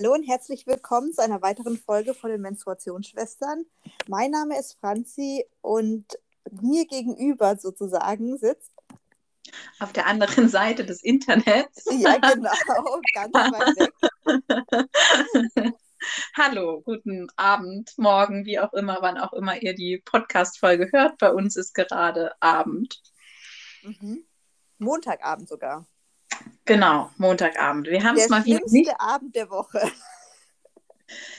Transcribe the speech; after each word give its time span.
Hallo 0.00 0.14
und 0.14 0.22
herzlich 0.22 0.66
willkommen 0.66 1.12
zu 1.12 1.22
einer 1.22 1.42
weiteren 1.42 1.76
Folge 1.76 2.14
von 2.14 2.30
den 2.30 2.40
Menstruationsschwestern. 2.40 3.66
Mein 4.08 4.30
Name 4.30 4.58
ist 4.58 4.78
Franzi 4.80 5.44
und 5.60 6.06
mir 6.50 6.86
gegenüber 6.86 7.58
sozusagen 7.58 8.38
sitzt. 8.38 8.72
Auf 9.78 9.92
der 9.92 10.06
anderen 10.06 10.48
Seite 10.48 10.86
des 10.86 11.02
Internets. 11.02 11.84
Ja, 11.98 12.16
genau, 12.16 12.50
ganz 13.12 13.34
weit 13.34 13.76
weg. 13.76 15.74
Hallo, 16.34 16.80
guten 16.80 17.28
Abend, 17.36 17.92
morgen, 17.98 18.46
wie 18.46 18.58
auch 18.58 18.72
immer, 18.72 19.02
wann 19.02 19.18
auch 19.18 19.34
immer 19.34 19.60
ihr 19.60 19.74
die 19.74 19.98
Podcast-Folge 19.98 20.88
hört. 20.92 21.18
Bei 21.18 21.30
uns 21.30 21.56
ist 21.56 21.74
gerade 21.74 22.32
Abend. 22.40 23.02
Mhm. 23.82 24.24
Montagabend 24.78 25.46
sogar. 25.46 25.86
Genau, 26.64 27.10
Montagabend. 27.16 27.88
Wir 27.88 28.02
haben 28.04 28.16
es 28.16 28.28
mal 28.28 28.44
wieder. 28.44 28.60
Der 28.60 28.68
schlimmste 28.68 29.00
Abend 29.00 29.34
der 29.36 29.50
Woche. 29.50 29.90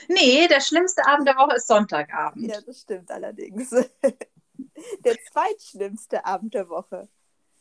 Nee, 0.08 0.48
der 0.48 0.60
schlimmste 0.60 1.06
Abend 1.06 1.26
der 1.26 1.36
Woche 1.36 1.56
ist 1.56 1.66
Sonntagabend. 1.66 2.50
Ja, 2.50 2.60
das 2.60 2.82
stimmt 2.82 3.10
allerdings. 3.10 3.70
Der 5.04 5.16
zweitschlimmste 5.32 6.24
Abend 6.24 6.54
der 6.54 6.68
Woche. 6.68 7.08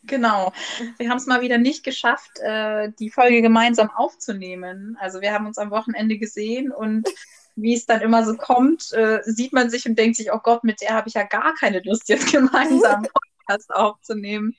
Genau. 0.04 0.52
Wir 0.98 1.10
haben 1.10 1.18
es 1.18 1.28
mal 1.28 1.42
wieder 1.42 1.58
nicht 1.58 1.84
geschafft, 1.84 2.40
äh, 2.40 2.92
die 3.00 3.10
Folge 3.10 3.42
gemeinsam 3.42 3.92
aufzunehmen. 3.92 4.98
Also 5.00 5.22
wir 5.22 5.34
haben 5.34 5.46
uns 5.46 5.58
am 5.58 5.72
Wochenende 5.72 6.18
gesehen 6.18 6.72
und 6.72 7.08
wie 7.56 7.76
es 7.76 7.86
dann 7.86 8.02
immer 8.02 8.26
so 8.26 8.36
kommt, 8.36 8.92
äh, 8.94 9.22
sieht 9.24 9.54
man 9.54 9.70
sich 9.70 9.88
und 9.88 9.98
denkt 9.98 10.16
sich, 10.18 10.32
oh 10.32 10.40
Gott, 10.42 10.64
mit 10.64 10.82
der 10.82 10.96
habe 10.96 11.08
ich 11.08 11.14
ja 11.16 11.24
gar 11.24 11.54
keine 11.56 11.82
Lust, 11.82 12.10
jetzt 12.10 12.32
gemeinsam 12.32 13.08
Podcast 13.52 13.74
aufzunehmen. 13.74 14.56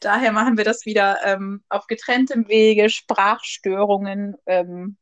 Daher 0.00 0.32
machen 0.32 0.56
wir 0.56 0.64
das 0.64 0.84
wieder 0.84 1.18
ähm, 1.24 1.62
auf 1.68 1.86
getrenntem 1.86 2.48
Wege, 2.48 2.90
Sprachstörungen, 2.90 4.36
ähm, 4.46 4.96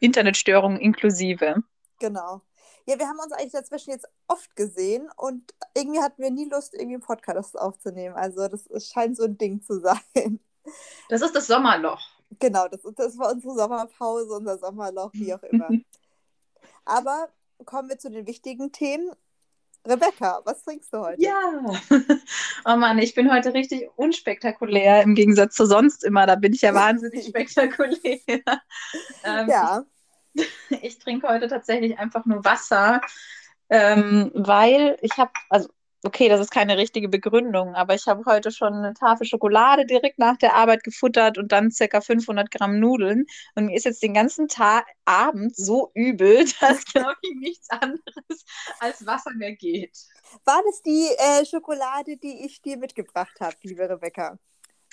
Internetstörungen 0.00 0.80
inklusive. 0.80 1.62
Genau. 1.98 2.42
Ja, 2.86 2.98
wir 2.98 3.06
haben 3.06 3.18
uns 3.18 3.32
eigentlich 3.32 3.52
dazwischen 3.52 3.90
jetzt 3.90 4.06
oft 4.28 4.54
gesehen 4.56 5.08
und 5.16 5.54
irgendwie 5.74 6.00
hatten 6.00 6.22
wir 6.22 6.30
nie 6.30 6.48
Lust, 6.48 6.74
irgendwie 6.74 6.94
einen 6.94 7.02
Podcast 7.02 7.58
aufzunehmen. 7.58 8.14
Also 8.14 8.46
das, 8.48 8.64
das 8.64 8.88
scheint 8.88 9.16
so 9.16 9.24
ein 9.24 9.38
Ding 9.38 9.62
zu 9.62 9.80
sein. 9.80 10.40
Das 11.08 11.22
ist 11.22 11.34
das 11.34 11.46
Sommerloch. 11.46 12.00
Genau, 12.38 12.68
das, 12.68 12.80
das 12.96 13.18
war 13.18 13.32
unsere 13.32 13.54
Sommerpause, 13.54 14.34
unser 14.34 14.58
Sommerloch, 14.58 15.10
wie 15.12 15.32
auch 15.34 15.42
immer. 15.42 15.68
Aber 16.84 17.28
kommen 17.64 17.88
wir 17.88 17.98
zu 17.98 18.10
den 18.10 18.26
wichtigen 18.26 18.72
Themen. 18.72 19.10
Rebecca, 19.86 20.40
was 20.44 20.62
trinkst 20.62 20.92
du 20.92 20.98
heute? 20.98 21.22
Ja, 21.22 21.62
oh 22.64 22.76
Mann, 22.76 22.98
ich 22.98 23.14
bin 23.14 23.30
heute 23.30 23.52
richtig 23.52 23.88
unspektakulär 23.96 25.02
im 25.02 25.14
Gegensatz 25.14 25.54
zu 25.54 25.66
sonst 25.66 26.04
immer. 26.04 26.26
Da 26.26 26.36
bin 26.36 26.54
ich 26.54 26.62
ja 26.62 26.74
wahnsinnig 26.74 27.26
spektakulär. 27.28 28.18
ähm, 29.24 29.48
ja. 29.48 29.84
Ich, 30.32 30.48
ich, 30.82 30.98
trinke 30.98 31.28
heute 31.28 31.48
tatsächlich 31.48 31.98
einfach 31.98 32.24
nur 32.24 32.44
Wasser, 32.44 33.02
ähm, 33.68 34.30
weil 34.34 34.98
ich 35.02 35.16
habe, 35.18 35.30
also 35.50 35.68
okay, 36.04 36.28
das 36.28 36.40
ist 36.40 36.50
keine 36.50 36.76
richtige 36.76 37.08
Begründung, 37.08 37.74
aber 37.74 37.94
ich 37.94 38.06
habe 38.06 38.24
heute 38.26 38.50
schon 38.50 38.74
eine 38.74 38.94
Tafel 38.94 39.26
Schokolade 39.26 39.86
direkt 39.86 40.18
nach 40.18 40.36
der 40.36 40.54
Arbeit 40.54 40.84
gefuttert 40.84 41.38
und 41.38 41.50
dann 41.50 41.70
circa 41.70 42.00
500 42.00 42.50
Gramm 42.50 42.78
Nudeln. 42.78 43.26
Und 43.54 43.66
mir 43.66 43.76
ist 43.76 43.84
jetzt 43.84 44.02
den 44.02 44.14
ganzen 44.14 44.48
Tag, 44.48 44.86
Abend 45.06 45.56
so 45.56 45.90
übel, 45.94 46.44
dass, 46.60 46.84
glaube 46.84 47.16
ich, 47.22 47.34
nichts 47.36 47.70
anderes 47.70 48.44
als 48.80 49.04
Wasser 49.06 49.32
mehr 49.34 49.54
geht. 49.54 49.96
War 50.44 50.62
das 50.66 50.82
die 50.82 51.08
äh, 51.16 51.44
Schokolade, 51.44 52.16
die 52.16 52.44
ich 52.44 52.60
dir 52.60 52.76
mitgebracht 52.76 53.40
habe, 53.40 53.56
liebe 53.62 53.88
Rebecca? 53.88 54.38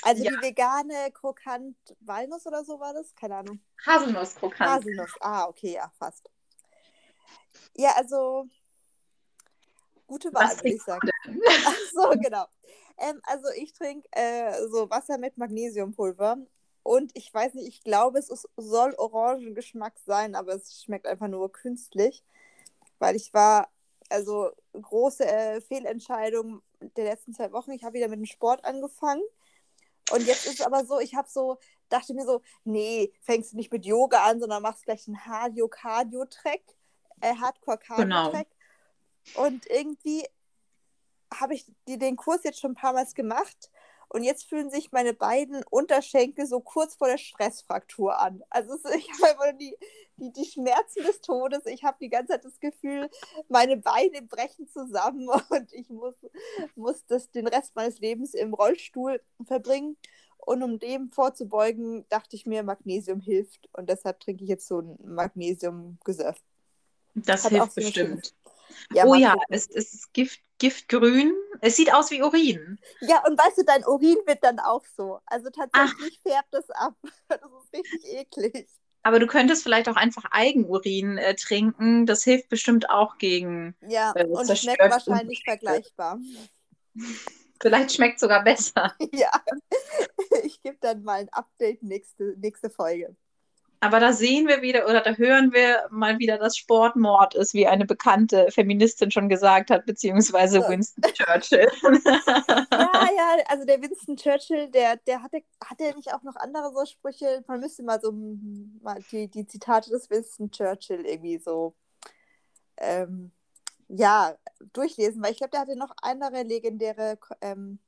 Also 0.03 0.23
ja. 0.23 0.31
die 0.31 0.47
vegane 0.47 1.11
Krokant 1.13 1.75
Walnuss 1.99 2.47
oder 2.47 2.63
so 2.63 2.79
war 2.79 2.93
das? 2.93 3.13
Keine 3.15 3.35
Ahnung. 3.35 3.59
Haselnuss 3.85 4.35
Krokant. 4.35 4.69
Haselnuss, 4.69 5.13
ah, 5.19 5.45
okay, 5.45 5.73
ja, 5.73 5.91
fast. 5.97 6.29
Ja, 7.75 7.91
also 7.95 8.47
Gute 10.11 10.33
Wahl, 10.33 10.53
würde 10.57 10.69
ich 10.71 10.83
sagen. 10.83 11.09
Ach 11.65 11.77
so, 11.93 12.09
genau. 12.19 12.45
Ähm, 12.97 13.21
also 13.23 13.47
ich 13.55 13.71
trinke 13.71 14.05
äh, 14.11 14.67
so 14.67 14.89
Wasser 14.89 15.17
mit 15.17 15.37
Magnesiumpulver. 15.37 16.35
Und 16.83 17.11
ich 17.15 17.33
weiß 17.33 17.53
nicht, 17.53 17.69
ich 17.69 17.81
glaube, 17.81 18.19
es 18.19 18.29
ist, 18.29 18.45
soll 18.57 18.93
Orangengeschmack 18.97 19.97
sein, 20.05 20.35
aber 20.35 20.53
es 20.55 20.83
schmeckt 20.83 21.07
einfach 21.07 21.29
nur 21.29 21.49
künstlich. 21.49 22.25
Weil 22.99 23.15
ich 23.15 23.33
war, 23.33 23.69
also 24.09 24.51
große 24.73 25.25
äh, 25.25 25.61
Fehlentscheidung 25.61 26.61
der 26.97 27.05
letzten 27.05 27.33
zwei 27.33 27.53
Wochen. 27.53 27.71
Ich 27.71 27.85
habe 27.85 27.93
wieder 27.93 28.09
mit 28.09 28.19
dem 28.19 28.25
Sport 28.25 28.65
angefangen. 28.65 29.23
Und 30.11 30.27
jetzt 30.27 30.45
ist 30.45 30.59
es 30.59 30.65
aber 30.65 30.83
so, 30.83 30.99
ich 30.99 31.15
habe 31.15 31.29
so, 31.29 31.57
dachte 31.87 32.13
mir 32.13 32.25
so, 32.25 32.41
nee, 32.65 33.13
fängst 33.21 33.53
du 33.53 33.55
nicht 33.55 33.71
mit 33.71 33.85
Yoga 33.85 34.25
an, 34.25 34.41
sondern 34.41 34.61
machst 34.61 34.83
gleich 34.83 35.07
einen 35.07 35.15
Cardio-Cardio-Track, 35.15 36.63
äh, 37.21 37.33
Hardcore-Cardio-Track. 37.33 38.49
Genau. 38.49 38.60
Und 39.35 39.65
irgendwie 39.67 40.25
habe 41.33 41.53
ich 41.53 41.65
den 41.87 42.15
Kurs 42.15 42.43
jetzt 42.43 42.59
schon 42.59 42.71
ein 42.71 42.75
paar 42.75 42.93
Mal 42.93 43.05
gemacht 43.13 43.69
und 44.13 44.23
jetzt 44.23 44.43
fühlen 44.49 44.69
sich 44.69 44.91
meine 44.91 45.13
beiden 45.13 45.63
Unterschenkel 45.69 46.45
so 46.45 46.59
kurz 46.59 46.95
vor 46.95 47.07
der 47.07 47.17
Stressfraktur 47.17 48.19
an. 48.19 48.43
Also 48.49 48.73
ich 48.93 49.09
habe 49.13 49.31
einfach 49.31 49.57
die, 49.57 49.73
die, 50.17 50.33
die 50.33 50.45
Schmerzen 50.45 51.03
des 51.03 51.21
Todes. 51.21 51.65
Ich 51.65 51.85
habe 51.85 51.97
die 52.01 52.09
ganze 52.09 52.33
Zeit 52.33 52.43
das 52.43 52.59
Gefühl, 52.59 53.09
meine 53.47 53.77
Beine 53.77 54.21
brechen 54.21 54.67
zusammen 54.67 55.29
und 55.49 55.71
ich 55.71 55.89
muss, 55.89 56.15
muss 56.75 57.05
das 57.05 57.31
den 57.31 57.47
Rest 57.47 57.73
meines 57.75 57.99
Lebens 57.99 58.33
im 58.33 58.53
Rollstuhl 58.53 59.21
verbringen. 59.45 59.95
Und 60.37 60.61
um 60.61 60.77
dem 60.79 61.09
vorzubeugen, 61.11 62.05
dachte 62.09 62.35
ich 62.35 62.45
mir, 62.45 62.63
Magnesium 62.63 63.21
hilft. 63.21 63.69
Und 63.73 63.89
deshalb 63.89 64.19
trinke 64.19 64.43
ich 64.43 64.49
jetzt 64.49 64.67
so 64.67 64.79
ein 64.79 64.97
Magnesium-Gesöff. 65.03 66.41
Das 67.13 67.45
Hat 67.45 67.51
hilft 67.51 67.75
bestimmt. 67.75 68.33
Ja, 68.93 69.05
oh 69.05 69.15
ja, 69.15 69.35
es, 69.49 69.67
ist 69.67 70.13
Gift, 70.13 70.39
Giftgrün. 70.59 71.33
Es 71.61 71.75
sieht 71.75 71.93
aus 71.93 72.11
wie 72.11 72.21
Urin. 72.21 72.79
Ja, 73.01 73.23
und 73.25 73.37
weißt 73.37 73.57
du, 73.57 73.63
dein 73.63 73.85
Urin 73.85 74.17
wird 74.25 74.43
dann 74.43 74.59
auch 74.59 74.83
so. 74.95 75.19
Also 75.25 75.49
tatsächlich 75.49 76.19
Ach. 76.25 76.31
färbt 76.31 76.53
es 76.53 76.69
ab. 76.71 76.95
Das 77.27 77.39
ist 77.39 77.73
richtig 77.73 78.13
eklig. 78.13 78.67
Aber 79.03 79.19
du 79.19 79.27
könntest 79.27 79.63
vielleicht 79.63 79.89
auch 79.89 79.95
einfach 79.95 80.25
Eigenurin 80.31 81.17
äh, 81.17 81.35
trinken. 81.35 82.05
Das 82.05 82.23
hilft 82.23 82.49
bestimmt 82.49 82.89
auch 82.89 83.17
gegen. 83.17 83.75
Ja, 83.87 84.13
äh, 84.15 84.25
und 84.25 84.45
schmeckt 84.57 84.79
wahrscheinlich 84.79 85.43
vergleichbar. 85.43 86.19
Vielleicht 87.61 87.93
schmeckt 87.93 88.15
es 88.15 88.21
sogar 88.21 88.43
besser. 88.43 88.95
Ja, 89.13 89.31
ich 90.43 90.61
gebe 90.61 90.77
dann 90.81 91.03
mal 91.03 91.19
ein 91.19 91.29
Update 91.29 91.83
nächste, 91.83 92.35
nächste 92.37 92.69
Folge. 92.69 93.15
Aber 93.83 93.99
da 93.99 94.13
sehen 94.13 94.47
wir 94.47 94.61
wieder 94.61 94.85
oder 94.85 95.01
da 95.01 95.15
hören 95.15 95.53
wir 95.53 95.87
mal 95.89 96.19
wieder, 96.19 96.37
dass 96.37 96.55
Sportmord 96.55 97.33
ist, 97.33 97.55
wie 97.55 97.65
eine 97.65 97.85
bekannte 97.85 98.45
Feministin 98.51 99.09
schon 99.09 99.27
gesagt 99.27 99.71
hat, 99.71 99.87
beziehungsweise 99.87 100.61
so. 100.61 100.69
Winston 100.69 101.03
Churchill. 101.13 101.67
ja, 101.81 102.69
ja, 102.71 103.43
also 103.47 103.65
der 103.65 103.81
Winston 103.81 104.17
Churchill, 104.17 104.69
der, 104.69 104.97
der 104.97 105.23
hatte, 105.23 105.41
hatte 105.65 105.95
nicht 105.95 106.13
auch 106.13 106.21
noch 106.21 106.35
andere 106.35 106.71
so 106.71 106.85
Sprüche? 106.85 107.43
Man 107.47 107.59
müsste 107.59 107.81
mal 107.81 107.99
so 107.99 108.11
mal 108.81 108.99
die, 109.11 109.27
die 109.27 109.47
Zitate 109.47 109.89
des 109.89 110.11
Winston 110.11 110.51
Churchill 110.51 111.03
irgendwie 111.03 111.39
so 111.39 111.73
ähm, 112.77 113.31
ja, 113.87 114.35
durchlesen, 114.73 115.23
weil 115.23 115.31
ich 115.31 115.37
glaube, 115.37 115.51
der 115.51 115.61
hatte 115.61 115.75
noch 115.75 115.93
andere 116.03 116.43
legendäre, 116.43 117.17
ähm, 117.41 117.79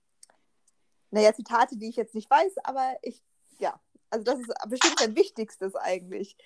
naja, 1.12 1.34
Zitate, 1.34 1.78
die 1.78 1.90
ich 1.90 1.96
jetzt 1.96 2.16
nicht 2.16 2.31
weiß, 2.31 2.58
aber 2.64 2.98
ich, 3.04 3.22
ja, 3.60 3.80
also 4.13 4.24
das 4.24 4.40
ist 4.40 4.69
bestimmt 4.69 5.00
sein 5.00 5.16
Wichtigstes 5.16 5.75
eigentlich. 5.75 6.38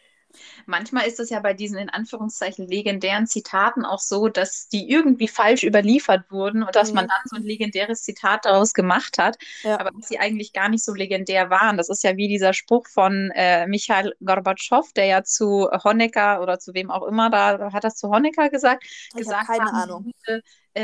Manchmal 0.65 1.07
ist 1.07 1.19
es 1.19 1.29
ja 1.29 1.39
bei 1.39 1.53
diesen 1.53 1.77
in 1.77 1.89
Anführungszeichen 1.89 2.67
legendären 2.67 3.27
Zitaten 3.27 3.85
auch 3.85 3.99
so, 3.99 4.27
dass 4.27 4.67
die 4.67 4.89
irgendwie 4.89 5.27
falsch 5.27 5.63
überliefert 5.63 6.29
wurden 6.29 6.63
und 6.63 6.75
dass 6.75 6.89
mhm. 6.89 6.95
man 6.95 7.07
dann 7.07 7.21
so 7.25 7.37
ein 7.37 7.43
legendäres 7.43 8.03
Zitat 8.03 8.45
daraus 8.45 8.73
gemacht 8.73 9.17
hat, 9.17 9.37
ja. 9.63 9.79
aber 9.79 9.91
dass 9.91 10.09
sie 10.09 10.19
eigentlich 10.19 10.53
gar 10.53 10.69
nicht 10.69 10.83
so 10.83 10.93
legendär 10.93 11.49
waren. 11.49 11.77
Das 11.77 11.89
ist 11.89 12.03
ja 12.03 12.17
wie 12.17 12.27
dieser 12.27 12.53
Spruch 12.53 12.87
von 12.87 13.31
äh, 13.35 13.67
Michael 13.67 14.15
Gorbatschow, 14.23 14.91
der 14.93 15.05
ja 15.05 15.23
zu 15.23 15.69
Honecker 15.83 16.41
oder 16.41 16.59
zu 16.59 16.73
wem 16.73 16.91
auch 16.91 17.07
immer 17.07 17.29
da, 17.29 17.71
hat 17.71 17.83
das 17.83 17.95
zu 17.95 18.09
Honecker 18.09 18.49
gesagt? 18.49 18.85
Ich 18.85 19.13
gesagt 19.13 19.47
keine 19.47 19.65
haben, 19.65 19.75
Ahnung. 19.75 20.11
Äh, 20.25 20.41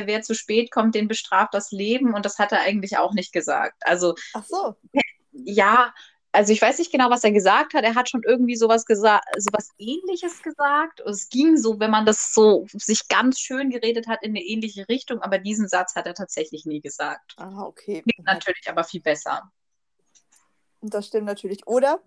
wer 0.07 0.21
zu 0.21 0.33
spät 0.33 0.71
kommt, 0.71 0.95
den 0.95 1.07
bestraft 1.07 1.53
das 1.53 1.71
Leben 1.71 2.13
und 2.13 2.25
das 2.25 2.39
hat 2.39 2.51
er 2.51 2.61
eigentlich 2.61 2.97
auch 2.97 3.13
nicht 3.13 3.33
gesagt. 3.33 3.75
Also, 3.81 4.15
Ach 4.33 4.45
so. 4.45 4.75
Ja, 5.33 5.93
also 6.33 6.51
ich 6.51 6.61
weiß 6.61 6.79
nicht 6.79 6.91
genau, 6.91 7.11
was 7.11 7.23
er 7.23 7.31
gesagt 7.31 7.75
hat. 7.75 7.83
Er 7.83 7.93
hat 7.93 8.09
schon 8.09 8.23
irgendwie 8.25 8.55
sowas 8.55 8.85
gesagt, 8.85 9.25
sowas 9.37 9.69
ähnliches 9.77 10.41
gesagt. 10.41 10.99
Es 11.01 11.29
ging 11.29 11.57
so, 11.57 11.79
wenn 11.79 11.91
man 11.91 12.05
das 12.05 12.33
so 12.33 12.65
sich 12.73 13.07
ganz 13.07 13.39
schön 13.39 13.69
geredet 13.69 14.07
hat, 14.07 14.23
in 14.23 14.31
eine 14.31 14.41
ähnliche 14.41 14.89
Richtung, 14.89 15.21
aber 15.21 15.37
diesen 15.37 15.67
Satz 15.67 15.95
hat 15.95 16.07
er 16.07 16.15
tatsächlich 16.15 16.65
nie 16.65 16.81
gesagt. 16.81 17.35
Ah, 17.37 17.61
okay. 17.61 18.01
Klingt 18.01 18.25
natürlich 18.25 18.67
aber 18.67 18.83
viel 18.83 19.01
besser. 19.01 19.51
Das 20.81 21.07
stimmt 21.07 21.27
natürlich. 21.27 21.65
Oder 21.67 22.01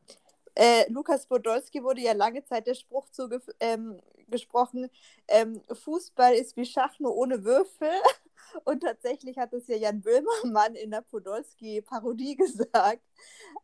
äh, 0.57 0.91
Lukas 0.91 1.27
Podolski 1.27 1.83
wurde 1.83 2.01
ja 2.01 2.13
lange 2.13 2.43
Zeit 2.45 2.67
der 2.67 2.75
Spruch 2.75 3.09
zugesprochen, 3.11 4.91
ähm, 5.29 5.61
ähm, 5.61 5.61
Fußball 5.71 6.35
ist 6.35 6.57
wie 6.57 6.65
Schach, 6.65 6.99
nur 6.99 7.15
ohne 7.15 7.45
Würfel. 7.45 7.91
Und 8.65 8.81
tatsächlich 8.81 9.37
hat 9.37 9.53
es 9.53 9.67
ja 9.67 9.77
Jan 9.77 10.01
Böhmermann 10.01 10.75
in 10.77 10.91
der 10.91 11.03
Podolski-Parodie 11.03 12.37
gesagt. 12.37 13.03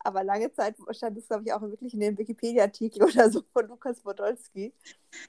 Aber 0.00 0.22
lange 0.22 0.52
Zeit 0.52 0.76
stand 0.90 1.16
es, 1.16 1.28
glaube 1.28 1.44
ich, 1.46 1.52
auch 1.52 1.62
wirklich 1.62 1.94
in 1.94 2.00
dem 2.00 2.18
Wikipedia-Artikel 2.18 3.02
oder 3.04 3.30
so 3.30 3.42
von 3.52 3.68
Lukas 3.68 4.00
Podolski. 4.00 4.74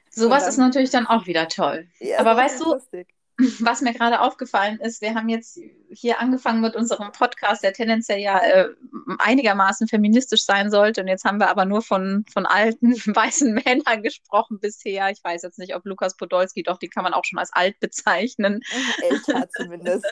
Sowas 0.10 0.48
ist 0.48 0.58
natürlich 0.58 0.90
dann 0.90 1.08
auch 1.08 1.28
wieder 1.28 1.48
toll. 1.48 1.88
Ja, 2.00 2.20
Aber 2.20 2.36
weißt 2.36 2.60
du, 2.60 2.74
lustig 2.74 3.14
was 3.60 3.82
mir 3.82 3.94
gerade 3.94 4.22
aufgefallen 4.22 4.80
ist, 4.80 5.02
wir 5.02 5.16
haben 5.16 5.28
jetzt 5.28 5.60
hier 5.90 6.20
angefangen 6.20 6.62
mit 6.62 6.76
unserem 6.76 7.12
Podcast, 7.12 7.64
der 7.64 7.74
tendenziell 7.74 8.20
ja 8.20 8.40
äh, 8.40 8.70
einigermaßen 9.18 9.88
feministisch 9.88 10.46
sein 10.46 10.70
sollte. 10.70 11.02
Und 11.02 11.08
jetzt 11.08 11.26
haben 11.26 11.40
wir 11.40 11.50
aber 11.50 11.66
nur 11.66 11.82
von, 11.82 12.26
von 12.32 12.46
alten 12.46 12.94
weißen 13.16 13.54
Männern 13.54 14.04
gesprochen 14.04 14.60
bisher. 14.60 15.10
Ich 15.10 15.24
weiß 15.24 15.42
jetzt 15.42 15.58
nicht, 15.58 15.76
ob 15.76 15.86
Lukas 15.86 16.16
Podolski, 16.16 16.62
doch, 16.64 16.78
die 16.78 16.90
kann 16.90 17.04
man 17.04 17.14
auch 17.14 17.26
schon 17.26 17.40
als 17.40 17.52
alt 17.54 17.80
bezeichnen. 17.80 18.62
Älter 19.02 19.50
zumindest. 19.58 20.06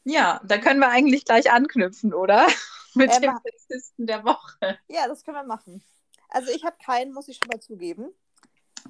ja, 0.03 0.41
da 0.43 0.57
können 0.59 0.79
wir 0.79 0.89
eigentlich 0.89 1.25
gleich 1.25 1.51
anknüpfen, 1.51 2.13
oder? 2.13 2.45
mit 2.93 3.11
äh, 3.11 3.21
dem 3.21 3.33
Sexisten 3.43 4.05
der 4.05 4.23
Woche. 4.23 4.77
Ja, 4.87 5.07
das 5.07 5.23
können 5.23 5.37
wir 5.37 5.43
machen. 5.43 5.83
Also 6.29 6.51
ich 6.51 6.63
habe 6.65 6.75
keinen, 6.83 7.13
muss 7.13 7.27
ich 7.27 7.37
schon 7.37 7.47
mal 7.51 7.59
zugeben. 7.59 8.13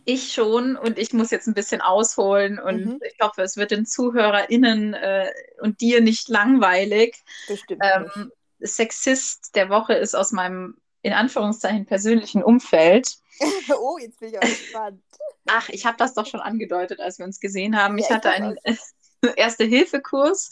Ich 0.06 0.34
schon 0.34 0.76
und 0.76 0.98
ich 0.98 1.14
muss 1.14 1.32
jetzt 1.32 1.48
ein 1.48 1.54
bisschen 1.54 1.82
ausholen 1.82 2.60
und 2.60 2.86
mhm. 2.86 3.00
ich 3.06 3.18
hoffe, 3.22 3.42
es 3.42 3.58
wird 3.58 3.72
den 3.72 3.86
ZuhörerInnen 3.86 4.94
äh, 4.94 5.32
und 5.62 5.82
dir 5.82 6.02
nicht 6.02 6.30
langweilig. 6.30 7.24
Bestimmt. 7.48 7.82
Ähm, 7.84 8.32
Sexist 8.60 9.56
der 9.56 9.70
Woche 9.70 9.94
ist 9.94 10.16
aus 10.16 10.32
meinem 10.32 10.78
in 11.02 11.14
Anführungszeichen 11.14 11.86
persönlichen 11.86 12.44
Umfeld. 12.44 13.18
oh, 13.80 13.98
jetzt 14.00 14.20
bin 14.20 14.30
ich 14.30 14.38
auch 14.38 14.42
gespannt. 14.42 15.04
Ach, 15.46 15.70
ich 15.70 15.86
habe 15.86 15.98
das 15.98 16.14
doch 16.14 16.26
schon 16.26 16.42
angedeutet, 16.42 17.00
als 17.00 17.20
wir 17.20 17.26
uns 17.26 17.40
gesehen 17.40 17.78
haben. 17.78 17.98
Ja, 17.98 18.06
ich 18.06 18.12
hatte 18.12 18.30
einen 18.30 18.58
Erste-Hilfe-Kurs 19.36 20.50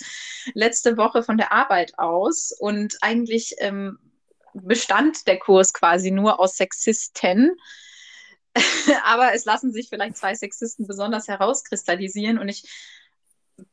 letzte 0.53 0.97
Woche 0.97 1.24
von 1.24 1.38
der 1.38 1.51
Arbeit 1.51 1.97
aus 1.97 2.51
und 2.57 2.97
eigentlich 3.01 3.56
ähm, 3.59 4.00
bestand 4.53 5.27
der 5.27 5.39
Kurs 5.39 5.74
quasi 5.74 6.12
nur 6.12 6.39
aus 6.39 6.57
Sexisten. 6.57 7.57
aber 9.04 9.34
es 9.34 9.46
lassen 9.46 9.72
sich 9.72 9.90
vielleicht 9.90 10.18
zwei 10.18 10.34
Sexisten 10.34 10.88
besonders 10.88 11.28
herauskristallisieren 11.28 12.40
und 12.40 12.50
ich 12.50 12.63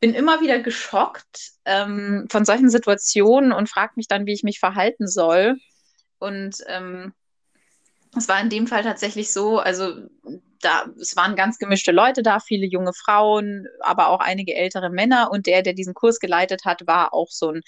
bin 0.00 0.14
immer 0.14 0.40
wieder 0.40 0.60
geschockt 0.60 1.52
ähm, 1.64 2.26
von 2.30 2.44
solchen 2.44 2.70
Situationen 2.70 3.52
und 3.52 3.68
frage 3.68 3.92
mich 3.96 4.06
dann, 4.06 4.26
wie 4.26 4.32
ich 4.32 4.44
mich 4.44 4.60
verhalten 4.60 5.08
soll. 5.08 5.58
Und 6.18 6.58
ähm, 6.68 7.12
es 8.16 8.28
war 8.28 8.40
in 8.40 8.48
dem 8.48 8.66
Fall 8.66 8.84
tatsächlich 8.84 9.32
so, 9.32 9.58
also 9.58 9.94
da, 10.60 10.86
es 11.00 11.16
waren 11.16 11.34
ganz 11.34 11.58
gemischte 11.58 11.90
Leute 11.90 12.22
da, 12.22 12.38
viele 12.38 12.66
junge 12.66 12.92
Frauen, 12.92 13.66
aber 13.80 14.08
auch 14.08 14.20
einige 14.20 14.54
ältere 14.54 14.90
Männer. 14.90 15.30
Und 15.32 15.46
der, 15.46 15.62
der 15.62 15.72
diesen 15.72 15.94
Kurs 15.94 16.20
geleitet 16.20 16.64
hat, 16.64 16.86
war 16.86 17.12
auch 17.12 17.30
so 17.30 17.50
ein 17.50 17.62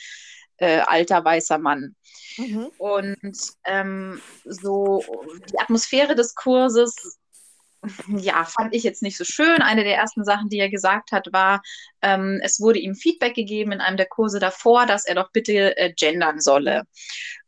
äh, 0.58 0.80
alter 0.80 1.24
weißer 1.24 1.58
Mann. 1.58 1.96
Mhm. 2.36 2.70
Und 2.78 3.38
ähm, 3.64 4.20
so 4.44 5.02
die 5.50 5.58
Atmosphäre 5.58 6.14
des 6.14 6.34
Kurses, 6.34 7.18
ja, 8.08 8.44
fand 8.44 8.74
ich 8.74 8.82
jetzt 8.82 9.02
nicht 9.02 9.16
so 9.16 9.24
schön. 9.24 9.60
Eine 9.60 9.84
der 9.84 9.96
ersten 9.96 10.24
Sachen, 10.24 10.48
die 10.48 10.58
er 10.58 10.70
gesagt 10.70 11.12
hat, 11.12 11.28
war, 11.32 11.62
ähm, 12.02 12.40
es 12.42 12.60
wurde 12.60 12.78
ihm 12.78 12.94
Feedback 12.94 13.34
gegeben 13.34 13.72
in 13.72 13.80
einem 13.80 13.96
der 13.96 14.06
Kurse 14.06 14.38
davor, 14.38 14.86
dass 14.86 15.04
er 15.04 15.16
doch 15.16 15.30
bitte 15.32 15.76
äh, 15.76 15.92
gendern 15.92 16.40
solle. 16.40 16.84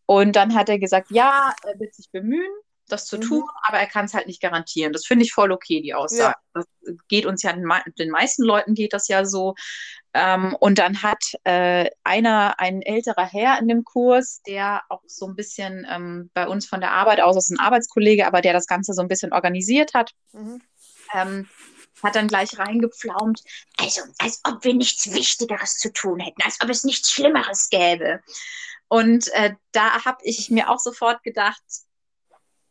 Und 0.04 0.36
dann 0.36 0.54
hat 0.54 0.68
er 0.68 0.78
gesagt, 0.78 1.10
ja, 1.10 1.54
er 1.64 1.80
wird 1.80 1.94
sich 1.94 2.10
bemühen 2.10 2.52
das 2.88 3.06
zu 3.06 3.16
mhm. 3.16 3.22
tun, 3.22 3.44
aber 3.62 3.78
er 3.78 3.86
kann 3.86 4.04
es 4.04 4.14
halt 4.14 4.26
nicht 4.26 4.40
garantieren. 4.40 4.92
Das 4.92 5.06
finde 5.06 5.24
ich 5.24 5.32
voll 5.32 5.52
okay, 5.52 5.80
die 5.80 5.94
Aussage. 5.94 6.36
Ja. 6.54 6.62
Das 6.62 6.66
geht 7.08 7.26
uns 7.26 7.42
ja, 7.42 7.52
den 7.52 8.10
meisten 8.10 8.44
Leuten 8.44 8.74
geht 8.74 8.92
das 8.92 9.08
ja 9.08 9.24
so. 9.24 9.54
Ähm, 10.14 10.56
und 10.58 10.78
dann 10.78 11.02
hat 11.02 11.32
äh, 11.44 11.90
einer, 12.04 12.58
ein 12.58 12.82
älterer 12.82 13.26
Herr 13.26 13.58
in 13.58 13.68
dem 13.68 13.84
Kurs, 13.84 14.40
der 14.46 14.82
auch 14.88 15.02
so 15.06 15.26
ein 15.26 15.36
bisschen 15.36 15.86
ähm, 15.90 16.30
bei 16.32 16.48
uns 16.48 16.66
von 16.66 16.80
der 16.80 16.92
Arbeit 16.92 17.20
aus, 17.20 17.36
ist 17.36 17.50
ein 17.50 17.60
Arbeitskollege, 17.60 18.26
aber 18.26 18.40
der 18.40 18.52
das 18.52 18.66
Ganze 18.66 18.94
so 18.94 19.02
ein 19.02 19.08
bisschen 19.08 19.32
organisiert 19.32 19.92
hat, 19.92 20.12
mhm. 20.32 20.62
ähm, 21.12 21.48
hat 22.02 22.16
dann 22.16 22.28
gleich 22.28 22.58
reingepflaumt, 22.58 23.42
also 23.78 24.02
als 24.18 24.40
ob 24.44 24.64
wir 24.64 24.74
nichts 24.74 25.12
Wichtigeres 25.12 25.76
zu 25.76 25.92
tun 25.92 26.20
hätten, 26.20 26.42
als 26.42 26.58
ob 26.62 26.70
es 26.70 26.84
nichts 26.84 27.10
Schlimmeres 27.10 27.68
gäbe. 27.68 28.20
Und 28.88 29.28
äh, 29.34 29.54
da 29.72 30.04
habe 30.04 30.18
ich 30.22 30.50
mir 30.50 30.70
auch 30.70 30.78
sofort 30.78 31.22
gedacht, 31.22 31.62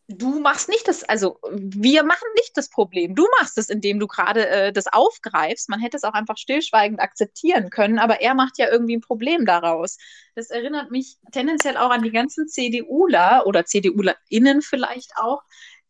du 0.08 0.40
machst 0.40 0.70
nicht 0.70 0.88
das, 0.88 1.04
also 1.04 1.40
wir 1.52 2.04
machen 2.04 2.28
nicht 2.36 2.52
das 2.56 2.70
Problem. 2.70 3.16
Du 3.16 3.28
machst 3.40 3.58
es, 3.58 3.70
indem 3.70 4.00
du 4.00 4.08
gerade 4.08 4.48
äh, 4.48 4.74
das 4.74 4.88
aufgreifst. 4.88 5.70
Man 5.70 5.80
hätte 5.80 5.98
es 5.98 6.04
auch 6.04 6.14
einfach 6.14 6.38
stillschweigend 6.38 7.00
akzeptieren 7.00 7.70
können, 7.70 7.98
aber 7.98 8.22
er 8.22 8.36
macht 8.36 8.58
ja 8.58 8.70
irgendwie 8.70 8.98
ein 8.98 9.02
Problem 9.02 9.46
daraus. 9.46 9.98
Das 10.36 10.50
erinnert 10.50 10.92
mich 10.92 11.18
tendenziell 11.32 11.78
auch 11.78 11.90
an 11.90 12.04
die 12.04 12.12
ganzen 12.12 12.48
CDUler 12.48 13.48
oder 13.48 13.66
CDUlerInnen 13.66 14.62
vielleicht 14.62 15.14
auch, 15.18 15.42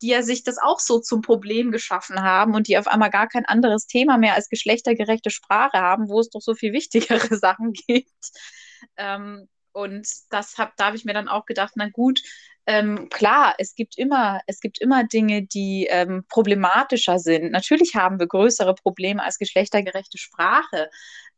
die 0.02 0.08
ja 0.08 0.22
sich 0.22 0.44
das 0.44 0.58
auch 0.58 0.80
so 0.80 0.98
zum 0.98 1.20
Problem 1.20 1.70
geschaffen 1.70 2.22
haben 2.22 2.54
und 2.54 2.68
die 2.68 2.78
auf 2.78 2.86
einmal 2.86 3.10
gar 3.10 3.28
kein 3.28 3.44
anderes 3.44 3.86
Thema 3.86 4.18
mehr 4.18 4.34
als 4.34 4.48
geschlechtergerechte 4.48 5.30
Sprache 5.30 5.78
haben, 5.78 6.08
wo 6.08 6.20
es 6.20 6.30
doch 6.30 6.40
so 6.40 6.54
viel 6.54 6.72
wichtigere 6.72 7.36
Sachen 7.36 7.72
gibt. 7.72 8.30
Ähm, 8.96 9.48
und 9.76 10.08
das 10.30 10.56
hab, 10.56 10.74
da 10.78 10.86
habe 10.86 10.96
ich 10.96 11.04
mir 11.04 11.12
dann 11.12 11.28
auch 11.28 11.44
gedacht, 11.44 11.74
na 11.76 11.90
gut, 11.90 12.22
ähm, 12.66 13.10
klar, 13.10 13.54
es 13.58 13.74
gibt 13.74 13.98
immer, 13.98 14.40
es 14.46 14.60
gibt 14.60 14.80
immer 14.80 15.04
Dinge, 15.04 15.42
die 15.42 15.86
ähm, 15.90 16.24
problematischer 16.30 17.18
sind. 17.18 17.52
Natürlich 17.52 17.94
haben 17.94 18.18
wir 18.18 18.26
größere 18.26 18.74
Probleme 18.74 19.22
als 19.22 19.36
geschlechtergerechte 19.38 20.16
Sprache. 20.16 20.88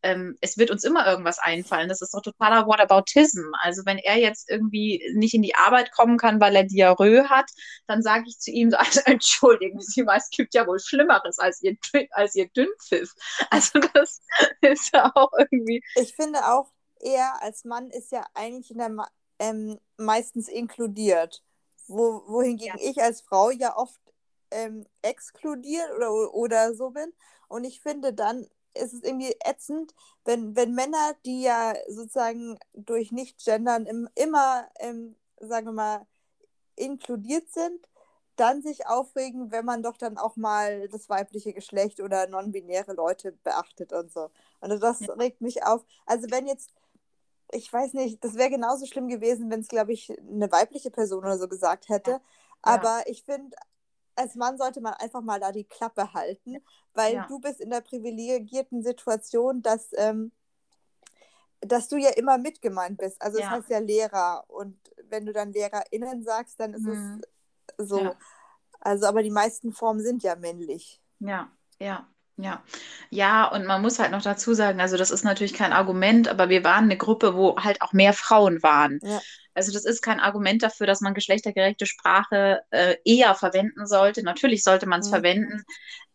Ähm, 0.02 0.38
es 0.40 0.56
wird 0.56 0.70
uns 0.70 0.84
immer 0.84 1.04
irgendwas 1.06 1.40
einfallen. 1.40 1.88
Das 1.88 2.00
ist 2.00 2.14
doch 2.14 2.22
totaler 2.22 2.66
Whataboutism. 2.68 3.50
Also 3.60 3.82
wenn 3.84 3.98
er 3.98 4.16
jetzt 4.16 4.48
irgendwie 4.48 5.02
nicht 5.16 5.34
in 5.34 5.42
die 5.42 5.56
Arbeit 5.56 5.90
kommen 5.90 6.16
kann, 6.16 6.40
weil 6.40 6.54
er 6.54 6.64
Diarrhoe 6.64 7.28
hat, 7.28 7.50
dann 7.88 8.02
sage 8.02 8.24
ich 8.28 8.38
zu 8.38 8.52
ihm 8.52 8.70
so, 8.70 8.76
also 8.78 9.00
entschuldigen 9.04 9.80
Sie 9.80 10.04
mal, 10.04 10.16
es 10.16 10.30
gibt 10.30 10.54
ja 10.54 10.66
wohl 10.66 10.78
Schlimmeres 10.78 11.40
als 11.40 11.60
Ihr, 11.60 11.76
als 12.12 12.36
ihr 12.36 12.48
Dünnpfiff. 12.50 13.12
Also 13.50 13.80
das 13.94 14.20
ist 14.60 14.94
ja 14.94 15.10
auch 15.14 15.32
irgendwie. 15.36 15.82
Ich 15.96 16.14
finde 16.14 16.38
auch, 16.46 16.70
er 17.00 17.42
als 17.42 17.64
Mann 17.64 17.90
ist 17.90 18.12
ja 18.12 18.24
eigentlich 18.34 18.70
in 18.70 18.78
der 18.78 18.88
Ma 18.88 19.08
ähm, 19.38 19.78
meistens 19.96 20.48
inkludiert. 20.48 21.42
Wo, 21.86 22.22
wohingegen 22.26 22.78
ja. 22.78 22.90
ich 22.90 23.00
als 23.02 23.22
Frau 23.22 23.50
ja 23.50 23.76
oft 23.76 24.00
ähm, 24.50 24.86
exkludiert 25.02 25.90
oder, 25.96 26.34
oder 26.34 26.74
so 26.74 26.90
bin. 26.90 27.12
Und 27.48 27.64
ich 27.64 27.80
finde, 27.80 28.12
dann 28.12 28.46
ist 28.74 28.92
es 28.92 29.02
irgendwie 29.02 29.34
ätzend, 29.44 29.94
wenn, 30.24 30.54
wenn 30.54 30.74
Männer, 30.74 31.14
die 31.24 31.42
ja 31.42 31.74
sozusagen 31.88 32.58
durch 32.74 33.12
Nicht-Gendern 33.12 33.86
im, 33.86 34.08
immer, 34.14 34.68
ähm, 34.78 35.16
sagen 35.40 35.66
wir 35.66 35.72
mal, 35.72 36.06
inkludiert 36.76 37.50
sind, 37.50 37.88
dann 38.36 38.62
sich 38.62 38.86
aufregen, 38.86 39.50
wenn 39.50 39.64
man 39.64 39.82
doch 39.82 39.96
dann 39.96 40.16
auch 40.16 40.36
mal 40.36 40.88
das 40.88 41.08
weibliche 41.08 41.52
Geschlecht 41.52 42.00
oder 42.00 42.28
non-binäre 42.28 42.92
Leute 42.92 43.32
beachtet 43.42 43.92
und 43.92 44.12
so. 44.12 44.30
Und 44.60 44.80
das 44.80 45.00
ja. 45.00 45.14
regt 45.14 45.40
mich 45.40 45.64
auf. 45.64 45.84
Also 46.06 46.30
wenn 46.30 46.46
jetzt 46.46 46.72
ich 47.50 47.72
weiß 47.72 47.94
nicht, 47.94 48.22
das 48.22 48.34
wäre 48.34 48.50
genauso 48.50 48.86
schlimm 48.86 49.08
gewesen, 49.08 49.50
wenn 49.50 49.60
es, 49.60 49.68
glaube 49.68 49.92
ich, 49.92 50.10
eine 50.18 50.50
weibliche 50.50 50.90
Person 50.90 51.20
oder 51.20 51.38
so 51.38 51.48
gesagt 51.48 51.88
hätte. 51.88 52.10
Ja. 52.12 52.20
Aber 52.62 53.02
ich 53.06 53.22
finde, 53.22 53.56
als 54.16 54.34
Mann 54.34 54.58
sollte 54.58 54.80
man 54.80 54.94
einfach 54.94 55.22
mal 55.22 55.40
da 55.40 55.52
die 55.52 55.64
Klappe 55.64 56.12
halten, 56.12 56.58
weil 56.94 57.14
ja. 57.14 57.26
du 57.26 57.38
bist 57.38 57.60
in 57.60 57.70
der 57.70 57.80
privilegierten 57.80 58.82
Situation, 58.82 59.62
dass, 59.62 59.90
ähm, 59.96 60.32
dass 61.60 61.88
du 61.88 61.96
ja 61.96 62.10
immer 62.10 62.36
mitgemeint 62.36 62.98
bist. 62.98 63.20
Also 63.22 63.38
es 63.38 63.44
ja. 63.44 63.50
heißt 63.50 63.70
ja 63.70 63.78
Lehrer 63.78 64.44
und 64.48 64.76
wenn 65.04 65.24
du 65.24 65.32
dann 65.32 65.52
LehrerInnen 65.52 66.24
sagst, 66.24 66.60
dann 66.60 66.74
ist 66.74 66.82
mhm. 66.82 67.22
es 67.78 67.88
so. 67.88 68.14
Also, 68.80 69.06
aber 69.06 69.22
die 69.22 69.30
meisten 69.30 69.72
Formen 69.72 70.00
sind 70.00 70.22
ja 70.22 70.36
männlich. 70.36 71.00
Ja, 71.18 71.50
ja. 71.80 72.08
Ja, 72.40 72.62
ja, 73.10 73.46
und 73.46 73.66
man 73.66 73.82
muss 73.82 73.98
halt 73.98 74.12
noch 74.12 74.22
dazu 74.22 74.54
sagen, 74.54 74.80
also 74.80 74.96
das 74.96 75.10
ist 75.10 75.24
natürlich 75.24 75.54
kein 75.54 75.72
Argument, 75.72 76.28
aber 76.28 76.48
wir 76.48 76.62
waren 76.62 76.84
eine 76.84 76.96
Gruppe, 76.96 77.34
wo 77.34 77.56
halt 77.56 77.82
auch 77.82 77.92
mehr 77.92 78.12
Frauen 78.12 78.62
waren. 78.62 79.00
Ja. 79.02 79.20
Also 79.54 79.72
das 79.72 79.84
ist 79.84 80.02
kein 80.02 80.20
Argument 80.20 80.62
dafür, 80.62 80.86
dass 80.86 81.00
man 81.00 81.14
geschlechtergerechte 81.14 81.84
Sprache 81.84 82.60
äh, 82.70 82.94
eher 83.04 83.34
verwenden 83.34 83.88
sollte. 83.88 84.22
Natürlich 84.22 84.62
sollte 84.62 84.86
man 84.86 85.00
es 85.00 85.08
mhm. 85.08 85.12
verwenden. 85.12 85.64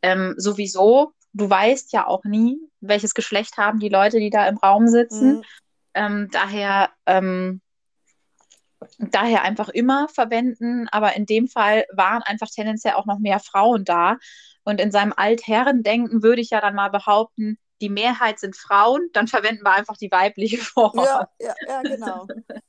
Ähm, 0.02 0.36
sowieso, 0.38 1.12
du 1.34 1.50
weißt 1.50 1.92
ja 1.92 2.08
auch 2.08 2.24
nie, 2.24 2.58
welches 2.80 3.14
Geschlecht 3.14 3.58
haben 3.58 3.80
die 3.80 3.90
Leute, 3.90 4.20
die 4.20 4.30
da 4.30 4.48
im 4.48 4.58
Raum 4.58 4.88
sitzen. 4.88 5.36
Mhm. 5.36 5.44
Ähm, 5.94 6.30
daher, 6.32 6.90
ähm, 7.06 7.60
daher 8.98 9.42
einfach 9.42 9.68
immer 9.68 10.08
verwenden. 10.08 10.88
Aber 10.90 11.18
in 11.18 11.26
dem 11.26 11.50
Fall 11.50 11.84
waren 11.92 12.22
einfach 12.22 12.48
tendenziell 12.48 12.94
auch 12.94 13.06
noch 13.06 13.20
mehr 13.20 13.42
Frauen 13.42 13.84
da. 13.84 14.18
Und 14.64 14.80
in 14.80 14.92
seinem 14.92 15.14
Altherrendenken 15.16 16.24
würde 16.24 16.42
ich 16.42 16.52
ja 16.52 16.62
dann 16.62 16.76
mal 16.76 16.90
behaupten, 16.90 17.58
die 17.82 17.90
Mehrheit 17.90 18.40
sind 18.40 18.56
Frauen, 18.56 19.10
dann 19.14 19.28
verwenden 19.28 19.64
wir 19.64 19.74
einfach 19.74 19.98
die 19.98 20.12
weibliche 20.12 20.58
Form. 20.60 20.98
Ja, 20.98 21.28
ja, 21.40 21.56
ja 21.68 21.82
genau. 21.82 22.28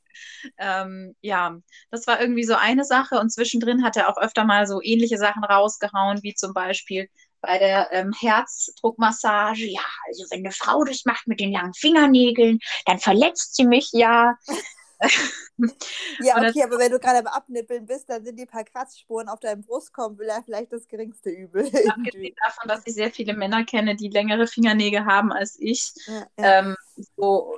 ähm, 0.57 1.15
ja, 1.21 1.57
das 1.91 2.05
war 2.07 2.19
irgendwie 2.19 2.43
so 2.43 2.55
eine 2.55 2.83
Sache 2.83 3.19
und 3.19 3.31
zwischendrin 3.31 3.83
hat 3.83 3.95
er 3.95 4.09
auch 4.09 4.17
öfter 4.17 4.43
mal 4.43 4.67
so 4.67 4.81
ähnliche 4.81 5.17
Sachen 5.17 5.43
rausgehauen, 5.43 6.21
wie 6.21 6.33
zum 6.33 6.53
Beispiel, 6.53 7.09
bei 7.41 7.59
der 7.59 7.89
ähm, 7.91 8.11
Herzdruckmassage, 8.19 9.65
ja, 9.67 9.85
also 10.07 10.25
wenn 10.31 10.39
eine 10.39 10.51
Frau 10.51 10.83
das 10.83 11.05
macht 11.05 11.27
mit 11.27 11.39
den 11.39 11.51
langen 11.51 11.73
Fingernägeln, 11.73 12.59
dann 12.85 12.97
verletzt 12.99 13.55
sie 13.55 13.65
mich 13.65 13.89
ja. 13.93 14.35
ja, 16.19 16.37
okay, 16.37 16.63
aber 16.63 16.79
wenn 16.79 16.91
du 16.91 16.99
gerade 16.99 17.19
am 17.19 17.27
Abnippeln 17.27 17.85
bist, 17.85 18.09
dann 18.09 18.23
sind 18.23 18.37
die 18.37 18.45
paar 18.45 18.63
Kratzspuren 18.63 19.29
auf 19.29 19.39
deinem 19.39 19.61
Brustkorb 19.61 20.17
vielleicht 20.45 20.71
das 20.71 20.87
geringste 20.87 21.29
Übel. 21.29 21.65
Abgesehen 21.89 22.35
davon, 22.43 22.67
dass 22.67 22.85
ich 22.85 22.93
sehr 22.93 23.11
viele 23.11 23.33
Männer 23.33 23.63
kenne, 23.65 23.95
die 23.95 24.09
längere 24.09 24.47
Fingernägel 24.47 25.05
haben 25.05 25.31
als 25.31 25.57
ich. 25.59 25.93
Ja, 26.07 26.27
ja. 26.37 26.59
Ähm, 26.59 26.75
so, 27.17 27.57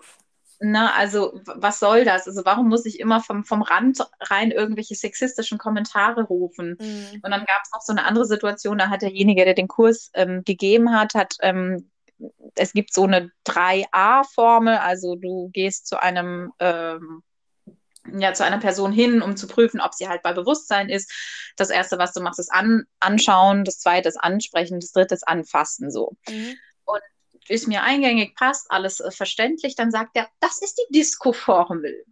na, 0.59 0.93
also 0.95 1.39
was 1.45 1.79
soll 1.79 2.03
das? 2.03 2.27
Also 2.27 2.43
warum 2.45 2.69
muss 2.69 2.85
ich 2.85 2.99
immer 2.99 3.21
vom, 3.21 3.43
vom 3.43 3.61
Rand 3.61 3.99
rein 4.21 4.51
irgendwelche 4.51 4.95
sexistischen 4.95 5.57
Kommentare 5.57 6.23
rufen? 6.23 6.77
Mhm. 6.79 7.21
Und 7.21 7.31
dann 7.31 7.45
gab 7.45 7.61
es 7.63 7.71
noch 7.71 7.81
so 7.81 7.93
eine 7.93 8.05
andere 8.05 8.25
Situation, 8.25 8.77
da 8.77 8.89
hat 8.89 9.03
derjenige, 9.03 9.45
der 9.45 9.53
den 9.53 9.67
Kurs 9.67 10.09
ähm, 10.13 10.43
gegeben 10.43 10.91
hat, 10.91 11.13
hat 11.13 11.35
ähm, 11.41 11.91
es 12.55 12.73
gibt 12.73 12.93
so 12.93 13.03
eine 13.03 13.31
3a-Formel, 13.45 14.77
also 14.77 15.15
du 15.15 15.49
gehst 15.53 15.87
zu 15.87 16.01
einem 16.01 16.51
ähm, 16.59 17.21
ja, 18.17 18.33
zu 18.33 18.43
einer 18.43 18.59
Person 18.59 18.91
hin, 18.91 19.21
um 19.21 19.37
zu 19.37 19.47
prüfen, 19.47 19.81
ob 19.81 19.93
sie 19.93 20.07
halt 20.07 20.21
bei 20.23 20.33
Bewusstsein 20.33 20.89
ist. 20.89 21.11
Das 21.55 21.69
erste, 21.69 21.97
was 21.97 22.13
du 22.13 22.21
machst, 22.21 22.39
ist 22.39 22.51
an, 22.51 22.83
anschauen, 22.99 23.63
das 23.63 23.79
zweite 23.79 24.09
ist 24.09 24.17
ansprechen, 24.17 24.79
das 24.79 24.91
dritte 24.91 25.15
ist 25.15 25.27
anfassen, 25.27 25.91
so. 25.91 26.15
Mhm. 26.27 26.55
Und 26.85 27.01
ist 27.49 27.67
mir 27.67 27.83
eingängig, 27.83 28.35
passt, 28.35 28.69
alles 28.69 28.99
äh, 28.99 29.11
verständlich, 29.11 29.75
dann 29.75 29.91
sagt 29.91 30.11
er, 30.15 30.27
das 30.39 30.61
ist 30.61 30.75
die 30.75 30.93
Disco-Formel. 30.93 32.03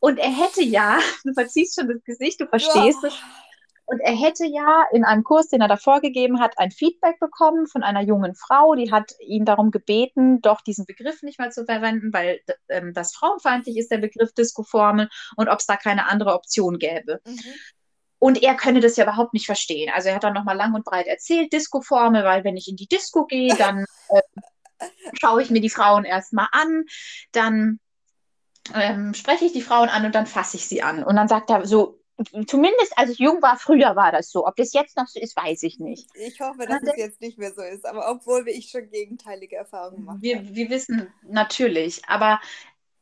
Und 0.00 0.18
er 0.18 0.30
hätte 0.30 0.62
ja, 0.62 0.98
du 1.24 1.32
verziehst 1.34 1.78
schon 1.78 1.88
das 1.88 2.02
Gesicht, 2.04 2.40
du 2.40 2.46
verstehst 2.46 2.98
ja. 3.02 3.08
es, 3.08 3.14
und 3.90 3.98
er 3.98 4.14
hätte 4.14 4.46
ja 4.46 4.84
in 4.92 5.04
einem 5.04 5.24
Kurs, 5.24 5.48
den 5.48 5.60
er 5.60 5.66
davor 5.66 6.00
gegeben 6.00 6.38
hat, 6.38 6.56
ein 6.58 6.70
Feedback 6.70 7.18
bekommen 7.18 7.66
von 7.66 7.82
einer 7.82 8.02
jungen 8.02 8.36
Frau, 8.36 8.76
die 8.76 8.92
hat 8.92 9.14
ihn 9.18 9.44
darum 9.44 9.72
gebeten, 9.72 10.40
doch 10.40 10.60
diesen 10.60 10.86
Begriff 10.86 11.24
nicht 11.24 11.40
mal 11.40 11.50
zu 11.50 11.64
verwenden, 11.64 12.12
weil 12.12 12.40
ähm, 12.68 12.94
das 12.94 13.12
frauenfeindlich 13.12 13.76
ist, 13.76 13.90
der 13.90 13.98
Begriff 13.98 14.32
Disco-Formel, 14.32 15.08
und 15.34 15.48
ob 15.48 15.58
es 15.58 15.66
da 15.66 15.76
keine 15.76 16.06
andere 16.08 16.34
Option 16.34 16.78
gäbe. 16.78 17.20
Mhm. 17.26 17.40
Und 18.20 18.40
er 18.44 18.54
könne 18.54 18.78
das 18.78 18.96
ja 18.96 19.02
überhaupt 19.02 19.34
nicht 19.34 19.46
verstehen. 19.46 19.90
Also 19.92 20.10
er 20.10 20.14
hat 20.14 20.22
dann 20.22 20.34
nochmal 20.34 20.56
lang 20.56 20.72
und 20.74 20.84
breit 20.84 21.08
erzählt, 21.08 21.52
Disco-Formel, 21.52 22.22
weil 22.22 22.44
wenn 22.44 22.56
ich 22.56 22.68
in 22.68 22.76
die 22.76 22.86
Disco 22.86 23.26
gehe, 23.26 23.56
dann 23.56 23.86
äh, 24.10 24.22
schaue 25.20 25.42
ich 25.42 25.50
mir 25.50 25.60
die 25.60 25.68
Frauen 25.68 26.04
erstmal 26.04 26.46
an, 26.52 26.84
dann 27.32 27.80
ähm, 28.72 29.14
spreche 29.14 29.46
ich 29.46 29.52
die 29.52 29.62
Frauen 29.62 29.88
an 29.88 30.04
und 30.04 30.14
dann 30.14 30.26
fasse 30.26 30.58
ich 30.58 30.68
sie 30.68 30.80
an. 30.80 31.02
Und 31.02 31.16
dann 31.16 31.26
sagt 31.26 31.50
er 31.50 31.66
so, 31.66 31.99
zumindest 32.46 32.96
als 32.96 33.10
ich 33.10 33.18
jung 33.18 33.42
war, 33.42 33.56
früher 33.58 33.96
war 33.96 34.12
das 34.12 34.30
so. 34.30 34.46
Ob 34.46 34.56
das 34.56 34.72
jetzt 34.72 34.96
noch 34.96 35.06
so 35.06 35.20
ist, 35.20 35.36
weiß 35.36 35.62
ich 35.62 35.78
nicht. 35.78 36.08
Ich 36.14 36.40
hoffe, 36.40 36.66
dass 36.66 36.82
es 36.82 36.96
jetzt 36.96 37.20
nicht 37.20 37.38
mehr 37.38 37.52
so 37.54 37.62
ist, 37.62 37.86
aber 37.86 38.10
obwohl 38.10 38.46
ich 38.48 38.70
schon 38.70 38.90
gegenteilige 38.90 39.56
Erfahrungen 39.56 39.96
gemacht 39.96 40.18
wir, 40.20 40.54
Wir 40.54 40.70
wissen 40.70 41.12
natürlich, 41.22 42.02
aber 42.06 42.40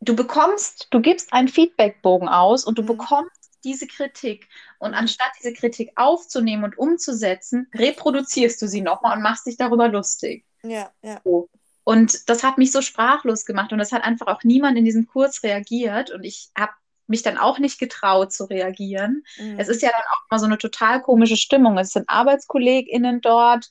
du 0.01 0.15
bekommst, 0.15 0.89
du 0.91 1.01
gibst 1.01 1.33
einen 1.33 1.49
Feedbackbogen 1.49 2.29
aus 2.29 2.65
und 2.65 2.79
du 2.79 2.83
mhm. 2.83 2.99
bekommst 2.99 3.39
diese 3.65 3.87
Kritik 3.87 4.49
und 4.79 4.95
anstatt 4.95 5.33
diese 5.39 5.53
Kritik 5.53 5.91
aufzunehmen 5.97 6.65
und 6.65 6.79
umzusetzen, 6.79 7.69
reproduzierst 7.75 8.63
du 8.63 8.69
sie 8.69 8.81
nochmal 8.81 9.17
und 9.17 9.23
machst 9.23 9.47
dich 9.47 9.57
darüber 9.57 9.89
lustig. 9.89 10.45
Ja, 10.63 10.93
ja. 11.03 11.21
So. 11.25 11.49
Und 11.83 12.29
das 12.29 12.45
hat 12.45 12.59
mich 12.59 12.71
so 12.71 12.83
sprachlos 12.83 13.47
gemacht 13.47 13.73
und 13.73 13.81
es 13.81 13.93
hat 13.93 14.05
einfach 14.05 14.27
auch 14.27 14.45
niemand 14.45 14.77
in 14.77 14.85
diesem 14.85 15.07
Kurs 15.07 15.43
reagiert 15.43 16.11
und 16.11 16.23
ich 16.23 16.51
habe 16.57 16.73
mich 17.09 17.23
dann 17.23 17.39
auch 17.39 17.59
nicht 17.59 17.79
getraut 17.79 18.33
zu 18.33 18.45
reagieren. 18.45 19.25
Mhm. 19.39 19.59
Es 19.59 19.69
ist 19.69 19.83
ja 19.83 19.91
dann 19.91 20.01
auch 20.01 20.31
mal 20.31 20.39
so 20.39 20.47
eine 20.47 20.59
total 20.59 21.03
komische 21.03 21.37
Stimmung. 21.37 21.79
Es 21.79 21.91
sind 21.91 22.09
ArbeitskollegInnen 22.09 23.21
dort 23.21 23.71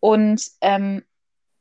und 0.00 0.44
ähm, 0.60 1.04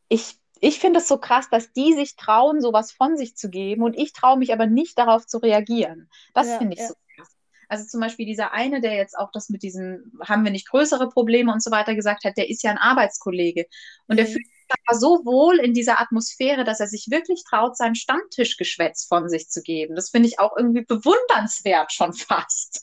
ich, 0.09 0.35
ich 0.59 0.79
finde 0.79 0.99
es 0.99 1.07
so 1.07 1.17
krass, 1.17 1.49
dass 1.49 1.71
die 1.71 1.93
sich 1.93 2.15
trauen, 2.15 2.59
sowas 2.59 2.91
von 2.91 3.15
sich 3.17 3.35
zu 3.37 3.49
geben 3.49 3.83
und 3.83 3.97
ich 3.97 4.13
traue 4.13 4.37
mich 4.37 4.51
aber 4.51 4.65
nicht 4.65 4.97
darauf 4.97 5.25
zu 5.25 5.37
reagieren. 5.37 6.09
Das 6.33 6.47
ja, 6.47 6.57
finde 6.57 6.73
ich 6.73 6.79
ja. 6.79 6.87
so 6.87 6.95
krass. 7.15 7.29
Also 7.69 7.85
zum 7.85 8.01
Beispiel 8.01 8.25
dieser 8.25 8.51
eine, 8.51 8.81
der 8.81 8.95
jetzt 8.95 9.17
auch 9.17 9.31
das 9.31 9.49
mit 9.49 9.63
diesen, 9.63 10.11
haben 10.21 10.43
wir 10.43 10.51
nicht 10.51 10.67
größere 10.69 11.07
Probleme 11.07 11.53
und 11.53 11.63
so 11.63 11.71
weiter 11.71 11.95
gesagt 11.95 12.25
hat, 12.25 12.35
der 12.35 12.49
ist 12.49 12.63
ja 12.63 12.71
ein 12.71 12.77
Arbeitskollege 12.77 13.65
und 14.07 14.15
mhm. 14.15 14.17
der 14.17 14.25
fühlt 14.25 14.47
aber 14.87 14.97
so 14.97 15.25
wohl 15.25 15.59
in 15.59 15.73
dieser 15.73 15.99
Atmosphäre, 16.01 16.63
dass 16.63 16.79
er 16.79 16.87
sich 16.87 17.07
wirklich 17.09 17.43
traut, 17.43 17.77
sein 17.77 17.95
Stammtischgeschwätz 17.95 19.05
von 19.05 19.29
sich 19.29 19.49
zu 19.49 19.61
geben. 19.61 19.95
Das 19.95 20.09
finde 20.09 20.27
ich 20.29 20.39
auch 20.39 20.55
irgendwie 20.57 20.85
bewundernswert 20.85 21.91
schon 21.91 22.13
fast. 22.13 22.81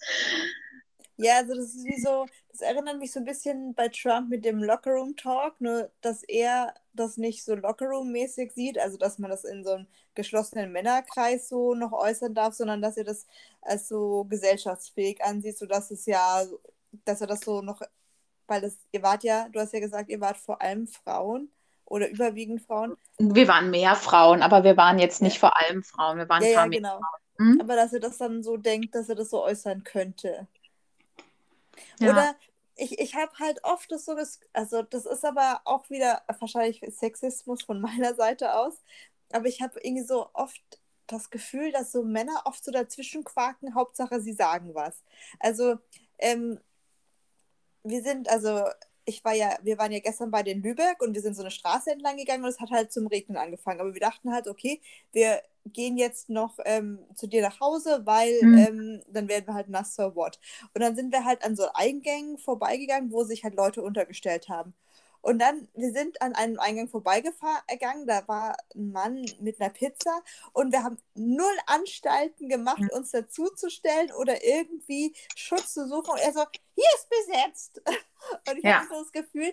Ja, 1.20 1.38
also 1.38 1.54
das 1.54 1.74
ist 1.74 1.84
wie 1.84 2.00
so, 2.00 2.26
das 2.52 2.60
erinnert 2.60 2.98
mich 2.98 3.12
so 3.12 3.18
ein 3.18 3.24
bisschen 3.24 3.74
bei 3.74 3.88
Trump 3.88 4.28
mit 4.30 4.44
dem 4.44 4.62
Lockerroom 4.62 5.16
Talk, 5.16 5.60
nur 5.60 5.90
dass 6.00 6.22
er 6.22 6.74
das 6.92 7.16
nicht 7.16 7.44
so 7.44 7.54
Lockerroom-mäßig 7.54 8.52
sieht, 8.52 8.78
also 8.78 8.96
dass 8.98 9.18
man 9.18 9.30
das 9.30 9.44
in 9.44 9.64
so 9.64 9.72
einem 9.72 9.86
geschlossenen 10.14 10.70
Männerkreis 10.70 11.48
so 11.48 11.74
noch 11.74 11.92
äußern 11.92 12.34
darf, 12.34 12.54
sondern 12.54 12.80
dass 12.82 12.96
er 12.96 13.04
das 13.04 13.26
als 13.62 13.88
so 13.88 14.24
gesellschaftsfähig 14.24 15.22
ansieht, 15.24 15.58
sodass 15.58 15.90
es 15.90 16.06
ja, 16.06 16.44
dass 17.04 17.20
er 17.20 17.26
das 17.26 17.40
so 17.40 17.62
noch, 17.62 17.80
weil 18.46 18.60
das, 18.60 18.78
ihr 18.92 19.02
wart 19.02 19.24
ja, 19.24 19.48
du 19.48 19.58
hast 19.60 19.72
ja 19.72 19.80
gesagt, 19.80 20.10
ihr 20.10 20.20
wart 20.20 20.36
vor 20.38 20.62
allem 20.62 20.86
Frauen 20.86 21.50
oder 21.88 22.08
überwiegend 22.08 22.62
Frauen? 22.62 22.96
Wir 23.18 23.48
waren 23.48 23.70
mehr 23.70 23.96
Frauen, 23.96 24.42
aber 24.42 24.64
wir 24.64 24.76
waren 24.76 24.98
jetzt 24.98 25.22
nicht 25.22 25.34
ja. 25.34 25.40
vor 25.40 25.56
allem 25.56 25.82
Frauen. 25.82 26.18
Wir 26.18 26.28
waren 26.28 26.42
ja, 26.42 26.50
ja 26.50 26.66
genau. 26.66 27.00
Hm? 27.38 27.60
Aber 27.60 27.76
dass 27.76 27.92
er 27.92 28.00
das 28.00 28.18
dann 28.18 28.42
so 28.42 28.56
denkt, 28.56 28.94
dass 28.94 29.08
er 29.08 29.14
das 29.14 29.30
so 29.30 29.42
äußern 29.42 29.84
könnte. 29.84 30.48
Ja. 32.00 32.10
Oder 32.10 32.36
ich, 32.74 32.98
ich 32.98 33.14
habe 33.14 33.32
halt 33.38 33.64
oft 33.64 33.90
das 33.90 34.04
so, 34.04 34.16
also 34.52 34.82
das 34.82 35.06
ist 35.06 35.24
aber 35.24 35.60
auch 35.64 35.90
wieder 35.90 36.22
wahrscheinlich 36.38 36.80
Sexismus 36.88 37.62
von 37.62 37.80
meiner 37.80 38.14
Seite 38.14 38.54
aus, 38.54 38.82
aber 39.32 39.46
ich 39.46 39.62
habe 39.62 39.80
irgendwie 39.80 40.06
so 40.06 40.30
oft 40.32 40.62
das 41.06 41.30
Gefühl, 41.30 41.72
dass 41.72 41.90
so 41.90 42.04
Männer 42.04 42.42
oft 42.44 42.62
so 42.62 42.70
dazwischen 42.70 43.24
quaken, 43.24 43.74
Hauptsache 43.74 44.20
sie 44.20 44.34
sagen 44.34 44.74
was. 44.74 45.02
Also 45.40 45.78
ähm, 46.18 46.60
wir 47.82 48.02
sind, 48.02 48.28
also 48.28 48.64
ich 49.08 49.24
war 49.24 49.32
ja, 49.34 49.56
wir 49.62 49.78
waren 49.78 49.90
ja 49.90 50.00
gestern 50.00 50.30
bei 50.30 50.42
den 50.42 50.62
Lübeck 50.62 51.00
und 51.00 51.14
wir 51.14 51.22
sind 51.22 51.34
so 51.34 51.40
eine 51.40 51.50
Straße 51.50 51.90
entlang 51.90 52.18
gegangen 52.18 52.44
und 52.44 52.50
es 52.50 52.60
hat 52.60 52.70
halt 52.70 52.92
zum 52.92 53.06
Regnen 53.06 53.38
angefangen. 53.38 53.80
Aber 53.80 53.94
wir 53.94 54.00
dachten 54.00 54.32
halt, 54.32 54.46
okay, 54.46 54.82
wir 55.12 55.40
gehen 55.64 55.96
jetzt 55.96 56.28
noch 56.28 56.58
ähm, 56.66 56.98
zu 57.14 57.26
dir 57.26 57.40
nach 57.40 57.58
Hause, 57.58 58.02
weil 58.04 58.38
mhm. 58.42 58.58
ähm, 58.58 59.02
dann 59.08 59.28
werden 59.28 59.46
wir 59.46 59.54
halt 59.54 59.70
nass, 59.70 59.94
so 59.94 60.14
what. 60.14 60.38
Und 60.74 60.82
dann 60.82 60.94
sind 60.94 61.10
wir 61.10 61.24
halt 61.24 61.42
an 61.42 61.56
so 61.56 61.64
Eingängen 61.72 62.36
vorbeigegangen, 62.36 63.10
wo 63.10 63.24
sich 63.24 63.44
halt 63.44 63.54
Leute 63.54 63.82
untergestellt 63.82 64.50
haben. 64.50 64.74
Und 65.20 65.40
dann, 65.40 65.68
wir 65.74 65.92
sind 65.92 66.22
an 66.22 66.34
einem 66.34 66.58
Eingang 66.58 66.88
vorbeigegangen, 66.88 68.06
da 68.06 68.26
war 68.28 68.56
ein 68.74 68.92
Mann 68.92 69.24
mit 69.40 69.60
einer 69.60 69.70
Pizza 69.70 70.22
und 70.52 70.72
wir 70.72 70.84
haben 70.84 70.98
null 71.14 71.56
Anstalten 71.66 72.48
gemacht, 72.48 72.80
mhm. 72.80 72.90
uns 72.92 73.10
dazuzustellen 73.10 74.12
oder 74.12 74.44
irgendwie 74.44 75.14
Schutz 75.34 75.74
zu 75.74 75.88
suchen. 75.88 76.10
Und 76.12 76.20
er 76.20 76.32
so, 76.32 76.44
hier 76.74 76.88
ist 76.96 77.08
besetzt. 77.10 77.82
Und 78.48 78.58
ich 78.58 78.64
ja. 78.64 78.80
habe 78.80 78.88
so 78.88 79.00
das 79.00 79.12
Gefühl, 79.12 79.52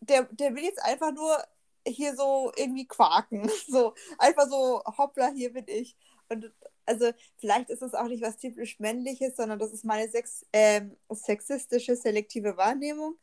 der, 0.00 0.24
der 0.24 0.54
will 0.54 0.64
jetzt 0.64 0.82
einfach 0.82 1.12
nur 1.12 1.42
hier 1.86 2.16
so 2.16 2.52
irgendwie 2.56 2.86
quaken. 2.86 3.50
So, 3.68 3.94
einfach 4.18 4.48
so, 4.48 4.82
hoppla, 4.98 5.28
hier 5.28 5.52
bin 5.52 5.64
ich. 5.68 5.96
Und 6.28 6.52
also 6.86 7.10
vielleicht 7.38 7.70
ist 7.70 7.82
es 7.82 7.94
auch 7.94 8.06
nicht 8.06 8.22
was 8.22 8.36
typisch 8.36 8.78
männliches, 8.78 9.36
sondern 9.36 9.58
das 9.58 9.72
ist 9.72 9.84
meine 9.84 10.08
sex 10.08 10.46
äh, 10.52 10.82
sexistische 11.10 11.96
selektive 11.96 12.56
Wahrnehmung. 12.56 13.16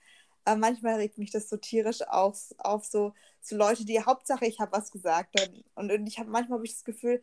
Aber 0.46 0.58
manchmal 0.58 0.96
regt 0.96 1.18
mich 1.18 1.32
das 1.32 1.50
so 1.50 1.58
tierisch 1.58 2.02
auf, 2.08 2.54
auf 2.58 2.86
so, 2.86 3.14
so 3.42 3.56
Leute, 3.56 3.86
die 3.86 4.04
Hauptsache, 4.04 4.46
ich 4.46 4.60
habe 4.60 4.74
was 4.74 4.92
gesagt. 4.92 5.40
Und, 5.76 5.92
und 5.92 6.08
ich 6.08 6.20
habe 6.20 6.30
manchmal 6.30 6.58
habe 6.58 6.66
ich 6.66 6.74
das 6.74 6.84
Gefühl, 6.84 7.22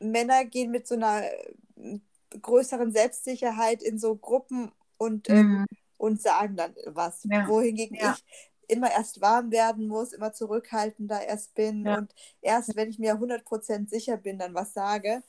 Männer 0.00 0.44
gehen 0.44 0.70
mit 0.70 0.86
so 0.88 0.94
einer 0.94 1.22
größeren 2.40 2.92
Selbstsicherheit 2.92 3.82
in 3.82 3.98
so 3.98 4.16
Gruppen 4.16 4.72
und, 4.96 5.28
ähm, 5.28 5.36
mhm. 5.36 5.56
ähm, 5.58 5.66
und 5.96 6.22
sagen 6.22 6.56
dann 6.56 6.74
was. 6.86 7.24
Ja. 7.24 7.46
Wohingegen 7.48 7.96
ja. 7.96 8.16
ich 8.16 8.50
immer 8.68 8.90
erst 8.90 9.20
warm 9.20 9.50
werden 9.50 9.86
muss, 9.86 10.12
immer 10.12 10.32
zurückhaltender 10.32 11.22
erst 11.22 11.54
bin 11.54 11.84
ja. 11.84 11.98
und 11.98 12.14
erst, 12.40 12.76
wenn 12.76 12.88
ich 12.88 12.98
mir 12.98 13.14
100% 13.14 13.88
sicher 13.88 14.16
bin, 14.16 14.38
dann 14.38 14.54
was 14.54 14.72
sage. 14.72 15.22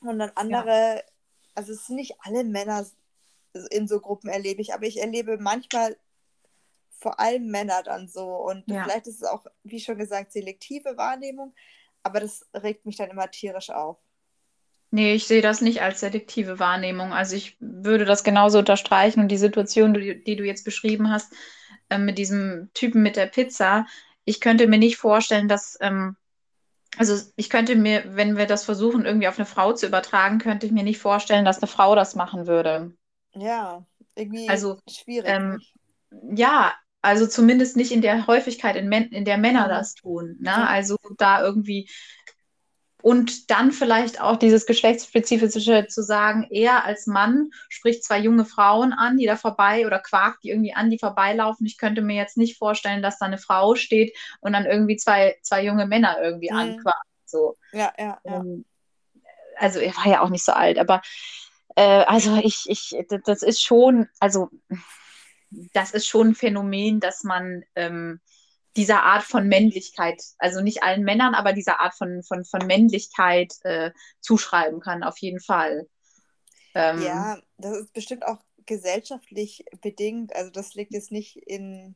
Und 0.00 0.18
dann 0.18 0.32
andere, 0.34 1.04
also 1.54 1.72
es 1.72 1.86
sind 1.86 1.96
nicht 1.96 2.16
alle 2.20 2.44
Männer 2.44 2.84
in 3.70 3.88
so 3.88 4.00
Gruppen 4.00 4.28
erlebe 4.28 4.60
ich, 4.60 4.74
aber 4.74 4.86
ich 4.86 5.00
erlebe 5.00 5.38
manchmal 5.38 5.96
vor 6.90 7.18
allem 7.18 7.46
Männer 7.50 7.82
dann 7.82 8.08
so. 8.08 8.26
Und 8.26 8.64
ja. 8.66 8.84
vielleicht 8.84 9.06
ist 9.06 9.22
es 9.22 9.28
auch, 9.28 9.46
wie 9.64 9.80
schon 9.80 9.98
gesagt, 9.98 10.32
selektive 10.32 10.96
Wahrnehmung, 10.96 11.54
aber 12.02 12.20
das 12.20 12.46
regt 12.54 12.86
mich 12.86 12.96
dann 12.96 13.10
immer 13.10 13.30
tierisch 13.30 13.70
auf. 13.70 13.98
Nee, 14.92 15.14
ich 15.14 15.26
sehe 15.26 15.40
das 15.40 15.60
nicht 15.60 15.82
als 15.82 16.00
selektive 16.00 16.58
Wahrnehmung. 16.58 17.12
Also 17.12 17.36
ich 17.36 17.56
würde 17.60 18.04
das 18.04 18.24
genauso 18.24 18.58
unterstreichen 18.58 19.20
und 19.20 19.28
die 19.28 19.36
Situation, 19.36 19.94
die, 19.94 20.22
die 20.22 20.36
du 20.36 20.44
jetzt 20.44 20.64
beschrieben 20.64 21.10
hast, 21.10 21.32
äh, 21.88 21.98
mit 21.98 22.18
diesem 22.18 22.70
Typen 22.74 23.02
mit 23.02 23.16
der 23.16 23.26
Pizza, 23.26 23.86
ich 24.24 24.40
könnte 24.40 24.66
mir 24.66 24.78
nicht 24.78 24.96
vorstellen, 24.96 25.48
dass, 25.48 25.78
ähm, 25.80 26.16
also 26.96 27.16
ich 27.36 27.50
könnte 27.50 27.76
mir, 27.76 28.02
wenn 28.16 28.36
wir 28.36 28.46
das 28.46 28.64
versuchen, 28.64 29.04
irgendwie 29.04 29.28
auf 29.28 29.38
eine 29.38 29.46
Frau 29.46 29.72
zu 29.72 29.86
übertragen, 29.86 30.38
könnte 30.38 30.66
ich 30.66 30.72
mir 30.72 30.82
nicht 30.82 30.98
vorstellen, 30.98 31.44
dass 31.44 31.58
eine 31.58 31.68
Frau 31.68 31.94
das 31.94 32.16
machen 32.16 32.46
würde. 32.48 32.92
Ja, 33.34 33.84
irgendwie 34.14 34.48
also, 34.48 34.78
schwierig. 34.88 35.28
Ähm, 35.28 35.60
ja, 36.34 36.74
Also 37.02 37.26
zumindest 37.26 37.76
nicht 37.76 37.92
in 37.92 38.02
der 38.02 38.26
Häufigkeit, 38.26 38.76
in, 38.76 38.92
in 38.92 39.24
der 39.24 39.38
Männer 39.38 39.64
Mhm. 39.64 39.70
das 39.70 39.94
tun. 39.94 40.36
Ne? 40.40 40.54
Also 40.68 40.96
da 41.16 41.42
irgendwie 41.42 41.88
und 43.02 43.50
dann 43.50 43.72
vielleicht 43.72 44.20
auch 44.20 44.36
dieses 44.36 44.66
Geschlechtsspezifische 44.66 45.86
zu 45.88 46.02
sagen, 46.02 46.46
er 46.50 46.84
als 46.84 47.06
Mann 47.06 47.48
spricht 47.70 48.04
zwei 48.04 48.18
junge 48.18 48.44
Frauen 48.44 48.92
an, 48.92 49.16
die 49.16 49.24
da 49.24 49.36
vorbei 49.36 49.86
oder 49.86 49.98
quakt 50.00 50.44
die 50.44 50.50
irgendwie 50.50 50.74
an, 50.74 50.90
die 50.90 50.98
vorbeilaufen. 50.98 51.64
Ich 51.66 51.78
könnte 51.78 52.02
mir 52.02 52.16
jetzt 52.16 52.36
nicht 52.36 52.58
vorstellen, 52.58 53.02
dass 53.02 53.18
da 53.18 53.24
eine 53.26 53.38
Frau 53.38 53.74
steht 53.74 54.14
und 54.40 54.52
dann 54.52 54.66
irgendwie 54.66 54.96
zwei, 54.96 55.36
zwei 55.42 55.64
junge 55.64 55.86
Männer 55.86 56.18
irgendwie 56.20 56.50
Mhm. 56.50 56.58
anquakt. 56.58 57.06
So. 57.24 57.56
Ja, 57.72 57.90
ja, 57.98 58.20
ja. 58.24 58.36
Ähm, 58.36 58.66
also 59.58 59.78
er 59.78 59.96
war 59.96 60.06
ja 60.06 60.20
auch 60.20 60.30
nicht 60.30 60.44
so 60.44 60.52
alt, 60.52 60.78
aber 60.78 61.00
äh, 61.80 62.04
also 62.04 62.36
ich, 62.36 62.66
ich, 62.68 62.94
das 63.24 63.42
ist 63.42 63.62
schon, 63.62 64.06
also 64.18 64.50
das 65.72 65.92
ist 65.92 66.06
schon 66.06 66.28
ein 66.28 66.34
Phänomen, 66.34 67.00
dass 67.00 67.24
man 67.24 67.64
ähm, 67.74 68.20
dieser 68.76 69.02
Art 69.02 69.22
von 69.22 69.48
Männlichkeit, 69.48 70.22
also 70.38 70.60
nicht 70.60 70.82
allen 70.82 71.04
Männern, 71.04 71.34
aber 71.34 71.54
dieser 71.54 71.80
Art 71.80 71.94
von, 71.94 72.22
von, 72.22 72.44
von 72.44 72.66
Männlichkeit 72.66 73.54
äh, 73.62 73.92
zuschreiben 74.20 74.80
kann, 74.80 75.02
auf 75.02 75.16
jeden 75.18 75.40
Fall. 75.40 75.88
Ähm, 76.74 77.00
Ja, 77.02 77.38
das 77.56 77.78
ist 77.78 77.92
bestimmt 77.94 78.26
auch 78.26 78.40
gesellschaftlich 78.66 79.64
bedingt. 79.80 80.36
Also 80.36 80.50
das 80.50 80.74
liegt 80.74 80.92
jetzt 80.92 81.10
nicht 81.10 81.36
in. 81.36 81.94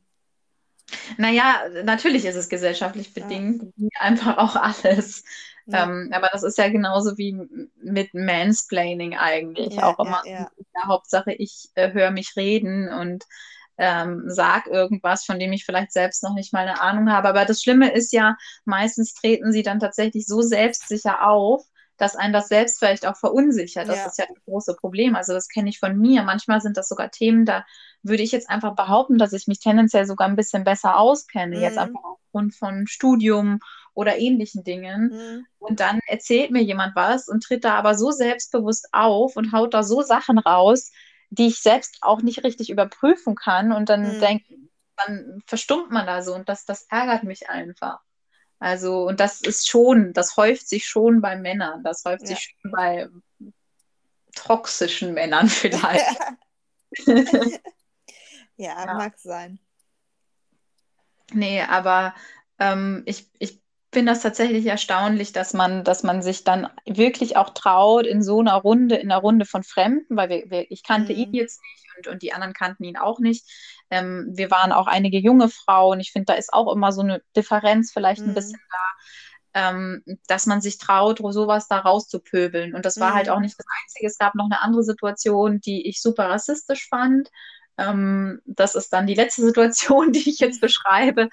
Naja, 1.17 1.69
natürlich 1.83 2.25
ist 2.25 2.35
es 2.35 2.49
gesellschaftlich 2.49 3.13
bedingt, 3.13 3.71
wie 3.75 3.89
einfach 3.99 4.37
auch 4.39 4.55
alles. 4.55 5.23
Ja, 5.67 5.83
Ähm, 5.83 6.09
aber 6.13 6.29
das 6.31 6.43
ist 6.43 6.57
ja 6.57 6.69
genauso 6.69 7.17
wie 7.17 7.33
mit 7.81 8.13
Mansplaining 8.13 9.15
eigentlich. 9.17 9.81
ja, 9.81 9.83
Auch 9.83 9.99
immer, 9.99 10.23
ja. 10.23 10.51
Hauptsache 10.87 11.33
ich 11.33 11.69
äh, 11.75 11.91
höre 11.93 12.11
mich 12.11 12.33
reden 12.35 12.89
und 12.89 13.23
ähm, 13.77 14.23
sag 14.27 14.67
irgendwas, 14.67 15.25
von 15.25 15.39
dem 15.39 15.51
ich 15.51 15.65
vielleicht 15.65 15.91
selbst 15.91 16.23
noch 16.23 16.33
nicht 16.33 16.53
mal 16.53 16.61
eine 16.67 16.81
Ahnung 16.81 17.11
habe. 17.11 17.27
Aber 17.29 17.45
das 17.45 17.61
Schlimme 17.61 17.91
ist 17.93 18.13
ja, 18.13 18.37
meistens 18.65 19.13
treten 19.13 19.51
sie 19.51 19.63
dann 19.63 19.79
tatsächlich 19.79 20.27
so 20.27 20.41
selbstsicher 20.41 21.27
auf, 21.27 21.63
dass 21.97 22.15
einen 22.15 22.33
das 22.33 22.47
selbst 22.49 22.79
vielleicht 22.79 23.05
auch 23.05 23.17
verunsichert. 23.17 23.89
Das 23.89 23.97
Ja. 23.97 24.05
ist 24.05 24.17
ja 24.17 24.25
das 24.27 24.37
große 24.45 24.75
Problem. 24.75 25.15
Also 25.15 25.33
das 25.33 25.47
kenne 25.47 25.69
ich 25.69 25.79
von 25.79 25.97
mir. 25.97 26.23
Manchmal 26.23 26.61
sind 26.61 26.77
das 26.77 26.87
sogar 26.89 27.09
Themen, 27.11 27.45
da 27.45 27.65
würde 28.03 28.23
ich 28.23 28.31
jetzt 28.31 28.49
einfach 28.49 28.75
behaupten, 28.75 29.17
dass 29.17 29.33
ich 29.33 29.47
mich 29.47 29.59
tendenziell 29.59 30.05
sogar 30.05 30.27
ein 30.27 30.35
bisschen 30.35 30.63
besser 30.63 30.97
auskenne. 30.97 31.59
Jetzt 31.59 31.77
Mhm. 31.77 31.79
einfach 31.79 32.03
aufgrund 32.03 32.53
von 32.55 32.87
Studium 32.87 33.59
oder 33.95 34.17
ähnlichen 34.17 34.63
Dingen. 34.63 35.11
Mhm. 35.11 35.47
Und 35.59 35.79
dann 35.79 35.99
erzählt 36.07 36.51
mir 36.51 36.61
jemand 36.63 36.95
was 36.95 37.27
und 37.27 37.43
tritt 37.43 37.63
da 37.65 37.75
aber 37.75 37.95
so 37.95 38.11
selbstbewusst 38.11 38.89
auf 38.91 39.35
und 39.35 39.51
haut 39.51 39.73
da 39.73 39.81
so 39.83 40.03
Sachen 40.03 40.37
raus, 40.37 40.91
die 41.31 41.47
ich 41.47 41.59
selbst 41.61 41.97
auch 42.01 42.21
nicht 42.21 42.43
richtig 42.43 42.69
überprüfen 42.69 43.35
kann. 43.35 43.71
Und 43.71 43.89
dann 43.89 44.15
Mhm. 44.15 44.19
denk, 44.19 44.43
dann 44.97 45.41
verstummt 45.47 45.91
man 45.91 46.05
da 46.05 46.21
so 46.21 46.35
und 46.35 46.47
das, 46.49 46.65
das 46.65 46.85
ärgert 46.89 47.23
mich 47.23 47.49
einfach. 47.49 47.99
Also, 48.59 49.07
und 49.07 49.19
das 49.19 49.41
ist 49.41 49.67
schon, 49.67 50.13
das 50.13 50.37
häuft 50.37 50.69
sich 50.69 50.87
schon 50.87 51.21
bei 51.21 51.35
Männern, 51.35 51.83
das 51.83 52.03
häuft 52.05 52.21
Ja. 52.21 52.27
sich 52.27 52.55
schon 52.61 52.71
bei 52.71 53.09
toxischen 54.35 55.13
Männern 55.13 55.47
vielleicht. 55.49 56.19
Ja, 58.57 58.85
Ja. 58.85 58.93
mag 58.97 59.17
sein. 59.19 59.59
Nee, 61.33 61.61
aber 61.61 62.13
ähm, 62.59 63.03
ich, 63.05 63.29
ich 63.39 63.61
finde 63.95 64.13
das 64.13 64.21
tatsächlich 64.21 64.67
erstaunlich, 64.67 65.33
dass 65.33 65.53
man, 65.53 65.83
dass 65.83 66.03
man 66.03 66.21
sich 66.23 66.43
dann 66.45 66.69
wirklich 66.85 67.37
auch 67.37 67.51
traut, 67.51 68.05
in 68.07 68.23
so 68.23 68.39
einer 68.41 68.55
Runde, 68.55 68.95
in 68.97 69.11
einer 69.11 69.21
Runde 69.21 69.45
von 69.45 69.63
Fremden, 69.63 70.17
weil 70.17 70.29
wir, 70.29 70.51
wir, 70.51 70.71
ich 70.71 70.83
kannte 70.83 71.13
ihn 71.13 71.25
Mhm. 71.27 71.33
jetzt 71.33 71.61
nicht 71.63 71.85
und, 71.97 72.13
und 72.13 72.23
die 72.23 72.33
anderen 72.33 72.53
kannten 72.53 72.83
ihn 72.85 72.97
auch 72.97 73.19
nicht. 73.19 73.45
Ähm, 73.91 74.27
wir 74.35 74.51
waren 74.51 74.73
auch 74.73 74.87
einige 74.87 75.19
junge 75.19 75.49
Frauen. 75.49 75.99
Ich 76.01 76.11
finde, 76.11 76.27
da 76.27 76.33
ist 76.35 76.53
auch 76.53 76.73
immer 76.73 76.91
so 76.93 77.01
eine 77.01 77.21
Differenz 77.35 77.91
vielleicht 77.93 78.25
ein 78.27 78.33
Mhm. 78.33 78.35
bisschen 78.35 78.61
da, 79.53 79.69
ähm, 79.69 80.03
dass 80.27 80.45
man 80.45 80.61
sich 80.61 80.77
traut, 80.77 81.19
sowas 81.19 81.67
da 81.67 81.79
rauszupöbeln. 81.79 82.75
Und 82.75 82.85
das 82.85 82.99
war 82.99 83.13
halt 83.13 83.29
Mhm. 83.29 83.31
auch 83.31 83.39
nicht 83.39 83.57
das 83.57 83.65
Einzige. 83.83 84.07
Es 84.07 84.17
gab 84.17 84.35
noch 84.35 84.45
eine 84.45 84.61
andere 84.61 84.83
Situation, 84.83 85.61
die 85.61 85.87
ich 85.87 86.01
super 86.01 86.29
rassistisch 86.29 86.87
fand. 86.89 87.29
Ähm, 87.77 88.41
das 88.45 88.75
ist 88.75 88.89
dann 88.93 89.07
die 89.07 89.15
letzte 89.15 89.41
Situation, 89.45 90.11
die 90.11 90.29
ich 90.29 90.39
jetzt 90.39 90.61
beschreibe. 90.61 91.29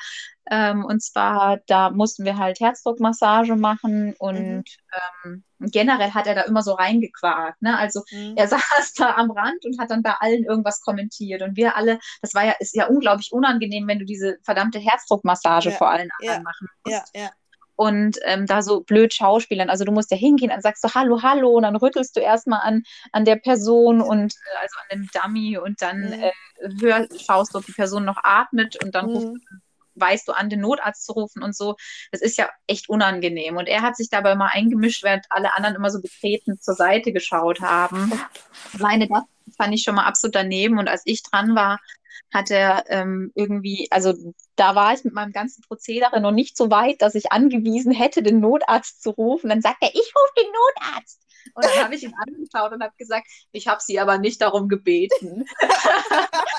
Ähm, 0.51 0.85
und 0.85 1.03
zwar, 1.03 1.59
da 1.67 1.91
mussten 1.91 2.25
wir 2.25 2.37
halt 2.39 2.61
Herzdruckmassage 2.61 3.57
machen 3.57 4.15
und 4.19 4.65
Mhm. 4.65 4.65
ähm, 5.25 5.45
generell 5.61 6.11
hat 6.13 6.27
er 6.27 6.35
da 6.35 6.43
immer 6.43 6.63
so 6.63 6.73
reingequakt. 6.73 7.63
Ne? 7.63 7.79
Also 7.79 8.03
Mhm. 8.11 8.35
er 8.35 8.49
saß 8.49 8.95
da 8.97 9.15
am 9.17 9.31
Rand 9.31 9.65
und 9.65 9.79
hat 9.81 9.91
dann 9.91 10.03
bei 10.03 10.15
allen 10.21 10.45
irgendwas 10.45 10.81
kommentiert. 10.81 11.43
Und 11.43 11.57
wir 11.57 11.77
alle, 11.77 11.99
das 12.23 12.35
war 12.35 12.45
ja, 12.45 12.53
ist 12.59 12.75
ja 12.77 12.89
unglaublich 12.89 13.33
unangenehm, 13.33 13.87
wenn 13.89 13.99
du 14.01 14.05
diese 14.05 14.39
verdammte 14.45 14.79
Herzdruckmassage 14.81 15.71
Ja, 15.71 15.79
vor 15.79 15.91
allen 15.91 16.09
ja, 16.19 16.33
anderen 16.33 16.43
machen 16.45 16.69
musst 16.85 17.13
Ja, 17.15 17.21
ja. 17.23 17.31
Und 17.77 18.19
ähm, 18.25 18.47
da 18.47 18.63
so 18.63 18.83
blöd 18.83 19.15
schauspielern. 19.15 19.71
Also 19.71 19.85
du 19.85 19.93
musst 19.93 20.11
ja 20.11 20.17
hingehen, 20.17 20.51
dann 20.51 20.61
sagst 20.61 20.85
du 20.85 20.89
Hallo, 20.95 21.23
Hallo 21.23 21.51
und 21.57 21.63
dann 21.63 21.77
rüttelst 21.77 22.17
du 22.17 22.21
erstmal 22.21 22.61
an, 22.61 22.83
an 23.13 23.25
der 23.25 23.37
Person 23.37 24.01
und 24.01 24.35
äh, 24.35 24.63
also 24.63 24.77
an 24.81 24.99
dem 24.99 25.09
Dummy 25.13 25.59
und 25.59 25.83
dann 25.83 26.01
Mhm. 26.01 26.13
äh, 26.13 26.33
hör, 26.81 27.07
schaust 27.19 27.55
du, 27.55 27.59
ob 27.59 27.67
die 27.67 27.73
Person 27.73 28.05
noch 28.05 28.19
atmet 28.23 28.77
und 28.83 28.95
dann 28.95 29.07
rufst, 29.07 29.29
Mhm. 29.29 29.61
weißt 29.95 30.29
du 30.29 30.33
an, 30.33 30.49
den 30.49 30.61
Notarzt 30.61 31.05
zu 31.05 31.13
rufen 31.13 31.43
und 31.43 31.55
so. 31.57 31.77
Das 32.13 32.21
ist 32.21 32.39
ja 32.39 32.49
echt 32.67 32.89
unangenehm. 32.89 33.57
Und 33.57 33.69
er 33.69 33.83
hat 33.83 33.97
sich 33.97 34.09
dabei 34.09 34.35
mal 34.35 34.51
eingemischt, 34.53 35.03
während 35.03 35.27
alle 35.31 35.55
anderen 35.55 35.77
immer 35.77 35.91
so 35.91 36.01
betreten 36.01 36.59
zur 36.61 36.75
Seite 36.75 37.13
geschaut 37.13 37.61
haben. 37.61 38.13
Alleine 38.79 39.07
das 39.09 39.23
fand 39.57 39.75
ich 39.75 39.83
schon 39.83 39.95
mal 39.95 40.07
absolut 40.07 40.35
daneben. 40.35 40.79
Und 40.79 40.89
als 40.89 41.03
ich 41.05 41.23
dran 41.23 41.55
war, 41.55 41.79
hat 42.33 42.51
er 42.51 42.85
ähm, 42.89 43.33
irgendwie, 43.35 43.89
also 43.91 44.15
da 44.57 44.75
war 44.75 44.95
ich 44.95 45.05
mit 45.05 45.15
meinem 45.15 45.33
ganzen 45.33 45.63
Prozedere 45.63 46.21
noch 46.21 46.33
nicht 46.33 46.57
so 46.57 46.71
weit, 46.71 47.03
dass 47.03 47.15
ich 47.15 47.33
angewiesen 47.33 47.93
hätte, 47.93 48.23
den 48.23 48.41
Notarzt 48.41 49.03
zu 49.03 49.11
rufen. 49.11 49.49
Dann 49.51 49.63
sagt 49.63 49.79
er, 49.81 49.91
ich 49.91 50.13
rufe 50.15 50.33
den 50.39 50.53
Notarzt. 50.53 51.21
Und 51.55 51.65
dann 51.65 51.85
habe 51.85 51.95
ich 51.95 52.03
ihn 52.03 52.15
angeschaut 52.15 52.73
und 52.73 52.83
habe 52.83 52.95
gesagt, 52.97 53.27
ich 53.53 53.69
habe 53.69 53.81
sie 53.81 53.99
aber 54.01 54.19
nicht 54.19 54.41
darum 54.41 54.69
gebeten. 54.69 55.45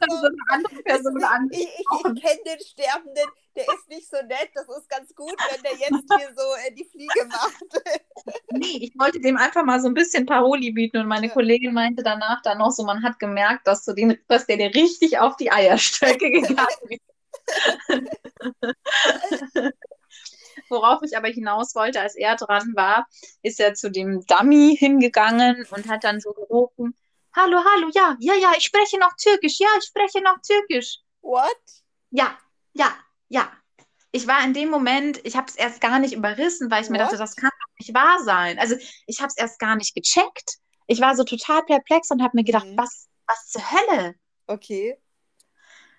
dann 0.00 0.10
so 0.10 0.26
eine 0.26 0.36
andere 0.48 0.82
Person 0.82 1.22
an. 1.24 1.48
Ich, 1.50 1.60
ich, 1.60 1.68
ich 1.68 2.22
kenne 2.22 2.40
den 2.44 2.60
Sterbenden, 2.60 3.28
der 3.54 3.64
ist 3.64 3.88
nicht 3.88 4.08
so 4.08 4.16
nett. 4.26 4.50
Das 4.54 4.68
ist 4.68 4.88
ganz 4.88 5.14
gut, 5.14 5.34
wenn 5.50 5.62
der 5.62 5.72
jetzt 5.72 6.04
hier 6.16 6.34
so 6.36 6.42
die 6.76 6.84
Fliege 6.84 7.26
macht. 7.28 7.64
Nee, 8.50 8.78
ich 8.80 8.92
wollte 8.98 9.20
dem 9.20 9.36
einfach 9.36 9.64
mal 9.64 9.80
so 9.80 9.88
ein 9.88 9.94
bisschen 9.94 10.26
Paroli 10.26 10.72
bieten 10.72 10.98
und 10.98 11.06
meine 11.06 11.26
Ja. 11.26 11.32
Kollegin 11.32 11.74
meinte 11.74 12.02
danach 12.02 12.42
dann 12.42 12.58
noch 12.58 12.70
so, 12.70 12.84
man 12.84 13.02
hat 13.02 13.18
gemerkt, 13.18 13.66
dass, 13.66 13.84
du 13.84 13.92
den, 13.92 14.18
dass 14.28 14.46
der 14.46 14.56
dir 14.56 14.74
richtig 14.74 15.18
auf 15.18 15.36
die 15.36 15.50
Eierstöcke 15.50 16.30
gegangen 16.30 16.66
ist. 16.88 17.00
Worauf 20.68 21.02
ich 21.02 21.16
aber 21.16 21.28
hinaus 21.28 21.74
wollte, 21.74 22.00
als 22.00 22.16
er 22.16 22.36
dran 22.36 22.72
war, 22.74 23.06
ist 23.42 23.60
er 23.60 23.74
zu 23.74 23.90
dem 23.90 24.24
Dummy 24.26 24.76
hingegangen 24.78 25.66
und 25.70 25.88
hat 25.88 26.04
dann 26.04 26.20
so 26.20 26.32
gerufen, 26.32 26.94
Hallo, 27.34 27.58
hallo, 27.62 27.90
ja, 27.94 28.16
ja, 28.18 28.34
ja, 28.34 28.52
ich 28.56 28.64
spreche 28.64 28.98
noch 28.98 29.12
Türkisch, 29.22 29.58
ja, 29.60 29.68
ich 29.78 29.84
spreche 29.84 30.22
noch 30.22 30.38
Türkisch. 30.40 31.00
What? 31.20 31.54
Ja, 32.10 32.38
ja, 32.72 32.96
ja. 33.28 33.52
Ich 34.10 34.26
war 34.26 34.42
in 34.42 34.54
dem 34.54 34.70
Moment, 34.70 35.20
ich 35.24 35.36
habe 35.36 35.46
es 35.48 35.54
erst 35.56 35.82
gar 35.82 35.98
nicht 35.98 36.14
überrissen, 36.14 36.70
weil 36.70 36.82
ich 36.82 36.88
mir 36.88 36.98
What? 36.98 37.08
dachte, 37.08 37.18
das 37.18 37.36
kann 37.36 37.50
doch 37.50 37.78
nicht 37.78 37.92
wahr 37.94 38.22
sein. 38.24 38.58
Also 38.58 38.76
ich 39.06 39.20
habe 39.20 39.28
es 39.28 39.36
erst 39.36 39.58
gar 39.58 39.76
nicht 39.76 39.94
gecheckt. 39.94 40.56
Ich 40.86 41.00
war 41.02 41.14
so 41.14 41.24
total 41.24 41.62
perplex 41.64 42.10
und 42.10 42.22
habe 42.22 42.36
mir 42.36 42.44
gedacht, 42.44 42.66
Mhm. 42.66 42.78
was, 42.78 43.06
was 43.26 43.48
zur 43.48 43.62
Hölle? 43.70 44.14
Okay. 44.46 44.96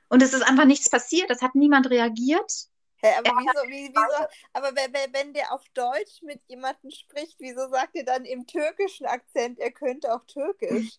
Und 0.10 0.24
es 0.24 0.34
ist 0.34 0.42
einfach 0.42 0.66
nichts 0.66 0.90
passiert, 0.90 1.30
es 1.30 1.42
hat 1.44 1.54
niemand 1.54 1.90
reagiert. 1.90 2.52
Hä, 3.00 3.08
aber 3.20 3.32
wieso, 3.38 3.70
wie, 3.70 3.90
wieso, 3.94 4.28
aber 4.54 4.76
wenn, 4.76 5.34
der 5.34 5.54
auf 5.54 5.64
Deutsch 5.74 6.22
mit 6.24 6.42
jemandem 6.48 6.90
spricht, 6.92 7.36
wieso 7.40 7.68
sagt 7.70 7.96
er 7.96 8.04
dann 8.04 8.26
im 8.26 8.48
türkischen 8.48 9.06
Akzent, 9.06 9.60
er 9.60 9.72
könnte 9.72 10.14
auch 10.14 10.26
türkisch? 10.26 10.98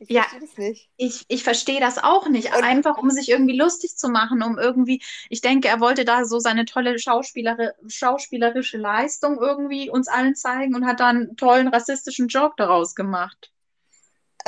Ich 0.00 0.10
Ja. 0.10 0.22
verstehe 0.22 0.40
das 0.40 0.56
nicht. 0.56 0.90
Ich, 0.96 1.24
ich 1.26 1.42
verstehe 1.42 1.80
das 1.80 1.98
auch 1.98 2.28
nicht. 2.28 2.54
Und- 2.54 2.62
Einfach, 2.62 2.98
um 2.98 3.10
sich 3.10 3.28
irgendwie 3.28 3.56
lustig 3.56 3.96
zu 3.96 4.08
machen, 4.08 4.42
um 4.44 4.56
irgendwie, 4.56 5.02
ich 5.28 5.40
denke, 5.40 5.66
er 5.66 5.80
wollte 5.80 6.04
da 6.04 6.24
so 6.24 6.38
seine 6.38 6.66
tolle 6.66 7.00
Schauspielere, 7.00 7.74
schauspielerische 7.88 8.78
Leistung 8.78 9.38
irgendwie 9.40 9.90
uns 9.90 10.06
allen 10.06 10.36
zeigen 10.36 10.76
und 10.76 10.86
hat 10.86 11.00
dann 11.00 11.16
einen 11.16 11.36
tollen 11.36 11.66
rassistischen 11.66 12.28
Joke 12.28 12.54
daraus 12.56 12.94
gemacht. 12.94 13.52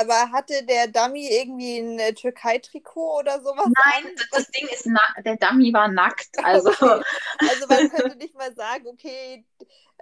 Aber 0.01 0.31
hatte 0.31 0.65
der 0.65 0.87
Dummy 0.87 1.27
irgendwie 1.29 1.77
ein 1.77 1.99
äh, 1.99 2.13
Türkei-Trikot 2.13 3.19
oder 3.19 3.41
sowas? 3.41 3.65
Nein, 3.85 4.11
das, 4.15 4.27
das 4.31 4.47
Ding 4.51 4.67
ist, 4.69 4.87
der 5.23 5.37
Dummy 5.37 5.71
war 5.73 5.87
nackt. 5.87 6.29
Also, 6.43 6.69
Okay. 6.81 7.03
Also 7.49 7.67
man 7.67 7.89
könnte 7.89 8.17
nicht 8.17 8.35
mal 8.35 8.53
sagen, 8.55 8.87
okay, 8.87 9.45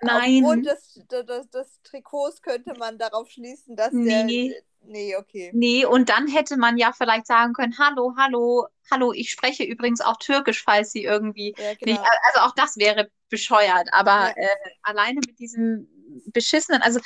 Nein. 0.01 0.43
aufgrund 0.43 0.65
des, 0.65 0.99
des, 1.11 1.49
des 1.49 1.81
Trikots 1.83 2.41
könnte 2.41 2.73
man 2.77 2.97
darauf 2.97 3.29
schließen, 3.29 3.75
dass 3.75 3.91
Nee. 3.93 4.49
der... 4.49 4.61
Nee, 4.81 5.15
okay. 5.17 5.51
nee, 5.53 5.83
und 5.83 6.07
dann 6.07 6.27
hätte 6.27 6.55
man 6.55 6.77
ja 6.77 6.93
vielleicht 6.93 7.27
sagen 7.27 7.51
können, 7.51 7.77
hallo, 7.77 8.13
hallo, 8.17 8.65
hallo, 8.89 9.11
ich 9.11 9.29
spreche 9.29 9.63
übrigens 9.65 9.99
auch 9.99 10.15
Türkisch, 10.17 10.63
falls 10.63 10.91
Sie 10.93 11.03
irgendwie 11.03 11.53
Ja, 11.57 11.71
nicht, 11.71 11.81
genau. 11.81 12.01
also 12.01 12.39
auch 12.47 12.55
das 12.55 12.77
wäre 12.77 13.11
bescheuert, 13.27 13.89
aber 13.91 14.29
Ja. 14.29 14.33
äh, 14.37 14.47
alleine 14.83 15.19
mit 15.27 15.37
diesem 15.37 15.89
beschissenen, 16.27 16.81
also 16.81 17.01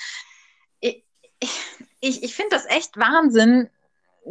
ich, 0.82 1.04
ich, 1.40 1.50
ich 2.04 2.36
finde 2.36 2.56
das 2.56 2.66
echt 2.66 2.98
Wahnsinn, 2.98 3.70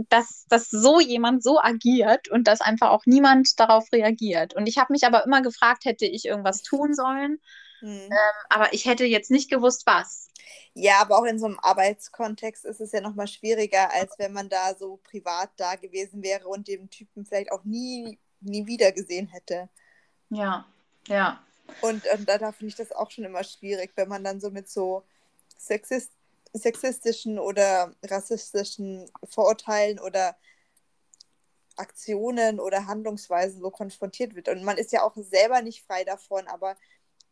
dass, 0.08 0.46
dass 0.48 0.70
so 0.70 1.00
jemand 1.00 1.42
so 1.42 1.61
agiert 1.61 2.28
und 2.28 2.46
dass 2.46 2.61
einfach 2.61 2.90
auch 2.90 3.06
niemand 3.06 3.58
darauf 3.61 3.92
reagiert. 3.92 4.54
Und 4.54 4.66
ich 4.66 4.78
habe 4.78 4.92
mich 4.92 5.04
aber 5.04 5.24
immer 5.24 5.42
gefragt, 5.42 5.85
hätte 5.85 6.06
ich 6.06 6.24
irgendwas 6.24 6.62
tun 6.62 6.94
sollen? 6.94 7.40
Mhm. 7.80 8.08
Ähm, 8.11 8.46
aber 8.48 8.72
ich 8.72 8.87
hätte 8.87 9.04
jetzt 9.04 9.30
nicht 9.30 9.50
gewusst, 9.50 9.82
was. 9.87 10.28
Ja, 10.74 11.00
aber 11.00 11.18
auch 11.18 11.24
in 11.24 11.38
so 11.38 11.46
einem 11.46 11.58
Arbeitskontext 11.61 12.64
ist 12.64 12.80
es 12.80 12.92
ja 12.92 13.00
nochmal 13.00 13.26
schwieriger, 13.26 13.92
als 13.92 14.18
wenn 14.18 14.32
man 14.32 14.48
da 14.48 14.74
so 14.74 14.98
privat 15.02 15.50
da 15.56 15.76
gewesen 15.76 16.22
wäre 16.22 16.48
und 16.48 16.68
den 16.68 16.88
Typen 16.88 17.26
vielleicht 17.26 17.52
auch 17.52 17.64
nie, 17.64 18.18
nie 18.40 18.66
wieder 18.66 18.92
gesehen 18.92 19.28
hätte. 19.28 19.68
Ja, 20.30 20.66
ja. 21.08 21.42
Und, 21.80 22.04
und 22.12 22.28
da, 22.28 22.38
da 22.38 22.52
finde 22.52 22.68
ich 22.68 22.76
das 22.76 22.92
auch 22.92 23.11
schon 23.11 23.24
immer 23.24 23.44
schwierig, 23.44 23.92
wenn 23.96 24.08
man 24.08 24.24
dann 24.24 24.40
so 24.40 24.50
mit 24.50 24.68
so 24.68 25.04
Sexist 25.58 26.11
sexistischen 26.54 27.38
oder 27.38 27.92
rassistischen 28.02 29.10
Vorurteilen 29.24 29.98
oder 29.98 30.36
Aktionen 31.76 32.60
oder 32.60 32.86
Handlungsweisen 32.86 33.60
so 33.60 33.70
konfrontiert 33.70 34.34
wird. 34.34 34.48
Und 34.48 34.64
man 34.64 34.76
ist 34.76 34.92
ja 34.92 35.02
auch 35.02 35.16
selber 35.16 35.62
nicht 35.62 35.84
frei 35.84 36.04
davon, 36.04 36.46
aber, 36.48 36.76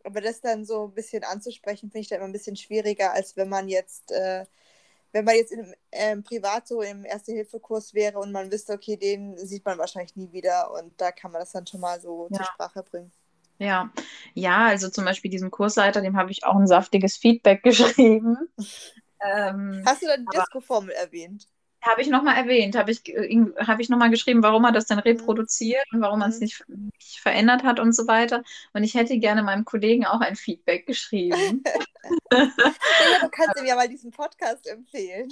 aber 0.04 0.20
das 0.20 0.40
dann 0.40 0.64
so 0.64 0.84
ein 0.84 0.94
bisschen 0.94 1.24
anzusprechen, 1.24 1.90
finde 1.90 2.00
ich 2.00 2.08
da 2.08 2.16
immer 2.16 2.24
ein 2.24 2.32
bisschen 2.32 2.56
schwieriger, 2.56 3.12
als 3.12 3.36
wenn 3.36 3.48
man 3.48 3.68
jetzt, 3.68 4.10
äh, 4.12 4.46
wenn 5.12 5.24
man 5.24 5.34
jetzt 5.34 5.52
im, 5.52 5.74
äh, 5.90 6.16
privat 6.18 6.68
so 6.68 6.80
im 6.80 7.04
Erste-Hilfe-Kurs 7.04 7.94
wäre 7.94 8.18
und 8.18 8.32
man 8.32 8.50
wüsste, 8.50 8.72
okay, 8.72 8.96
den 8.96 9.36
sieht 9.36 9.64
man 9.64 9.78
wahrscheinlich 9.78 10.16
nie 10.16 10.32
wieder 10.32 10.72
und 10.72 10.98
da 11.00 11.12
kann 11.12 11.32
man 11.32 11.40
das 11.40 11.52
dann 11.52 11.66
schon 11.66 11.80
mal 11.80 12.00
so 12.00 12.28
ja. 12.30 12.38
zur 12.38 12.46
Sprache 12.46 12.82
bringen. 12.82 13.12
Ja, 13.58 13.92
ja, 14.32 14.68
also 14.68 14.88
zum 14.88 15.04
Beispiel 15.04 15.30
diesem 15.30 15.50
Kursleiter, 15.50 16.00
dem 16.00 16.16
habe 16.16 16.30
ich 16.30 16.44
auch 16.44 16.56
ein 16.56 16.66
saftiges 16.66 17.18
Feedback 17.18 17.62
geschrieben. 17.64 18.38
Ähm, 19.22 19.82
Hast 19.86 20.02
du 20.02 20.06
dann 20.06 20.24
die 20.24 20.36
Disco-Formel 20.36 20.94
erwähnt? 20.94 21.46
Habe 21.82 22.02
ich 22.02 22.08
nochmal 22.08 22.36
erwähnt, 22.36 22.76
habe 22.76 22.90
ich, 22.90 23.08
äh, 23.08 23.42
hab 23.56 23.80
ich 23.80 23.88
nochmal 23.88 24.10
geschrieben, 24.10 24.42
warum 24.42 24.64
er 24.64 24.72
das 24.72 24.86
denn 24.86 24.98
mhm. 24.98 25.04
reproduziert 25.04 25.84
und 25.92 26.02
warum 26.02 26.18
man 26.18 26.30
es 26.30 26.36
mhm. 26.36 26.42
nicht, 26.42 26.64
nicht, 26.68 27.20
verändert 27.20 27.62
hat 27.62 27.80
und 27.80 27.94
so 27.94 28.06
weiter. 28.06 28.42
Und 28.74 28.84
ich 28.84 28.94
hätte 28.94 29.18
gerne 29.18 29.42
meinem 29.42 29.64
Kollegen 29.64 30.04
auch 30.04 30.20
ein 30.20 30.36
Feedback 30.36 30.86
geschrieben. 30.86 31.62
ja, 32.32 32.48
du 33.22 33.28
kannst 33.30 33.56
ihm 33.60 33.66
ja 33.66 33.76
mal 33.76 33.88
diesen 33.88 34.10
Podcast 34.10 34.66
empfehlen. 34.66 35.30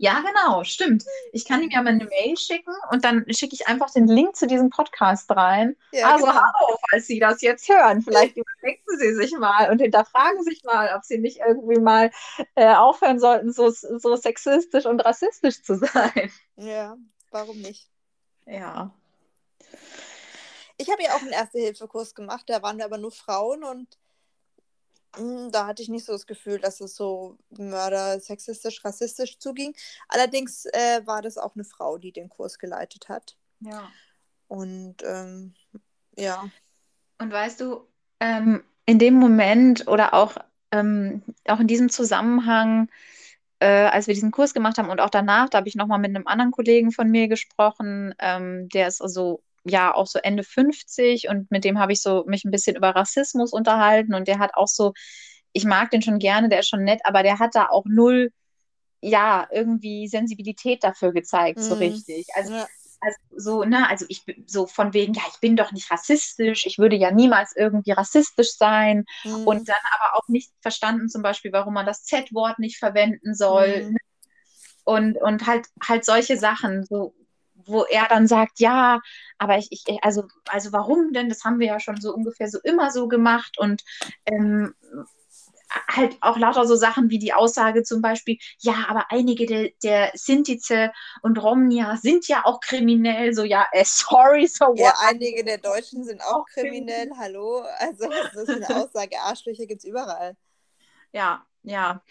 Ja, 0.00 0.20
genau, 0.20 0.62
stimmt. 0.62 1.04
Ich 1.32 1.44
kann 1.44 1.60
ihm 1.60 1.70
ja 1.70 1.82
mal 1.82 1.90
eine 1.90 2.04
Mail 2.04 2.36
schicken 2.36 2.72
und 2.92 3.04
dann 3.04 3.24
schicke 3.30 3.54
ich 3.54 3.66
einfach 3.66 3.90
den 3.90 4.06
Link 4.06 4.36
zu 4.36 4.46
diesem 4.46 4.70
Podcast 4.70 5.28
rein. 5.32 5.76
Ja, 5.90 6.12
also 6.12 6.26
genau. 6.26 6.36
hallo, 6.36 6.78
falls 6.88 7.08
Sie 7.08 7.18
das 7.18 7.42
jetzt 7.42 7.68
hören, 7.68 8.02
vielleicht 8.02 8.36
überdenken 8.36 8.98
Sie 8.98 9.14
sich 9.14 9.32
mal 9.36 9.70
und 9.72 9.80
hinterfragen 9.80 10.44
sich 10.44 10.62
mal, 10.62 10.94
ob 10.94 11.04
Sie 11.04 11.18
nicht 11.18 11.40
irgendwie 11.44 11.80
mal 11.80 12.12
äh, 12.54 12.72
aufhören 12.74 13.18
sollten, 13.18 13.52
so, 13.52 13.70
so 13.70 14.14
sexistisch 14.14 14.86
und 14.86 15.00
rassistisch 15.00 15.64
zu 15.64 15.74
sein. 15.74 16.30
Ja, 16.54 16.96
warum 17.32 17.60
nicht? 17.60 17.90
Ja. 18.46 18.94
Ich 20.76 20.88
habe 20.90 21.02
ja 21.02 21.16
auch 21.16 21.22
einen 21.22 21.32
Erste-Hilfe-Kurs 21.32 22.14
gemacht, 22.14 22.44
da 22.46 22.62
waren 22.62 22.78
wir 22.78 22.84
aber 22.84 22.98
nur 22.98 23.10
Frauen 23.10 23.64
und 23.64 23.98
da 25.12 25.66
hatte 25.66 25.82
ich 25.82 25.88
nicht 25.88 26.04
so 26.04 26.12
das 26.12 26.26
Gefühl, 26.26 26.58
dass 26.58 26.80
es 26.80 26.94
so 26.94 27.38
mörder, 27.50 28.20
sexistisch, 28.20 28.84
rassistisch 28.84 29.38
zuging. 29.38 29.74
Allerdings 30.08 30.66
äh, 30.66 31.00
war 31.06 31.22
das 31.22 31.38
auch 31.38 31.54
eine 31.54 31.64
Frau, 31.64 31.98
die 31.98 32.12
den 32.12 32.28
Kurs 32.28 32.58
geleitet 32.58 33.08
hat. 33.08 33.36
Ja. 33.60 33.88
Und 34.48 34.96
ähm, 35.04 35.54
ja. 36.16 36.48
Und 37.18 37.32
weißt 37.32 37.60
du, 37.60 37.86
ähm, 38.20 38.62
in 38.86 38.98
dem 38.98 39.14
Moment 39.14 39.86
oder 39.88 40.14
auch, 40.14 40.36
ähm, 40.72 41.22
auch 41.46 41.60
in 41.60 41.66
diesem 41.66 41.90
Zusammenhang, 41.90 42.88
äh, 43.60 43.86
als 43.86 44.06
wir 44.06 44.14
diesen 44.14 44.30
Kurs 44.30 44.54
gemacht 44.54 44.78
haben 44.78 44.90
und 44.90 45.00
auch 45.00 45.10
danach, 45.10 45.48
da 45.48 45.58
habe 45.58 45.68
ich 45.68 45.74
nochmal 45.74 45.98
mit 45.98 46.14
einem 46.14 46.26
anderen 46.26 46.52
Kollegen 46.52 46.92
von 46.92 47.10
mir 47.10 47.28
gesprochen, 47.28 48.14
ähm, 48.18 48.68
der 48.68 48.88
ist 48.88 49.00
also 49.00 49.42
ja 49.68 49.94
auch 49.94 50.06
so 50.06 50.18
Ende 50.18 50.42
50 50.42 51.28
und 51.28 51.50
mit 51.50 51.64
dem 51.64 51.78
habe 51.78 51.92
ich 51.92 52.02
so 52.02 52.24
mich 52.26 52.44
ein 52.44 52.50
bisschen 52.50 52.76
über 52.76 52.90
Rassismus 52.90 53.52
unterhalten 53.52 54.14
und 54.14 54.28
der 54.28 54.38
hat 54.38 54.52
auch 54.54 54.68
so, 54.68 54.92
ich 55.52 55.64
mag 55.64 55.90
den 55.90 56.02
schon 56.02 56.18
gerne, 56.18 56.48
der 56.48 56.60
ist 56.60 56.68
schon 56.68 56.84
nett, 56.84 57.00
aber 57.04 57.22
der 57.22 57.38
hat 57.38 57.54
da 57.54 57.68
auch 57.68 57.84
null, 57.86 58.30
ja, 59.00 59.46
irgendwie 59.50 60.08
Sensibilität 60.08 60.82
dafür 60.84 61.12
gezeigt, 61.12 61.60
so 61.60 61.74
mhm. 61.76 61.82
richtig. 61.82 62.26
Also, 62.34 62.52
ja. 62.52 62.66
also 63.00 63.18
so, 63.36 63.64
ne, 63.64 63.88
also 63.88 64.06
ich 64.08 64.24
bin 64.24 64.44
so 64.46 64.66
von 64.66 64.92
wegen, 64.92 65.14
ja, 65.14 65.22
ich 65.32 65.40
bin 65.40 65.56
doch 65.56 65.72
nicht 65.72 65.90
rassistisch, 65.90 66.66
ich 66.66 66.78
würde 66.78 66.96
ja 66.96 67.10
niemals 67.10 67.54
irgendwie 67.56 67.92
rassistisch 67.92 68.56
sein 68.56 69.04
mhm. 69.24 69.46
und 69.46 69.68
dann 69.68 69.76
aber 69.98 70.16
auch 70.16 70.28
nicht 70.28 70.50
verstanden 70.60 71.08
zum 71.08 71.22
Beispiel, 71.22 71.52
warum 71.52 71.74
man 71.74 71.86
das 71.86 72.04
Z-Wort 72.04 72.58
nicht 72.58 72.78
verwenden 72.78 73.34
soll. 73.34 73.84
Mhm. 73.84 73.96
Und, 74.84 75.20
und 75.20 75.46
halt, 75.46 75.66
halt 75.86 76.06
solche 76.06 76.38
Sachen, 76.38 76.82
so 76.86 77.14
wo 77.68 77.84
er 77.84 78.06
dann 78.08 78.26
sagt, 78.26 78.60
ja, 78.60 79.00
aber 79.38 79.58
ich, 79.58 79.68
ich, 79.70 79.84
also, 80.02 80.24
also 80.48 80.72
warum 80.72 81.12
denn? 81.12 81.28
Das 81.28 81.44
haben 81.44 81.58
wir 81.58 81.66
ja 81.66 81.80
schon 81.80 82.00
so 82.00 82.14
ungefähr 82.14 82.48
so 82.48 82.58
immer 82.64 82.90
so 82.90 83.08
gemacht 83.08 83.58
und 83.58 83.82
ähm, 84.26 84.74
halt 85.88 86.16
auch 86.20 86.38
lauter 86.38 86.66
so 86.66 86.76
Sachen 86.76 87.10
wie 87.10 87.18
die 87.18 87.32
Aussage 87.32 87.82
zum 87.82 88.00
Beispiel, 88.00 88.38
ja, 88.60 88.86
aber 88.88 89.06
einige 89.10 89.46
der, 89.46 89.70
der 89.82 90.10
Sintize 90.14 90.90
und 91.22 91.42
Romnia 91.42 91.96
sind 91.96 92.26
ja 92.28 92.44
auch 92.44 92.60
kriminell, 92.60 93.34
so 93.34 93.44
ja, 93.44 93.66
äh, 93.72 93.84
sorry, 93.84 94.46
so 94.46 94.66
what? 94.66 94.78
Ja, 94.78 94.94
einige 95.06 95.44
der 95.44 95.58
Deutschen 95.58 96.04
sind 96.04 96.22
auch 96.22 96.46
kriminell, 96.46 97.10
hallo, 97.18 97.64
also 97.78 98.08
das 98.08 98.48
ist 98.48 98.50
eine 98.50 98.84
Aussage, 98.84 99.18
Arschlöcher 99.20 99.66
gibt 99.66 99.84
es 99.84 99.88
überall. 99.88 100.36
Ja, 101.12 101.44
ja. 101.62 102.02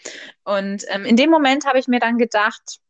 Und 0.44 0.84
ähm, 0.88 1.04
in 1.04 1.16
dem 1.16 1.30
Moment 1.30 1.66
habe 1.66 1.78
ich 1.78 1.88
mir 1.88 2.00
dann 2.00 2.18
gedacht, 2.18 2.80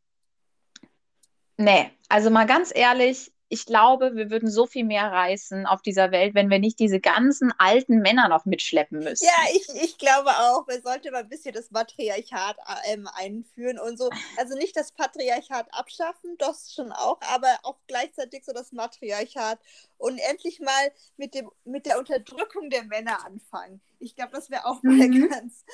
nee, 1.59 1.91
also 2.09 2.31
mal 2.31 2.47
ganz 2.47 2.73
ehrlich, 2.75 3.31
ich 3.51 3.65
glaube, 3.67 4.15
wir 4.15 4.31
würden 4.31 4.51
so 4.51 4.67
viel 4.67 4.85
mehr 4.85 5.11
reißen 5.11 5.67
auf 5.67 5.81
dieser 5.81 6.11
Welt, 6.11 6.35
wenn 6.35 6.51
wir 6.51 6.59
nicht 6.59 6.79
diese 6.79 7.01
ganzen 7.01 7.53
alten 7.59 7.99
Männer 8.01 8.29
noch 8.29 8.45
mitschleppen 8.45 8.99
müssen. 8.99 9.25
Ja, 9.25 9.55
ich, 9.55 9.67
ich 9.83 9.99
glaube 9.99 10.31
auch, 10.31 10.67
man 10.67 10.83
sollte 10.83 11.11
mal 11.11 11.23
ein 11.23 11.29
bisschen 11.29 11.55
das 11.55 11.71
Matriarchat 11.71 12.57
ähm, 12.91 13.09
einführen 13.15 13.79
und 13.79 13.99
so. 13.99 14.11
Also 14.37 14.55
nicht 14.57 14.77
das 14.77 14.93
Patriarchat 14.93 15.67
abschaffen, 15.73 16.37
das 16.39 16.75
schon 16.75 16.93
auch, 16.93 17.21
aber 17.23 17.49
auch 17.63 17.77
gleichzeitig 17.87 18.45
so 18.45 18.53
das 18.53 18.73
Matriarchat 18.73 19.59
und 19.99 20.19
endlich 20.19 20.61
mal 20.61 20.93
mit, 21.17 21.35
dem, 21.35 21.51
mit 21.65 21.87
der 21.87 21.99
Unterdrückung 21.99 22.71
der 22.71 22.85
Männer 22.85 23.25
anfangen. 23.27 23.81
Ich 23.99 24.15
glaube, 24.15 24.33
das 24.33 24.49
wäre 24.49 24.65
auch 24.65 24.83
mal 24.83 24.95
mhm. 24.95 25.29
ganz 25.29 25.65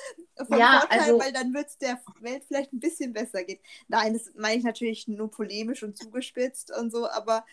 von 0.47 0.59
ja, 0.59 0.79
Vorteil, 0.81 0.99
also, 0.99 1.19
weil 1.19 1.31
dann 1.31 1.53
wird 1.53 1.67
es 1.67 1.77
der 1.77 2.01
Welt 2.19 2.43
vielleicht 2.45 2.73
ein 2.73 2.79
bisschen 2.79 3.13
besser 3.13 3.43
gehen. 3.43 3.59
Nein, 3.87 4.13
das 4.13 4.31
meine 4.35 4.57
ich 4.57 4.63
natürlich 4.63 5.07
nur 5.07 5.29
polemisch 5.29 5.83
und 5.83 5.97
zugespitzt 5.97 6.75
und 6.75 6.91
so, 6.91 7.09
aber 7.09 7.45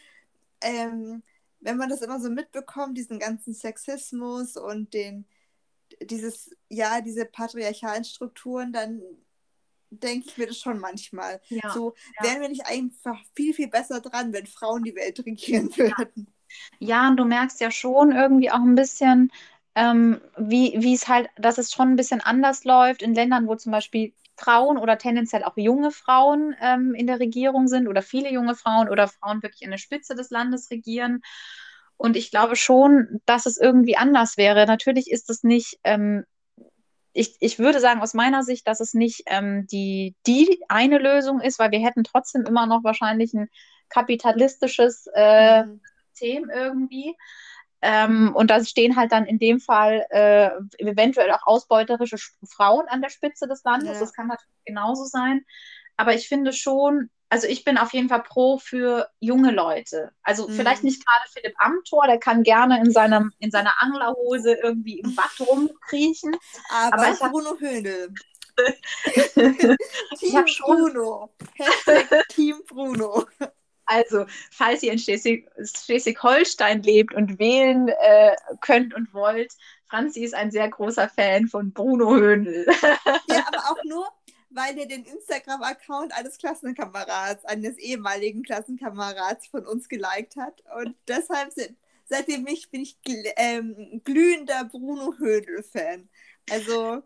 ähm, 0.63 1.23
wenn 1.61 1.77
man 1.77 1.89
das 1.89 2.03
immer 2.03 2.21
so 2.21 2.31
mitbekommt, 2.31 2.97
diesen 2.99 3.19
ganzen 3.19 3.55
Sexismus 3.55 4.57
und 4.57 4.95
den, 4.95 5.27
dieses, 6.01 6.51
ja, 6.69 7.01
diese 7.01 7.25
patriarchalen 7.25 8.05
Strukturen, 8.05 8.73
dann 8.73 9.03
denke 9.91 10.29
ich 10.29 10.39
mir 10.39 10.47
das 10.47 10.59
schon 10.59 10.79
manchmal. 10.79 11.41
Ja, 11.49 11.73
so 11.73 11.95
ja. 12.17 12.25
wären 12.25 12.41
wir 12.41 12.49
nicht 12.49 12.67
einfach 12.67 13.19
viel, 13.35 13.55
viel 13.55 13.69
besser 13.69 14.01
dran, 14.01 14.33
wenn 14.33 14.47
Frauen 14.47 14.83
die 14.83 14.95
Welt 14.95 15.25
regieren 15.25 15.77
würden. 15.77 16.27
Ja, 16.27 16.33
und 16.81 17.17
du 17.17 17.25
merkst 17.25 17.61
ja 17.61 17.71
schon 17.71 18.13
irgendwie 18.13 18.51
auch 18.51 18.61
ein 18.61 18.75
bisschen, 18.75 19.31
ähm, 19.75 20.21
wie, 20.37 20.75
wie 20.79 20.95
es 20.95 21.09
halt, 21.09 21.29
dass 21.37 21.59
es 21.59 21.73
schon 21.73 21.91
ein 21.91 21.97
bisschen 21.97 22.21
anders 22.21 22.65
läuft 22.65 23.03
in 23.03 23.15
Ländern, 23.15 23.47
wo 23.47 23.55
zum 23.55 23.73
Beispiel 23.73 24.13
Frauen 24.37 24.79
oder 24.79 24.99
tendenziell 24.99 25.45
auch 25.45 25.57
junge 25.57 25.91
Frauen 25.91 26.55
ähm, 26.61 26.95
in 26.95 27.07
der 27.07 27.21
Regierung 27.21 27.69
sind 27.69 27.89
oder 27.89 28.03
viele 28.03 28.33
junge 28.33 28.55
Frauen 28.55 28.89
oder 28.89 29.09
Frauen 29.09 29.43
wirklich 29.43 29.65
an 29.65 29.71
der 29.71 29.79
Spitze 29.79 30.15
des 30.15 30.31
Landes 30.31 30.71
regieren. 30.71 31.23
Und 31.97 32.17
ich 32.17 32.31
glaube 32.31 32.57
schon, 32.57 33.21
dass 33.27 33.47
es 33.47 33.57
irgendwie 33.59 33.97
anders 33.97 34.37
wäre. 34.37 34.67
Natürlich 34.67 35.11
ist 35.11 35.31
es 35.31 35.45
nicht, 35.45 35.79
ähm, 35.85 36.25
ich, 37.13 37.37
ich 37.41 37.59
würde 37.59 37.79
sagen 37.79 38.01
aus 38.01 38.15
meiner 38.15 38.43
Sicht, 38.43 38.67
dass 38.67 38.81
es 38.81 38.95
nicht 38.95 39.23
ähm, 39.27 39.67
die, 39.71 40.17
die 40.27 40.61
eine 40.69 40.99
Lösung 40.99 41.41
ist, 41.41 41.59
weil 41.59 41.71
wir 41.71 41.81
hätten 41.81 42.05
trotzdem 42.05 42.45
immer 42.45 42.67
noch 42.67 42.83
wahrscheinlich 42.83 43.33
ein 43.35 43.49
kapitalistisches 43.89 45.07
äh, 45.15 45.65
mhm. 45.65 45.81
System 46.13 46.51
irgendwie. 46.51 47.17
Ähm, 47.85 48.33
und 48.35 48.51
da 48.51 48.65
stehen 48.65 48.97
halt 48.97 49.11
dann 49.11 49.27
in 49.27 49.39
dem 49.39 49.59
Fall 49.59 50.07
äh, 50.11 50.51
eventuell 50.79 51.33
auch 51.33 51.47
ausbeuterische 51.47 52.17
Frauen 52.49 52.87
an 52.89 53.03
der 53.03 53.09
Spitze 53.09 53.49
des 53.49 53.65
Landes. 53.65 53.95
Ja. 53.95 54.01
Das 54.01 54.13
kann 54.13 54.29
natürlich 54.29 54.65
genauso 54.65 55.05
sein. 55.05 55.45
Aber 55.97 56.15
ich 56.15 56.29
finde 56.29 56.53
schon, 56.53 57.11
also 57.29 57.49
ich 57.49 57.65
bin 57.65 57.79
auf 57.79 57.93
jeden 57.93 58.09
Fall 58.09 58.23
pro 58.23 58.59
für 58.59 59.09
junge 59.19 59.51
Leute. 59.51 60.13
Also 60.23 60.47
mhm. 60.47 60.53
vielleicht 60.53 60.85
nicht 60.85 61.05
gerade 61.05 61.29
Philipp 61.33 61.55
Amthor, 61.59 62.07
der 62.07 62.19
kann 62.19 62.45
gerne 62.45 62.79
in, 62.79 62.93
seinem, 62.93 63.33
in 63.41 63.51
seiner 63.51 63.73
Anglerhose 63.83 64.55
irgendwie 64.55 65.01
im 65.01 65.17
Bad 65.17 65.31
rumkriechen. 65.41 66.37
Aber, 66.71 67.09
aber 67.09 67.31
Bruno 67.31 67.57
Höhnel. 67.59 68.15
Team 70.19 70.45
Bruno. 70.61 71.35
Hashtag 71.57 72.29
Team 72.29 72.61
Bruno. 72.69 73.27
Also, 73.87 74.27
falls 74.51 74.83
ihr 74.83 74.93
in 74.93 74.99
Schleswig-Holstein 74.99 76.83
lebt 76.83 77.15
und 77.15 77.39
wählen 77.39 77.89
äh, 77.89 78.37
könnt 78.61 78.95
und 78.95 79.13
wollt, 79.13 79.53
Franzi 79.89 80.25
ist 80.25 80.35
ein 80.35 80.51
sehr 80.51 80.69
großer 80.69 81.09
Fan 81.09 81.49
von 81.49 81.73
Bruno 81.73 82.15
Höhnl. 82.15 82.67
ja, 83.29 83.47
aber 83.47 83.71
auch 83.71 83.85
nur, 83.85 84.09
weil 84.51 84.79
er 84.79 84.87
den 84.87 85.05
Instagram-Account 85.05 86.17
eines 86.17 86.39
Klassenkamerats, 86.39 87.45
eines 87.45 87.77
ehemaligen 87.77 88.43
Klassenkamerats 88.43 89.49
von 89.49 89.67
uns 89.67 89.89
geliked 89.89 90.37
hat. 90.37 90.63
Und 90.83 90.95
deshalb 91.09 91.53
sind, 91.53 91.77
seitdem 92.07 92.47
ich 92.47 92.71
bin 92.71 92.83
ich 92.83 92.97
ähm, 93.37 94.01
glühender 94.05 94.65
Bruno 94.65 95.15
Hödel-Fan. 95.19 96.09
Also, 96.51 97.03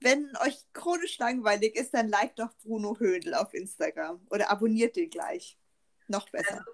wenn 0.00 0.30
euch 0.44 0.64
chronisch 0.72 1.18
langweilig 1.18 1.76
ist, 1.76 1.94
dann 1.94 2.08
liked 2.08 2.38
doch 2.38 2.52
Bruno 2.62 2.98
Hödel 2.98 3.34
auf 3.34 3.54
Instagram 3.54 4.20
oder 4.30 4.50
abonniert 4.50 4.96
den 4.96 5.10
gleich. 5.10 5.58
Noch 6.12 6.28
besser. 6.28 6.58
Also, 6.58 6.70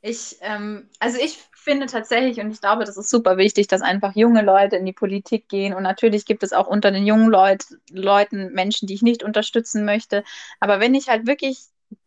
ich, 0.00 0.38
ähm, 0.40 0.88
also 1.00 1.18
ich 1.20 1.38
finde 1.52 1.86
tatsächlich, 1.86 2.38
und 2.40 2.52
ich 2.52 2.60
glaube, 2.60 2.84
das 2.84 2.96
ist 2.96 3.10
super 3.10 3.36
wichtig, 3.36 3.66
dass 3.66 3.82
einfach 3.82 4.14
junge 4.14 4.42
Leute 4.42 4.76
in 4.76 4.86
die 4.86 4.92
Politik 4.92 5.48
gehen. 5.48 5.74
Und 5.74 5.82
natürlich 5.82 6.24
gibt 6.24 6.44
es 6.44 6.52
auch 6.52 6.68
unter 6.68 6.92
den 6.92 7.04
jungen 7.04 7.28
Leut 7.28 7.64
Leuten 7.90 8.52
Menschen, 8.52 8.86
die 8.86 8.94
ich 8.94 9.02
nicht 9.02 9.24
unterstützen 9.24 9.84
möchte. 9.84 10.22
Aber 10.60 10.78
wenn 10.78 10.94
ich 10.94 11.08
halt 11.08 11.26
wirklich 11.26 11.58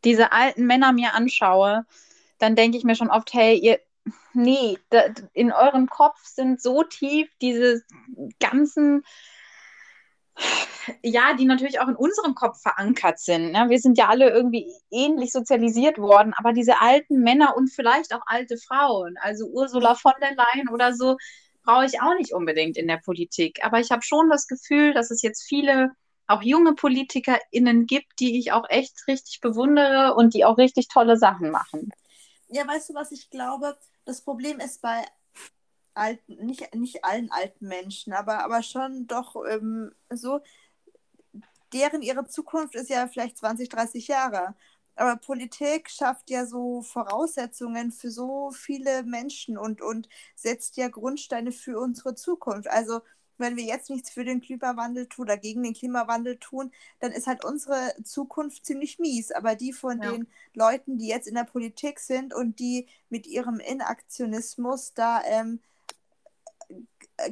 diese 0.06 0.32
alten 0.32 0.66
Männer 0.66 0.94
mir 0.94 1.14
anschaue, 1.14 1.86
dann 2.40 2.56
denke 2.56 2.78
ich 2.78 2.86
mir 2.86 2.96
schon 2.96 3.12
oft, 3.12 3.34
hey, 3.34 3.58
ihr, 3.58 3.80
nee, 4.34 4.78
da, 4.90 5.04
in 5.34 5.52
eurem 5.52 5.88
Kopf 5.88 6.24
sind 6.24 6.62
so 6.62 6.84
tief 6.84 7.30
diese 7.42 7.84
ganzen 8.40 9.04
ja, 11.04 11.34
die 11.34 11.46
natürlich 11.46 11.80
auch 11.80 11.88
in 11.88 11.96
unserem 11.96 12.36
Kopf 12.36 12.62
verankert 12.62 13.20
sind. 13.20 13.52
Ne? 13.52 13.66
Wir 13.70 13.80
sind 13.80 13.98
ja 13.98 14.08
alle 14.10 14.30
irgendwie 14.30 14.72
ähnlich 14.90 15.32
sozialisiert 15.32 15.98
worden, 15.98 16.34
aber 16.38 16.54
diese 16.54 16.82
alten 16.82 17.22
Männer 17.22 17.56
und 17.56 17.70
vielleicht 17.70 18.14
auch 18.14 18.22
alte 18.26 18.58
Frauen, 18.58 19.16
also 19.22 19.46
Ursula 19.48 19.96
von 19.96 20.14
der 20.22 20.36
Leyen 20.36 20.70
oder 20.70 20.94
so, 20.94 21.18
brauche 21.64 21.86
ich 21.86 22.02
auch 22.02 22.16
nicht 22.16 22.34
unbedingt 22.34 22.78
in 22.78 22.88
der 22.88 22.98
Politik. 22.98 23.60
Aber 23.64 23.80
ich 23.80 23.92
habe 23.92 24.02
schon 24.02 24.30
das 24.30 24.48
Gefühl, 24.48 24.94
dass 24.94 25.12
es 25.12 25.22
jetzt 25.22 25.44
viele 25.48 25.92
auch 26.28 26.42
junge 26.42 26.74
PolitikerInnen 26.74 27.86
gibt, 27.86 28.20
die 28.20 28.40
ich 28.40 28.52
auch 28.52 28.66
echt 28.70 29.08
richtig 29.08 29.42
bewundere 29.42 30.16
und 30.16 30.34
die 30.34 30.46
auch 30.46 30.58
richtig 30.58 30.88
tolle 30.88 31.18
Sachen 31.18 31.52
machen. 31.52 31.92
Ja, 32.48 32.68
weißt 32.68 32.90
du, 32.90 32.94
was 32.94 33.12
ich 33.12 33.30
glaube? 33.30 33.78
Das 34.06 34.22
Problem 34.22 34.60
ist 34.60 34.82
bei 34.82 35.04
alten, 35.94 36.46
nicht, 36.46 36.74
nicht 36.76 37.04
allen 37.04 37.32
alten 37.32 37.68
Menschen, 37.68 38.14
aber, 38.14 38.44
aber 38.44 38.64
schon 38.64 39.08
doch 39.08 39.36
ähm, 39.50 39.92
so, 40.10 40.42
deren 41.74 42.02
ihre 42.02 42.28
Zukunft 42.28 42.76
ist 42.76 42.90
ja 42.90 43.08
vielleicht 43.08 43.38
20, 43.38 43.70
30 43.70 44.08
Jahre. 44.08 44.56
Aber 44.96 45.16
Politik 45.18 45.90
schafft 45.90 46.30
ja 46.30 46.46
so 46.46 46.82
Voraussetzungen 46.82 47.92
für 47.92 48.12
so 48.12 48.52
viele 48.52 49.04
Menschen 49.04 49.58
und, 49.58 49.82
und 49.82 50.10
setzt 50.36 50.78
ja 50.78 50.90
Grundsteine 50.90 51.52
für 51.52 51.80
unsere 51.80 52.16
Zukunft. 52.16 52.70
Also 52.70 53.02
wenn 53.38 53.58
wir 53.58 53.64
jetzt 53.64 53.90
nichts 53.90 54.12
für 54.12 54.24
den 54.24 54.42
Klimawandel 54.42 55.08
tun 55.08 55.26
oder 55.26 55.38
gegen 55.38 55.64
den 55.64 55.74
Klimawandel 55.74 56.38
tun, 56.38 56.72
dann 57.00 57.12
ist 57.12 57.28
halt 57.28 57.44
unsere 57.44 57.96
Zukunft 58.04 58.66
ziemlich 58.66 59.00
mies. 59.00 59.32
Aber 59.32 59.56
die 59.56 59.74
von 59.74 60.02
ja. 60.02 60.12
den 60.12 60.28
Leuten, 60.54 60.98
die 60.98 61.08
jetzt 61.08 61.28
in 61.28 61.36
der 61.36 61.46
Politik 61.46 62.00
sind 62.00 62.34
und 62.34 62.60
die 62.60 62.88
mit 63.10 63.28
ihrem 63.28 63.60
Inaktionismus 63.60 64.94
da 64.94 65.22
ähm, 65.26 65.60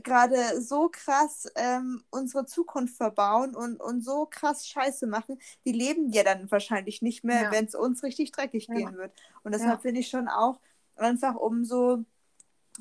gerade 0.04 0.62
so 0.62 0.90
krass 0.90 1.48
ähm, 1.56 2.04
unsere 2.10 2.46
Zukunft 2.46 2.98
verbauen 2.98 3.56
und, 3.56 3.80
und 3.80 4.04
so 4.04 4.26
krass 4.26 4.68
Scheiße 4.68 5.08
machen, 5.08 5.40
die 5.66 5.72
leben 5.72 6.12
ja 6.12 6.24
dann 6.24 6.50
wahrscheinlich 6.52 7.02
nicht 7.02 7.24
mehr, 7.24 7.44
ja. 7.44 7.52
wenn 7.52 7.66
es 7.66 7.76
uns 7.76 8.04
richtig 8.04 8.32
dreckig 8.32 8.68
ja. 8.68 8.76
gehen 8.76 8.98
wird. 8.98 9.12
Und 9.44 9.54
deshalb 9.54 9.76
ja. 9.76 9.80
finde 9.80 10.02
ich 10.02 10.10
schon 10.10 10.28
auch 10.28 10.60
einfach 10.96 11.36
um 11.36 11.66
so, 11.66 12.04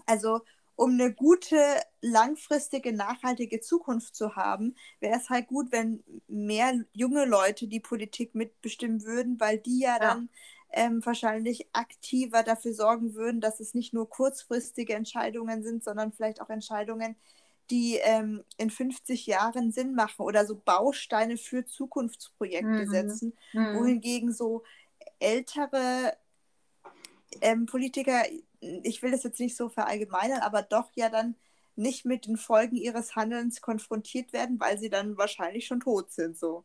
also 0.06 0.40
um 0.78 0.92
eine 0.92 1.12
gute, 1.12 1.58
langfristige, 2.02 2.92
nachhaltige 2.92 3.60
Zukunft 3.60 4.14
zu 4.14 4.36
haben, 4.36 4.76
wäre 5.00 5.18
es 5.18 5.28
halt 5.28 5.48
gut, 5.48 5.72
wenn 5.72 6.04
mehr 6.28 6.72
junge 6.92 7.24
Leute 7.24 7.66
die 7.66 7.80
Politik 7.80 8.36
mitbestimmen 8.36 9.02
würden, 9.02 9.40
weil 9.40 9.58
die 9.58 9.80
ja, 9.80 9.98
dann 9.98 10.28
ähm, 10.70 11.04
wahrscheinlich 11.04 11.66
aktiver 11.72 12.42
dafür 12.42 12.74
sorgen 12.74 13.14
würden, 13.14 13.40
dass 13.40 13.60
es 13.60 13.74
nicht 13.74 13.94
nur 13.94 14.08
kurzfristige 14.08 14.94
Entscheidungen 14.94 15.62
sind, 15.62 15.82
sondern 15.82 16.12
vielleicht 16.12 16.40
auch 16.40 16.50
Entscheidungen, 16.50 17.16
die 17.70 17.96
ähm, 17.96 18.44
in 18.56 18.70
50 18.70 19.26
Jahren 19.26 19.72
Sinn 19.72 19.94
machen 19.94 20.22
oder 20.22 20.46
so 20.46 20.56
Bausteine 20.56 21.36
für 21.36 21.64
Zukunftsprojekte 21.64 22.86
mhm. 22.86 22.90
setzen, 22.90 23.32
mhm. 23.52 23.78
wohingegen 23.78 24.32
so 24.32 24.62
ältere 25.18 26.16
ähm, 27.40 27.66
Politiker, 27.66 28.22
ich 28.60 29.02
will 29.02 29.10
das 29.10 29.22
jetzt 29.22 29.40
nicht 29.40 29.56
so 29.56 29.68
verallgemeinern, 29.68 30.40
aber 30.40 30.62
doch 30.62 30.90
ja 30.94 31.08
dann 31.08 31.34
nicht 31.76 32.04
mit 32.04 32.26
den 32.26 32.36
Folgen 32.36 32.76
ihres 32.76 33.14
Handelns 33.14 33.60
konfrontiert 33.60 34.32
werden, 34.32 34.58
weil 34.58 34.78
sie 34.78 34.90
dann 34.90 35.16
wahrscheinlich 35.16 35.66
schon 35.66 35.80
tot 35.80 36.12
sind. 36.12 36.36
So. 36.36 36.64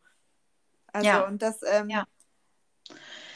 Also 0.92 1.08
ja. 1.08 1.28
und 1.28 1.42
das 1.42 1.62
ähm, 1.64 1.90
ja. 1.90 2.06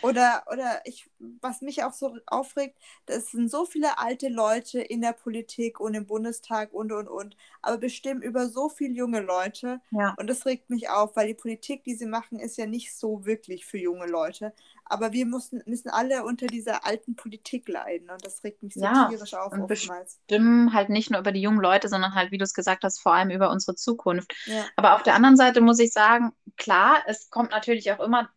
Oder, 0.02 0.44
oder 0.52 0.82
ich, 0.86 1.10
was 1.42 1.62
mich 1.62 1.84
auch 1.84 1.94
so 1.94 2.16
aufregt, 2.28 2.78
das 3.08 3.32
sind 3.32 3.50
so 3.50 3.66
viele 3.66 3.98
alte 3.98 4.30
Leute 4.30 4.80
in 4.80 5.02
der 5.02 5.14
Politik 5.14 5.80
und 5.80 5.96
im 5.96 6.06
Bundestag 6.06 6.72
und 6.72 6.92
und 6.92 7.08
und, 7.08 7.36
aber 7.62 7.78
bestimmt 7.78 8.24
über 8.24 8.48
so 8.48 8.70
viele 8.70 8.94
junge 8.94 9.22
Leute. 9.22 9.82
Ja. 9.92 10.14
Und 10.18 10.28
das 10.28 10.46
regt 10.46 10.70
mich 10.70 10.90
auf, 10.90 11.16
weil 11.16 11.28
die 11.28 11.34
Politik, 11.34 11.84
die 11.84 11.96
sie 11.96 12.06
machen, 12.06 12.40
ist 12.40 12.58
ja 12.58 12.68
nicht 12.68 12.96
so 12.96 13.26
wirklich 13.26 13.66
für 13.66 13.78
junge 13.78 14.06
Leute. 14.06 14.54
Aber 14.86 15.12
wir 15.12 15.26
müssen, 15.26 15.64
müssen 15.66 15.90
alle 15.90 16.24
unter 16.24 16.48
dieser 16.48 16.86
alten 16.86 17.16
Politik 17.16 17.68
leiden 17.68 18.10
und 18.10 18.26
das 18.26 18.44
regt 18.44 18.64
mich 18.64 18.76
so 18.76 18.82
ja, 18.82 19.10
tierisch 19.10 19.34
auf 19.34 19.52
und 19.52 19.64
oftmals. 19.64 20.20
Bestimmen 20.28 20.74
halt 20.74 20.90
nicht 20.90 21.10
nur 21.10 21.20
über 21.20 21.32
die 21.32 21.42
jungen 21.42 21.60
Leute, 21.60 21.90
sondern 21.90 22.14
halt, 22.14 22.32
wie 22.32 22.38
du 22.38 22.44
es 22.44 22.54
gesagt 22.54 22.84
hast, 22.84 23.00
vor 23.02 23.14
allem 23.14 23.32
über 23.32 23.50
unsere 23.50 23.76
Zukunft. 23.76 24.34
Ja. 24.46 24.66
Aber 24.76 24.96
auf 24.96 25.04
der 25.04 25.16
anderen 25.16 25.36
Seite 25.36 25.60
muss 25.60 25.80
ich 25.80 25.92
sagen, 25.92 26.34
klar, 26.56 27.04
es 27.08 27.30
kommt 27.30 27.52
natürlich 27.52 27.92
auch 27.92 28.00
immer 28.00 28.30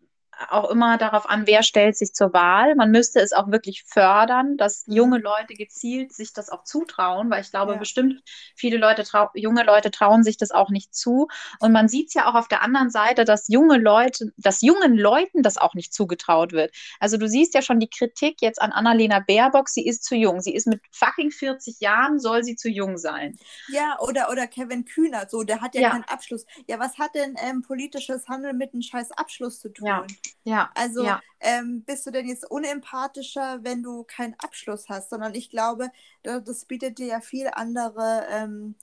auch 0.49 0.71
immer 0.71 0.97
darauf 0.97 1.29
an, 1.29 1.47
wer 1.47 1.63
stellt 1.63 1.97
sich 1.97 2.15
zur 2.15 2.33
Wahl. 2.33 2.75
Man 2.75 2.91
müsste 2.91 3.21
es 3.21 3.33
auch 3.33 3.51
wirklich 3.51 3.85
fördern, 3.85 4.57
dass 4.57 4.87
mhm. 4.87 4.95
junge 4.95 5.19
Leute 5.19 5.55
gezielt 5.55 6.13
sich 6.13 6.33
das 6.33 6.49
auch 6.49 6.65
zutrauen, 6.65 7.31
weil 7.31 7.43
ich 7.43 7.51
glaube, 7.51 7.73
ja. 7.73 7.79
bestimmt 7.79 8.23
viele 8.55 8.79
Leute, 8.79 9.05
junge 9.35 9.65
Leute 9.65 9.91
trauen 9.91 10.23
sich 10.23 10.37
das 10.37 10.51
auch 10.51 10.71
nicht 10.71 10.95
zu. 10.95 11.29
Und 11.59 11.73
man 11.73 11.89
sieht 11.89 12.09
es 12.09 12.15
ja 12.15 12.31
auch 12.31 12.35
auf 12.35 12.49
der 12.49 12.63
anderen 12.63 12.91
Seite, 12.91 13.25
dass 13.25 13.49
junge 13.49 13.79
Leute, 13.79 14.33
dass 14.37 14.63
jungen 14.63 14.97
Leuten 14.97 15.43
das 15.43 15.57
auch 15.57 15.75
nicht 15.75 15.93
zugetraut 15.93 16.53
wird. 16.53 16.75
Also 16.99 17.17
du 17.17 17.29
siehst 17.29 17.55
ja 17.55 17.63
schon 17.63 17.81
die 17.81 17.91
Kritik 17.91 18.39
jetzt 18.41 18.63
an 18.63 18.73
Annalena 18.73 19.21
Baerbock, 19.21 19.69
sie 19.69 19.87
ist 19.87 20.05
zu 20.05 20.15
jung. 20.15 20.41
Sie 20.41 20.55
ist 20.55 20.67
mit 20.67 20.81
fucking 20.93 21.31
40 21.31 21.81
Jahren, 21.81 22.19
soll 22.19 22.45
sie 22.45 22.57
zu 22.57 22.69
jung 22.69 22.97
sein. 22.97 23.37
Ja, 23.69 23.99
oder, 24.01 24.31
oder 24.31 24.47
Kevin 24.47 24.85
Kühner, 24.85 25.27
so, 25.29 25.43
der 25.43 25.61
hat 25.61 25.75
ja, 25.75 25.83
ja. 25.83 25.91
keinen 25.91 26.05
Abschluss. 26.05 26.47
Ja, 26.67 26.79
was 26.79 26.99
hat 26.99 27.15
denn 27.15 27.37
ähm, 27.43 27.63
politisches 27.63 28.29
Handeln 28.29 28.57
mit 28.57 28.73
einem 28.73 28.83
scheiß 28.83 29.13
Abschluss 29.13 29.61
zu 29.61 29.69
tun? 29.69 29.87
Ja. 29.87 30.07
Ja. 30.45 30.71
Also 30.75 31.05
ja. 31.05 31.21
Ähm, 31.41 31.83
bist 31.85 32.07
du 32.07 32.11
denn 32.11 32.29
jetzt 32.29 32.51
unempathischer, 32.51 33.61
wenn 33.63 33.83
du 33.83 34.05
keinen 34.05 34.35
Abschluss 34.39 34.89
hast, 34.89 35.11
sondern 35.11 35.35
ich 35.35 35.51
glaube, 35.51 35.91
das 36.23 36.65
bietet 36.65 36.99
dir 36.99 37.07
ja 37.07 37.21
viel 37.21 37.49
andere 37.53 38.27
ähm, 38.31 38.75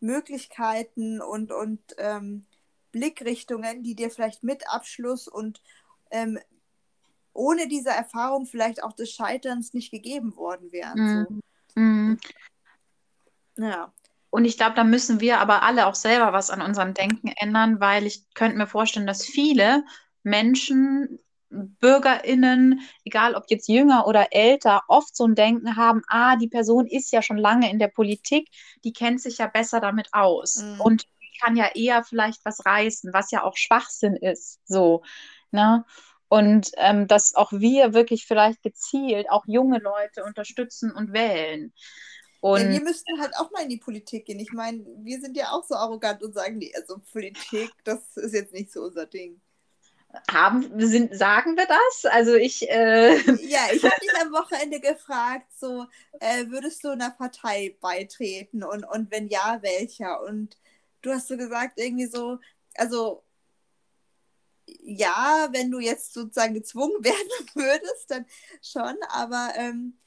Möglichkeiten 0.00 1.20
und, 1.20 1.52
und 1.52 1.80
ähm, 1.98 2.46
Blickrichtungen, 2.92 3.82
die 3.82 3.96
dir 3.96 4.10
vielleicht 4.10 4.44
mit 4.44 4.68
Abschluss 4.70 5.26
und 5.26 5.60
ähm, 6.10 6.38
ohne 7.32 7.66
diese 7.66 7.90
Erfahrung 7.90 8.46
vielleicht 8.46 8.82
auch 8.82 8.92
des 8.92 9.10
Scheiterns 9.10 9.74
nicht 9.74 9.90
gegeben 9.90 10.36
worden 10.36 10.70
wären. 10.72 11.00
Mhm. 11.00 11.26
So. 11.26 11.80
Mhm. 11.80 12.18
Ja. 13.56 13.92
Und 14.30 14.44
ich 14.44 14.56
glaube, 14.56 14.74
da 14.74 14.84
müssen 14.84 15.20
wir 15.20 15.38
aber 15.38 15.62
alle 15.62 15.86
auch 15.86 15.94
selber 15.94 16.32
was 16.32 16.50
an 16.50 16.60
unserem 16.60 16.92
Denken 16.92 17.28
ändern, 17.28 17.80
weil 17.80 18.04
ich 18.04 18.24
könnte 18.34 18.56
mir 18.56 18.66
vorstellen, 18.66 19.06
dass 19.06 19.24
viele 19.24 19.84
Menschen, 20.24 21.20
BürgerInnen, 21.50 22.80
egal 23.04 23.34
ob 23.34 23.44
jetzt 23.48 23.68
jünger 23.68 24.06
oder 24.06 24.28
älter, 24.32 24.82
oft 24.88 25.14
so 25.14 25.24
ein 25.24 25.36
Denken 25.36 25.76
haben, 25.76 26.02
ah, 26.08 26.36
die 26.36 26.48
Person 26.48 26.86
ist 26.86 27.12
ja 27.12 27.22
schon 27.22 27.38
lange 27.38 27.70
in 27.70 27.78
der 27.78 27.88
Politik, 27.88 28.48
die 28.82 28.92
kennt 28.92 29.20
sich 29.20 29.38
ja 29.38 29.46
besser 29.46 29.80
damit 29.80 30.08
aus 30.12 30.62
mhm. 30.62 30.80
und 30.80 31.06
kann 31.40 31.56
ja 31.56 31.70
eher 31.74 32.04
vielleicht 32.04 32.44
was 32.44 32.64
reißen, 32.64 33.12
was 33.12 33.30
ja 33.30 33.42
auch 33.42 33.56
Schwachsinn 33.56 34.16
ist, 34.16 34.60
so, 34.64 35.02
ne? 35.50 35.84
Und 36.28 36.72
ähm, 36.78 37.06
dass 37.06 37.34
auch 37.34 37.52
wir 37.52 37.92
wirklich 37.92 38.26
vielleicht 38.26 38.62
gezielt 38.62 39.30
auch 39.30 39.44
junge 39.46 39.78
Leute 39.78 40.24
unterstützen 40.24 40.90
und 40.90 41.12
wählen. 41.12 41.72
Und 42.40 42.60
ja, 42.60 42.68
wir 42.70 42.82
müssten 42.82 43.20
halt 43.20 43.32
auch 43.38 43.50
mal 43.52 43.62
in 43.62 43.68
die 43.68 43.76
Politik 43.76 44.26
gehen. 44.26 44.40
Ich 44.40 44.52
meine, 44.52 44.84
wir 45.02 45.20
sind 45.20 45.36
ja 45.36 45.52
auch 45.52 45.64
so 45.64 45.76
arrogant 45.76 46.22
und 46.22 46.34
sagen, 46.34 46.58
nee, 46.58 46.72
also 46.74 46.98
Politik, 47.12 47.70
das 47.84 48.16
ist 48.16 48.34
jetzt 48.34 48.52
nicht 48.52 48.72
so 48.72 48.82
unser 48.82 49.06
Ding. 49.06 49.40
Haben, 50.30 50.70
sind, 50.86 51.16
sagen 51.16 51.56
wir 51.56 51.66
das? 51.66 52.12
Also 52.12 52.34
ich. 52.34 52.68
Äh... 52.68 53.14
Ja, 53.42 53.60
ich 53.72 53.82
habe 53.82 54.00
dich 54.00 54.20
am 54.20 54.32
Wochenende 54.32 54.80
gefragt, 54.80 55.46
so 55.58 55.86
äh, 56.20 56.46
würdest 56.48 56.84
du 56.84 56.90
einer 56.90 57.10
Partei 57.10 57.76
beitreten 57.80 58.62
und, 58.62 58.84
und 58.84 59.10
wenn 59.10 59.28
ja, 59.28 59.58
welcher? 59.62 60.22
Und 60.22 60.56
du 61.02 61.10
hast 61.12 61.28
so 61.28 61.36
gesagt, 61.36 61.78
irgendwie 61.78 62.06
so, 62.06 62.38
also 62.76 63.22
ja, 64.66 65.48
wenn 65.52 65.70
du 65.70 65.78
jetzt 65.78 66.14
sozusagen 66.14 66.54
gezwungen 66.54 66.96
werden 67.04 67.48
würdest, 67.54 68.10
dann 68.10 68.26
schon, 68.62 68.96
aber 69.08 69.52
ähm, 69.56 69.98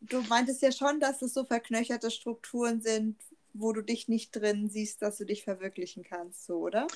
du 0.00 0.22
meintest 0.22 0.62
ja 0.62 0.72
schon, 0.72 1.00
dass 1.00 1.22
es 1.22 1.34
so 1.34 1.44
verknöcherte 1.44 2.10
Strukturen 2.10 2.80
sind, 2.80 3.16
wo 3.52 3.72
du 3.72 3.82
dich 3.82 4.08
nicht 4.08 4.32
drin 4.32 4.68
siehst, 4.68 5.02
dass 5.02 5.16
du 5.16 5.24
dich 5.24 5.44
verwirklichen 5.44 6.04
kannst, 6.04 6.44
so, 6.44 6.58
oder? 6.58 6.86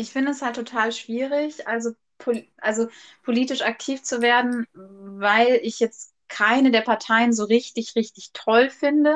Ich 0.00 0.10
finde 0.10 0.30
es 0.30 0.40
halt 0.40 0.56
total 0.56 0.92
schwierig, 0.92 1.68
also, 1.68 1.92
pol 2.16 2.44
also 2.56 2.88
politisch 3.22 3.60
aktiv 3.60 4.02
zu 4.02 4.22
werden, 4.22 4.66
weil 4.72 5.60
ich 5.62 5.78
jetzt 5.78 6.14
keine 6.28 6.70
der 6.70 6.80
Parteien 6.80 7.34
so 7.34 7.44
richtig, 7.44 7.94
richtig 7.96 8.30
toll 8.32 8.70
finde. 8.70 9.14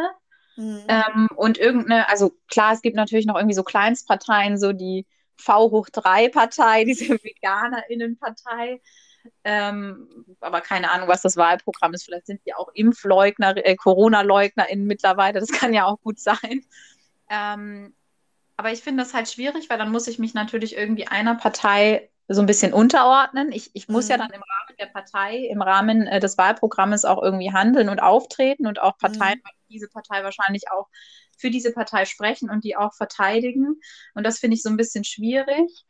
Mhm. 0.56 0.84
Ähm, 0.88 1.28
und 1.36 1.56
irgendeine, 1.56 2.08
also 2.10 2.32
klar, 2.48 2.74
es 2.74 2.82
gibt 2.82 2.96
natürlich 2.96 3.24
noch 3.24 3.36
irgendwie 3.36 3.54
so 3.54 3.62
Kleinstparteien, 3.62 4.58
so 4.58 4.72
die 4.72 5.06
V 5.36 5.70
hoch 5.70 5.88
3 5.90 6.28
Partei, 6.28 6.84
diese 6.84 7.14
VeganerInnen-Partei. 7.14 8.82
Ähm, 9.42 10.26
aber 10.40 10.60
keine 10.60 10.90
Ahnung, 10.90 11.08
was 11.08 11.22
das 11.22 11.38
Wahlprogramm 11.38 11.94
ist. 11.94 12.04
Vielleicht 12.04 12.26
sind 12.26 12.42
die 12.46 12.54
auch 12.54 12.68
Impfleugner, 12.74 13.56
äh, 13.56 13.74
Corona-LeugnerInnen 13.74 14.86
mittlerweile. 14.86 15.40
Das 15.40 15.50
kann 15.50 15.72
ja 15.72 15.86
auch 15.86 15.98
gut 16.02 16.20
sein. 16.20 16.62
Ähm, 17.30 17.94
aber 18.56 18.72
ich 18.72 18.82
finde 18.82 19.02
das 19.02 19.14
halt 19.14 19.28
schwierig, 19.28 19.68
weil 19.70 19.78
dann 19.78 19.90
muss 19.90 20.06
ich 20.06 20.18
mich 20.18 20.34
natürlich 20.34 20.76
irgendwie 20.76 21.06
einer 21.06 21.34
Partei 21.34 22.10
so 22.28 22.40
ein 22.40 22.46
bisschen 22.46 22.72
unterordnen. 22.72 23.52
Ich, 23.52 23.70
ich 23.74 23.88
muss 23.88 24.06
mhm. 24.06 24.10
ja 24.12 24.16
dann 24.18 24.30
im 24.30 24.42
Rahmen 24.42 24.76
der 24.78 24.86
Partei, 24.86 25.38
im 25.50 25.60
Rahmen 25.60 26.06
äh, 26.06 26.20
des 26.20 26.38
Wahlprogrammes 26.38 27.04
auch 27.04 27.22
irgendwie 27.22 27.52
handeln 27.52 27.88
und 27.88 28.00
auftreten 28.00 28.66
und 28.66 28.80
auch 28.80 28.96
Parteien, 28.96 29.40
mhm. 29.44 29.50
diese 29.68 29.88
Partei 29.88 30.24
wahrscheinlich 30.24 30.70
auch 30.70 30.88
für 31.36 31.50
diese 31.50 31.72
Partei 31.72 32.04
sprechen 32.04 32.48
und 32.48 32.64
die 32.64 32.76
auch 32.76 32.94
verteidigen. 32.94 33.80
Und 34.14 34.24
das 34.24 34.38
finde 34.38 34.56
ich 34.56 34.62
so 34.62 34.70
ein 34.70 34.76
bisschen 34.76 35.04
schwierig. 35.04 35.84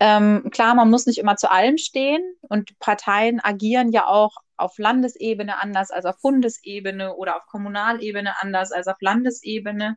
Ähm, 0.00 0.50
klar, 0.50 0.74
man 0.74 0.90
muss 0.90 1.06
nicht 1.06 1.18
immer 1.18 1.36
zu 1.36 1.50
allem 1.50 1.78
stehen 1.78 2.22
und 2.42 2.78
Parteien 2.78 3.40
agieren 3.40 3.90
ja 3.90 4.06
auch 4.06 4.36
auf 4.56 4.78
Landesebene 4.78 5.60
anders 5.60 5.90
als 5.90 6.04
auf 6.04 6.20
Bundesebene 6.20 7.14
oder 7.14 7.36
auf 7.36 7.46
Kommunalebene 7.46 8.40
anders 8.40 8.72
als 8.72 8.86
auf 8.86 8.96
Landesebene. 9.00 9.96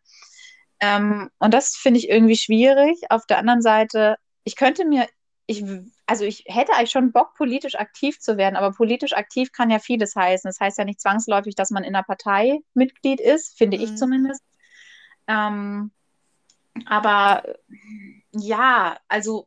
Ähm, 0.81 1.29
und 1.37 1.53
das 1.53 1.75
finde 1.75 1.99
ich 1.99 2.09
irgendwie 2.09 2.35
schwierig. 2.35 2.99
Auf 3.09 3.25
der 3.27 3.37
anderen 3.37 3.61
Seite, 3.61 4.17
ich 4.43 4.55
könnte 4.55 4.83
mir, 4.83 5.07
ich, 5.45 5.63
also 6.07 6.25
ich 6.25 6.43
hätte 6.47 6.73
eigentlich 6.73 6.91
schon 6.91 7.11
Bock, 7.11 7.35
politisch 7.35 7.75
aktiv 7.75 8.19
zu 8.19 8.35
werden, 8.35 8.55
aber 8.55 8.71
politisch 8.71 9.13
aktiv 9.13 9.51
kann 9.51 9.69
ja 9.69 9.77
vieles 9.79 10.15
heißen. 10.15 10.49
Das 10.49 10.59
heißt 10.59 10.79
ja 10.79 10.85
nicht 10.85 10.99
zwangsläufig, 10.99 11.55
dass 11.55 11.69
man 11.69 11.83
in 11.83 11.95
einer 11.95 12.03
Partei 12.03 12.59
Mitglied 12.73 13.21
ist, 13.21 13.57
finde 13.57 13.77
mhm. 13.77 13.83
ich 13.83 13.95
zumindest. 13.95 14.41
Ähm, 15.27 15.91
aber 16.85 17.43
ja, 18.31 18.97
also 19.07 19.45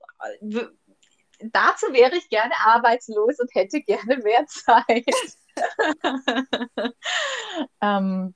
dazu 1.40 1.86
wäre 1.92 2.16
ich 2.16 2.28
gerne 2.28 2.54
arbeitslos 2.64 3.40
und 3.40 3.52
hätte 3.54 3.80
gerne 3.80 4.18
mehr 4.18 4.46
Zeit. 4.46 5.06
ähm, 7.80 8.34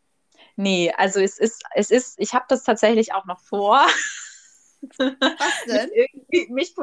nee, 0.59 0.93
also 0.97 1.21
es 1.21 1.39
ist, 1.39 1.63
es 1.75 1.91
ist, 1.91 2.19
ich 2.19 2.35
habe 2.35 2.45
das 2.49 2.63
tatsächlich 2.63 3.15
auch 3.15 3.25
noch 3.25 3.41
vor. 3.41 3.87
Was 4.81 4.99
denn? 5.67 5.91
irgendwie 5.93 6.53
mich 6.53 6.75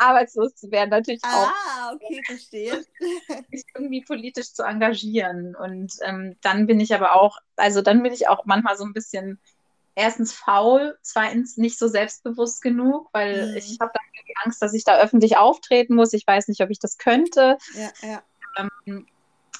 arbeitslos 0.00 0.54
zu 0.56 0.70
werden, 0.70 0.90
natürlich 0.90 1.22
ah, 1.24 1.42
auch. 1.42 1.48
Ah, 1.48 1.92
okay, 1.94 2.22
verstehe. 2.26 2.84
mich 3.50 3.64
irgendwie 3.74 4.02
politisch 4.02 4.52
zu 4.52 4.64
engagieren. 4.64 5.54
Und 5.54 5.92
ähm, 6.02 6.36
dann 6.42 6.66
bin 6.66 6.80
ich 6.80 6.94
aber 6.94 7.14
auch, 7.14 7.38
also 7.56 7.82
dann 7.82 8.02
bin 8.02 8.12
ich 8.12 8.28
auch 8.28 8.44
manchmal 8.44 8.76
so 8.76 8.84
ein 8.84 8.92
bisschen 8.92 9.38
erstens 9.94 10.32
faul, 10.32 10.98
zweitens 11.02 11.56
nicht 11.56 11.78
so 11.78 11.86
selbstbewusst 11.86 12.62
genug, 12.62 13.08
weil 13.12 13.50
mhm. 13.50 13.56
ich 13.56 13.78
habe 13.80 13.92
dann 13.94 14.04
Angst, 14.44 14.60
dass 14.62 14.74
ich 14.74 14.84
da 14.84 14.98
öffentlich 14.98 15.36
auftreten 15.36 15.94
muss. 15.94 16.12
Ich 16.12 16.26
weiß 16.26 16.48
nicht, 16.48 16.60
ob 16.60 16.70
ich 16.70 16.78
das 16.78 16.98
könnte. 16.98 17.58
Ja, 17.74 17.92
ja. 18.02 18.22
Ähm, 18.56 19.06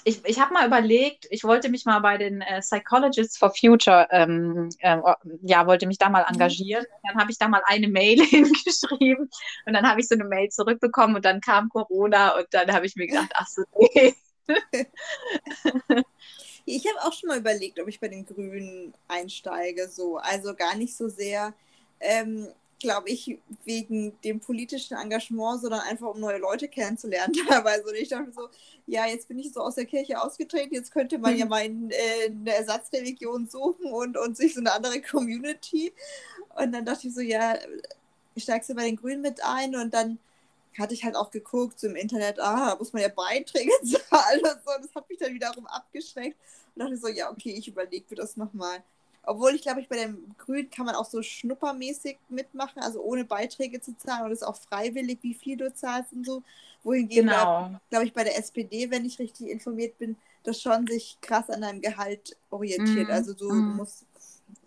ich, 0.04 0.24
ich 0.24 0.38
habe 0.38 0.52
mal 0.52 0.66
überlegt, 0.66 1.26
ich 1.30 1.44
wollte 1.44 1.70
mich 1.70 1.86
mal 1.86 1.98
bei 2.00 2.18
den 2.18 2.42
äh, 2.42 2.60
Psychologists 2.60 3.38
for 3.38 3.54
Future, 3.54 4.06
ähm, 4.10 4.68
äh, 4.80 4.98
ja, 5.42 5.66
wollte 5.66 5.86
mich 5.86 5.98
da 5.98 6.10
mal 6.10 6.22
mhm. 6.22 6.34
engagieren. 6.34 6.84
Dann 7.02 7.18
habe 7.18 7.30
ich 7.30 7.38
da 7.38 7.48
mal 7.48 7.62
eine 7.66 7.88
Mail 7.88 8.20
hingeschrieben 8.24 9.30
und 9.66 9.72
dann 9.72 9.88
habe 9.88 10.00
ich 10.00 10.08
so 10.08 10.14
eine 10.14 10.24
Mail 10.24 10.50
zurückbekommen 10.50 11.16
und 11.16 11.24
dann 11.24 11.40
kam 11.40 11.70
Corona 11.70 12.36
und 12.36 12.46
dann 12.50 12.72
habe 12.72 12.86
ich 12.86 12.96
mir 12.96 13.06
gedacht, 13.06 13.32
ach 13.34 13.48
so, 13.48 13.62
nee. 13.78 14.14
Ich 16.66 16.86
habe 16.86 17.06
auch 17.06 17.12
schon 17.12 17.28
mal 17.28 17.38
überlegt, 17.38 17.78
ob 17.78 17.88
ich 17.88 18.00
bei 18.00 18.08
den 18.08 18.24
Grünen 18.24 18.94
einsteige. 19.06 19.86
So. 19.88 20.16
Also 20.16 20.54
gar 20.54 20.74
nicht 20.76 20.96
so 20.96 21.08
sehr, 21.08 21.52
ähm, 22.00 22.48
glaube 22.84 23.08
ich, 23.08 23.38
wegen 23.64 24.12
dem 24.22 24.40
politischen 24.40 24.94
Engagement, 24.98 25.62
sondern 25.62 25.80
einfach 25.80 26.08
um 26.08 26.20
neue 26.20 26.36
Leute 26.36 26.68
kennenzulernen 26.68 27.32
teilweise. 27.48 27.84
Und 27.84 27.94
ich 27.94 28.08
dachte 28.08 28.30
so, 28.30 28.48
ja, 28.86 29.06
jetzt 29.06 29.26
bin 29.26 29.38
ich 29.38 29.52
so 29.52 29.60
aus 29.60 29.76
der 29.76 29.86
Kirche 29.86 30.20
ausgetreten, 30.20 30.74
jetzt 30.74 30.92
könnte 30.92 31.16
man 31.18 31.34
ja 31.36 31.46
mhm. 31.46 31.50
mal 31.50 31.64
in, 31.64 31.90
äh, 31.90 32.26
eine 32.26 32.54
Ersatzreligion 32.54 33.48
suchen 33.48 33.90
und, 33.90 34.18
und 34.18 34.36
sich 34.36 34.52
so 34.52 34.60
eine 34.60 34.72
andere 34.72 35.00
Community. 35.00 35.94
Und 36.56 36.72
dann 36.72 36.84
dachte 36.84 37.08
ich 37.08 37.14
so, 37.14 37.22
ja, 37.22 37.54
steigst 38.36 38.68
du 38.68 38.74
bei 38.74 38.84
den 38.84 38.96
Grünen 38.96 39.22
mit 39.22 39.42
ein 39.42 39.74
und 39.74 39.94
dann 39.94 40.18
hatte 40.78 40.92
ich 40.92 41.04
halt 41.04 41.16
auch 41.16 41.30
geguckt, 41.30 41.80
so 41.80 41.86
im 41.86 41.96
Internet, 41.96 42.38
ah, 42.38 42.70
da 42.70 42.76
muss 42.76 42.92
man 42.92 43.00
ja 43.00 43.08
Beiträge 43.08 43.70
zahlen 43.82 44.40
und 44.42 44.60
so. 44.64 44.72
Das 44.82 44.94
hat 44.94 45.08
mich 45.08 45.18
dann 45.18 45.32
wiederum 45.32 45.66
abgeschreckt 45.66 46.36
und 46.74 46.80
dachte 46.80 46.98
so, 46.98 47.08
ja, 47.08 47.30
okay, 47.30 47.54
ich 47.56 47.66
überlege 47.66 48.04
mir 48.10 48.16
das 48.16 48.36
nochmal. 48.36 48.82
Obwohl 49.26 49.54
ich 49.54 49.62
glaube, 49.62 49.80
ich 49.80 49.88
bei 49.88 49.96
dem 49.96 50.34
Grün 50.38 50.70
kann 50.70 50.86
man 50.86 50.94
auch 50.94 51.04
so 51.04 51.22
schnuppermäßig 51.22 52.18
mitmachen, 52.28 52.82
also 52.82 53.02
ohne 53.02 53.24
Beiträge 53.24 53.80
zu 53.80 53.96
zahlen 53.96 54.26
und 54.26 54.32
es 54.32 54.42
ist 54.42 54.46
auch 54.46 54.56
freiwillig, 54.56 55.18
wie 55.22 55.34
viel 55.34 55.56
du 55.56 55.72
zahlst 55.72 56.12
und 56.12 56.26
so. 56.26 56.42
Wohingegen, 56.82 57.28
genau. 57.28 57.70
glaube 57.88 58.04
ich, 58.04 58.12
bei 58.12 58.24
der 58.24 58.38
SPD, 58.38 58.90
wenn 58.90 59.06
ich 59.06 59.18
richtig 59.18 59.48
informiert 59.48 59.96
bin, 59.96 60.16
das 60.42 60.60
schon 60.60 60.86
sich 60.86 61.16
krass 61.22 61.48
an 61.48 61.62
deinem 61.62 61.80
Gehalt 61.80 62.36
orientiert. 62.50 63.08
Mm. 63.08 63.12
Also 63.12 63.32
du 63.32 63.50
mm. 63.50 63.76
musst, 63.76 64.04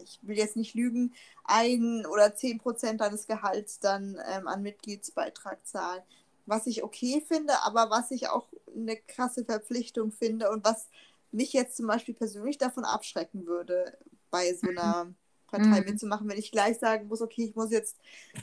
ich 0.03 0.17
will 0.23 0.35
jetzt 0.35 0.55
nicht 0.55 0.73
lügen, 0.73 1.13
ein 1.43 2.07
oder 2.07 2.35
zehn 2.35 2.57
Prozent 2.57 3.01
deines 3.01 3.27
Gehalts 3.27 3.79
dann 3.79 4.17
ähm, 4.31 4.47
an 4.47 4.63
Mitgliedsbeitrag 4.63 5.65
zahlen. 5.65 6.01
Was 6.47 6.65
ich 6.65 6.83
okay 6.83 7.23
finde, 7.27 7.53
aber 7.63 7.91
was 7.91 8.09
ich 8.09 8.29
auch 8.29 8.47
eine 8.75 8.95
krasse 8.95 9.45
Verpflichtung 9.45 10.11
finde 10.11 10.49
und 10.49 10.65
was 10.65 10.87
mich 11.31 11.53
jetzt 11.53 11.77
zum 11.77 11.87
Beispiel 11.87 12.15
persönlich 12.15 12.57
davon 12.57 12.85
abschrecken 12.85 13.45
würde, 13.45 13.97
bei 14.29 14.53
so 14.53 14.69
einer 14.69 15.13
Partei 15.47 15.81
mhm. 15.81 15.85
mitzumachen, 15.85 16.29
wenn 16.29 16.37
ich 16.37 16.51
gleich 16.51 16.77
sagen 16.77 17.07
muss, 17.07 17.21
okay, 17.21 17.45
ich 17.45 17.55
muss 17.55 17.71
jetzt 17.71 17.97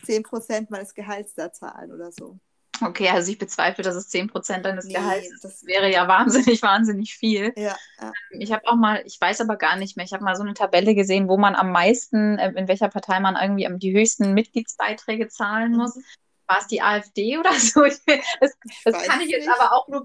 zehn 0.05 0.23
Prozent 0.23 0.71
meines 0.71 0.95
Gehalts 0.95 1.35
da 1.35 1.53
zahlen 1.53 1.93
oder 1.93 2.11
so. 2.11 2.39
Okay, 2.81 3.09
also 3.09 3.31
ich 3.31 3.39
bezweifle, 3.39 3.85
dass 3.85 3.95
es 3.95 4.13
10% 4.13 4.63
deines 4.63 4.87
nee, 4.87 4.95
Gehalts 4.95 5.31
ist. 5.33 5.45
Das 5.45 5.65
wäre 5.65 5.91
ja 5.93 6.09
wahnsinnig, 6.09 6.61
wahnsinnig 6.63 7.15
viel. 7.15 7.53
Ja, 7.57 7.77
ja. 8.01 8.13
Ähm, 8.33 8.41
ich 8.41 8.53
habe 8.53 8.67
auch 8.67 8.75
mal, 8.75 9.03
ich 9.07 9.21
weiß 9.21 9.41
aber 9.43 9.57
gar 9.57 9.77
nicht 9.77 9.97
mehr, 9.97 10.05
ich 10.05 10.13
habe 10.13 10.25
mal 10.25 10.35
so 10.35 10.43
eine 10.43 10.55
Tabelle 10.55 10.95
gesehen, 10.95 11.29
wo 11.29 11.37
man 11.37 11.55
am 11.55 11.71
meisten, 11.71 12.39
äh, 12.39 12.53
in 12.57 12.67
welcher 12.67 12.89
Partei 12.89 13.21
man 13.21 13.37
irgendwie 13.37 13.69
die 13.79 13.97
höchsten 13.97 14.35
Mitgliedsbeiträge 14.35 15.29
zahlen 15.29 15.73
mhm. 15.73 15.79
muss. 15.79 15.99
War 16.47 16.59
es 16.59 16.67
die 16.67 16.83
AfD 16.83 17.39
oder 17.39 17.53
so? 17.59 17.85
Das, 17.85 18.03
das 18.05 19.07
kann 19.07 19.21
ich 19.21 19.29
jetzt 19.29 19.47
nicht. 19.47 19.61
aber 19.61 19.73
auch 19.73 19.89
nur 19.89 20.05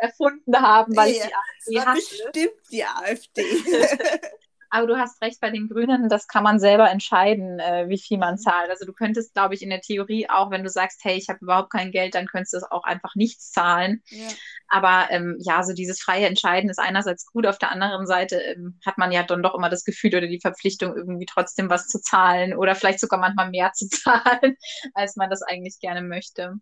erfunden 0.00 0.56
haben, 0.56 0.94
weil 0.94 1.12
ja, 1.12 1.24
ich 1.24 1.30
die 1.68 1.78
AfD 1.78 1.90
hasse. 1.90 2.00
bestimmt 2.32 2.54
die 2.70 2.84
AfD. 2.84 3.42
Aber 4.70 4.86
du 4.86 4.96
hast 4.96 5.20
recht, 5.20 5.40
bei 5.40 5.50
den 5.50 5.68
Grünen, 5.68 6.08
das 6.08 6.28
kann 6.28 6.44
man 6.44 6.60
selber 6.60 6.88
entscheiden, 6.88 7.58
äh, 7.58 7.88
wie 7.88 7.98
viel 7.98 8.18
man 8.18 8.34
mhm. 8.34 8.38
zahlt. 8.38 8.70
Also 8.70 8.86
du 8.86 8.92
könntest, 8.92 9.34
glaube 9.34 9.54
ich, 9.54 9.62
in 9.62 9.70
der 9.70 9.80
Theorie 9.80 10.30
auch, 10.30 10.52
wenn 10.52 10.62
du 10.62 10.70
sagst, 10.70 11.00
hey, 11.02 11.16
ich 11.16 11.28
habe 11.28 11.40
überhaupt 11.42 11.70
kein 11.70 11.90
Geld, 11.90 12.14
dann 12.14 12.26
könntest 12.26 12.52
du 12.52 12.58
es 12.58 12.70
auch 12.70 12.84
einfach 12.84 13.16
nichts 13.16 13.50
zahlen. 13.50 14.02
Ja. 14.06 14.28
Aber 14.68 15.08
ähm, 15.10 15.36
ja, 15.40 15.64
so 15.64 15.72
dieses 15.72 16.00
freie 16.00 16.26
Entscheiden 16.26 16.70
ist 16.70 16.78
einerseits 16.78 17.26
gut, 17.26 17.46
auf 17.46 17.58
der 17.58 17.72
anderen 17.72 18.06
Seite 18.06 18.36
ähm, 18.36 18.78
hat 18.86 18.96
man 18.96 19.10
ja 19.10 19.24
dann 19.24 19.42
doch 19.42 19.56
immer 19.56 19.70
das 19.70 19.84
Gefühl 19.84 20.14
oder 20.14 20.28
die 20.28 20.40
Verpflichtung, 20.40 20.96
irgendwie 20.96 21.26
trotzdem 21.26 21.68
was 21.68 21.88
zu 21.88 22.00
zahlen 22.00 22.56
oder 22.56 22.76
vielleicht 22.76 23.00
sogar 23.00 23.18
manchmal 23.18 23.50
mehr 23.50 23.72
zu 23.72 23.88
zahlen, 23.90 24.56
als 24.94 25.16
man 25.16 25.30
das 25.30 25.42
eigentlich 25.42 25.80
gerne 25.80 26.02
möchte. 26.02 26.54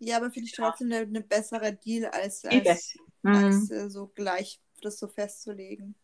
Ja, 0.00 0.16
aber 0.16 0.30
finde 0.32 0.48
ich 0.48 0.56
trotzdem 0.56 0.92
eine, 0.92 1.02
eine 1.02 1.20
bessere 1.20 1.72
Deal, 1.72 2.06
als, 2.06 2.44
als, 2.44 2.66
als 3.22 3.70
mhm. 3.70 3.70
äh, 3.70 3.88
so 3.88 4.08
gleich 4.08 4.60
das 4.82 4.98
so 4.98 5.08
festzulegen. 5.08 5.94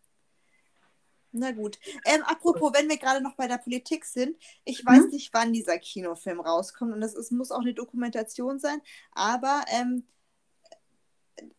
Na 1.33 1.53
gut. 1.53 1.79
Ähm, 2.05 2.23
apropos, 2.25 2.73
wenn 2.75 2.89
wir 2.89 2.97
gerade 2.97 3.23
noch 3.23 3.37
bei 3.37 3.47
der 3.47 3.59
Politik 3.59 4.05
sind, 4.05 4.37
ich 4.65 4.85
weiß 4.85 5.05
mhm. 5.05 5.11
nicht, 5.11 5.33
wann 5.33 5.53
dieser 5.53 5.79
Kinofilm 5.79 6.41
rauskommt 6.41 6.93
und 6.93 7.03
es 7.03 7.31
muss 7.31 7.53
auch 7.53 7.61
eine 7.61 7.75
Dokumentation 7.75 8.59
sein, 8.59 8.81
aber 9.13 9.65
ähm, 9.69 10.05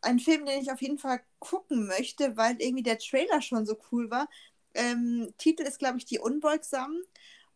ein 0.02 0.20
Film, 0.20 0.46
den 0.46 0.62
ich 0.62 0.72
auf 0.72 0.82
jeden 0.82 0.98
Fall 0.98 1.22
gucken 1.40 1.88
möchte, 1.88 2.36
weil 2.36 2.62
irgendwie 2.62 2.84
der 2.84 3.00
Trailer 3.00 3.42
schon 3.42 3.66
so 3.66 3.78
cool 3.92 4.12
war. 4.12 4.30
Ähm, 4.74 5.34
Titel 5.38 5.64
ist, 5.64 5.80
glaube 5.80 5.98
ich, 5.98 6.06
Die 6.06 6.20
Unbeugsamen 6.20 7.02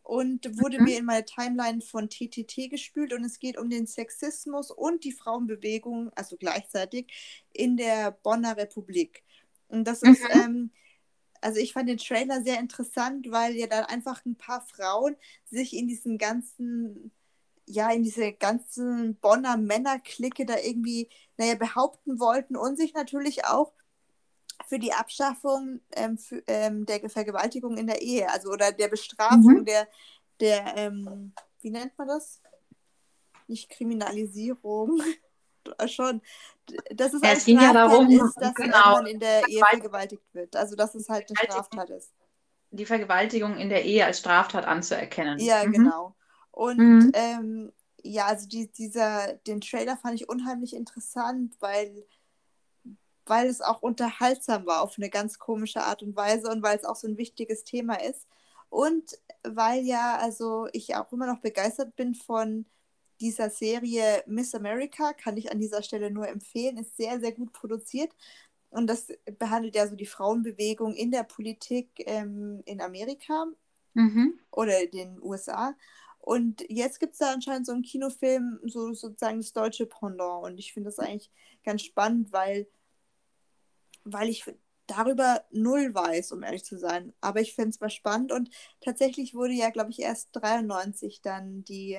und 0.02 0.60
wurde 0.60 0.78
mhm. 0.78 0.84
mir 0.84 0.98
in 0.98 1.04
meine 1.04 1.24
Timeline 1.24 1.82
von 1.82 2.08
TTT 2.08 2.70
gespült 2.70 3.12
und 3.12 3.24
es 3.24 3.38
geht 3.38 3.58
um 3.58 3.68
den 3.68 3.86
Sexismus 3.86 4.70
und 4.70 5.04
die 5.04 5.12
Frauenbewegung, 5.12 6.10
also 6.14 6.36
gleichzeitig, 6.36 7.12
in 7.52 7.76
der 7.76 8.12
Bonner 8.12 8.56
Republik. 8.56 9.22
Und 9.68 9.84
das 9.84 10.02
ist. 10.02 10.22
Mhm. 10.22 10.40
Ähm, 10.40 10.70
also 11.46 11.60
ich 11.60 11.72
fand 11.72 11.88
den 11.88 11.98
Trailer 11.98 12.42
sehr 12.42 12.58
interessant, 12.58 13.30
weil 13.30 13.54
ja 13.54 13.68
dann 13.68 13.84
einfach 13.84 14.24
ein 14.24 14.34
paar 14.34 14.62
Frauen 14.62 15.14
sich 15.44 15.76
in 15.76 15.86
diesen 15.86 16.18
ganzen, 16.18 17.12
ja, 17.66 17.88
in 17.92 18.02
diese 18.02 18.32
ganzen 18.32 19.14
Bonner 19.20 19.56
Männerklicke 19.56 20.44
da 20.44 20.56
irgendwie, 20.58 21.08
naja, 21.36 21.54
behaupten 21.54 22.18
wollten 22.18 22.56
und 22.56 22.76
sich 22.76 22.94
natürlich 22.94 23.44
auch 23.44 23.72
für 24.66 24.80
die 24.80 24.92
Abschaffung 24.92 25.80
ähm, 25.92 26.18
für, 26.18 26.42
ähm, 26.48 26.84
der 26.84 27.08
Vergewaltigung 27.08 27.76
in 27.76 27.86
der 27.86 28.02
Ehe, 28.02 28.28
also 28.28 28.50
oder 28.50 28.72
der 28.72 28.88
Bestrafung 28.88 29.60
mhm. 29.60 29.64
der, 29.66 29.86
der 30.40 30.76
ähm, 30.76 31.32
wie 31.60 31.70
nennt 31.70 31.96
man 31.96 32.08
das? 32.08 32.40
nicht 33.48 33.70
Kriminalisierung, 33.70 35.00
schon, 35.88 36.22
dass 36.94 37.14
es 37.14 37.22
Ja, 37.22 37.32
ein 37.32 37.36
es 37.36 37.44
ging 37.44 37.60
ja 37.60 37.72
Straftat 37.72 37.72
darum, 37.72 38.08
ist, 38.08 38.40
dass 38.40 38.54
genau, 38.56 38.94
man 38.94 39.06
in 39.06 39.20
der 39.20 39.48
Ehe 39.48 39.66
vergewaltigt 39.66 40.24
wird. 40.34 40.56
Also 40.56 40.76
dass 40.76 40.94
es 40.94 41.08
halt 41.08 41.30
eine. 41.30 41.36
Straftat 41.38 41.90
ist. 41.90 42.12
die 42.70 42.86
Vergewaltigung 42.86 43.56
in 43.58 43.68
der 43.70 43.84
Ehe 43.84 44.04
als 44.04 44.18
Straftat 44.20 44.66
anzuerkennen. 44.66 45.38
Ja, 45.38 45.64
Mhm. 45.64 45.72
genau. 45.72 46.16
Und 46.50 47.08
Mhm. 47.08 47.12
ähm, 47.12 47.72
ja, 48.02 48.26
also 48.26 48.48
die, 48.48 48.70
dieser, 48.72 49.34
den 49.46 49.60
Trailer 49.60 49.96
fand 49.96 50.14
ich 50.14 50.28
unheimlich 50.28 50.74
interessant, 50.74 51.54
weil, 51.60 52.06
weil 53.26 53.46
es 53.48 53.60
auch 53.60 53.82
unterhaltsam 53.82 54.66
war 54.66 54.82
auf 54.82 54.94
eine 54.98 55.10
ganz 55.10 55.38
komische 55.38 55.82
Art 55.82 56.02
und 56.02 56.14
Weise 56.16 56.48
und 56.50 56.62
weil 56.62 56.76
es 56.76 56.84
auch 56.84 56.96
so 56.96 57.08
ein 57.08 57.18
wichtiges 57.18 57.64
Thema 57.64 57.94
ist. 58.00 58.26
Und 58.68 59.18
weil 59.44 59.84
ja, 59.84 60.16
also 60.18 60.68
ich 60.72 60.94
auch 60.96 61.12
immer 61.12 61.26
noch 61.26 61.40
begeistert 61.40 61.96
bin 61.96 62.14
von 62.14 62.66
dieser 63.20 63.50
Serie 63.50 64.22
Miss 64.26 64.54
America, 64.54 65.12
kann 65.12 65.36
ich 65.36 65.50
an 65.50 65.60
dieser 65.60 65.82
Stelle 65.82 66.10
nur 66.10 66.28
empfehlen, 66.28 66.76
ist 66.78 66.96
sehr, 66.96 67.20
sehr 67.20 67.32
gut 67.32 67.52
produziert. 67.52 68.12
Und 68.70 68.88
das 68.88 69.08
behandelt 69.38 69.74
ja 69.74 69.86
so 69.88 69.96
die 69.96 70.06
Frauenbewegung 70.06 70.94
in 70.94 71.10
der 71.10 71.22
Politik 71.22 71.88
ähm, 72.06 72.62
in 72.64 72.80
Amerika 72.80 73.46
Mhm. 73.94 74.38
oder 74.50 74.86
den 74.86 75.22
USA. 75.22 75.74
Und 76.18 76.62
jetzt 76.68 77.00
gibt 77.00 77.14
es 77.14 77.20
da 77.20 77.32
anscheinend 77.32 77.66
so 77.66 77.72
einen 77.72 77.82
Kinofilm, 77.82 78.60
so 78.64 78.92
sozusagen 78.92 79.38
das 79.38 79.52
deutsche 79.52 79.86
Pendant. 79.86 80.44
Und 80.44 80.58
ich 80.58 80.72
finde 80.74 80.90
das 80.90 80.98
eigentlich 80.98 81.30
ganz 81.64 81.82
spannend, 81.82 82.32
weil, 82.32 82.66
weil 84.04 84.28
ich 84.28 84.44
darüber 84.86 85.44
null 85.50 85.94
weiß, 85.94 86.32
um 86.32 86.42
ehrlich 86.42 86.64
zu 86.64 86.78
sein. 86.78 87.12
Aber 87.20 87.40
ich 87.40 87.54
finde 87.54 87.70
es 87.70 87.80
mal 87.80 87.90
spannend. 87.90 88.32
Und 88.32 88.50
tatsächlich 88.80 89.34
wurde 89.34 89.52
ja, 89.54 89.70
glaube 89.70 89.90
ich, 89.90 90.00
erst 90.00 90.28
93 90.32 91.22
dann 91.22 91.64
die, 91.64 91.98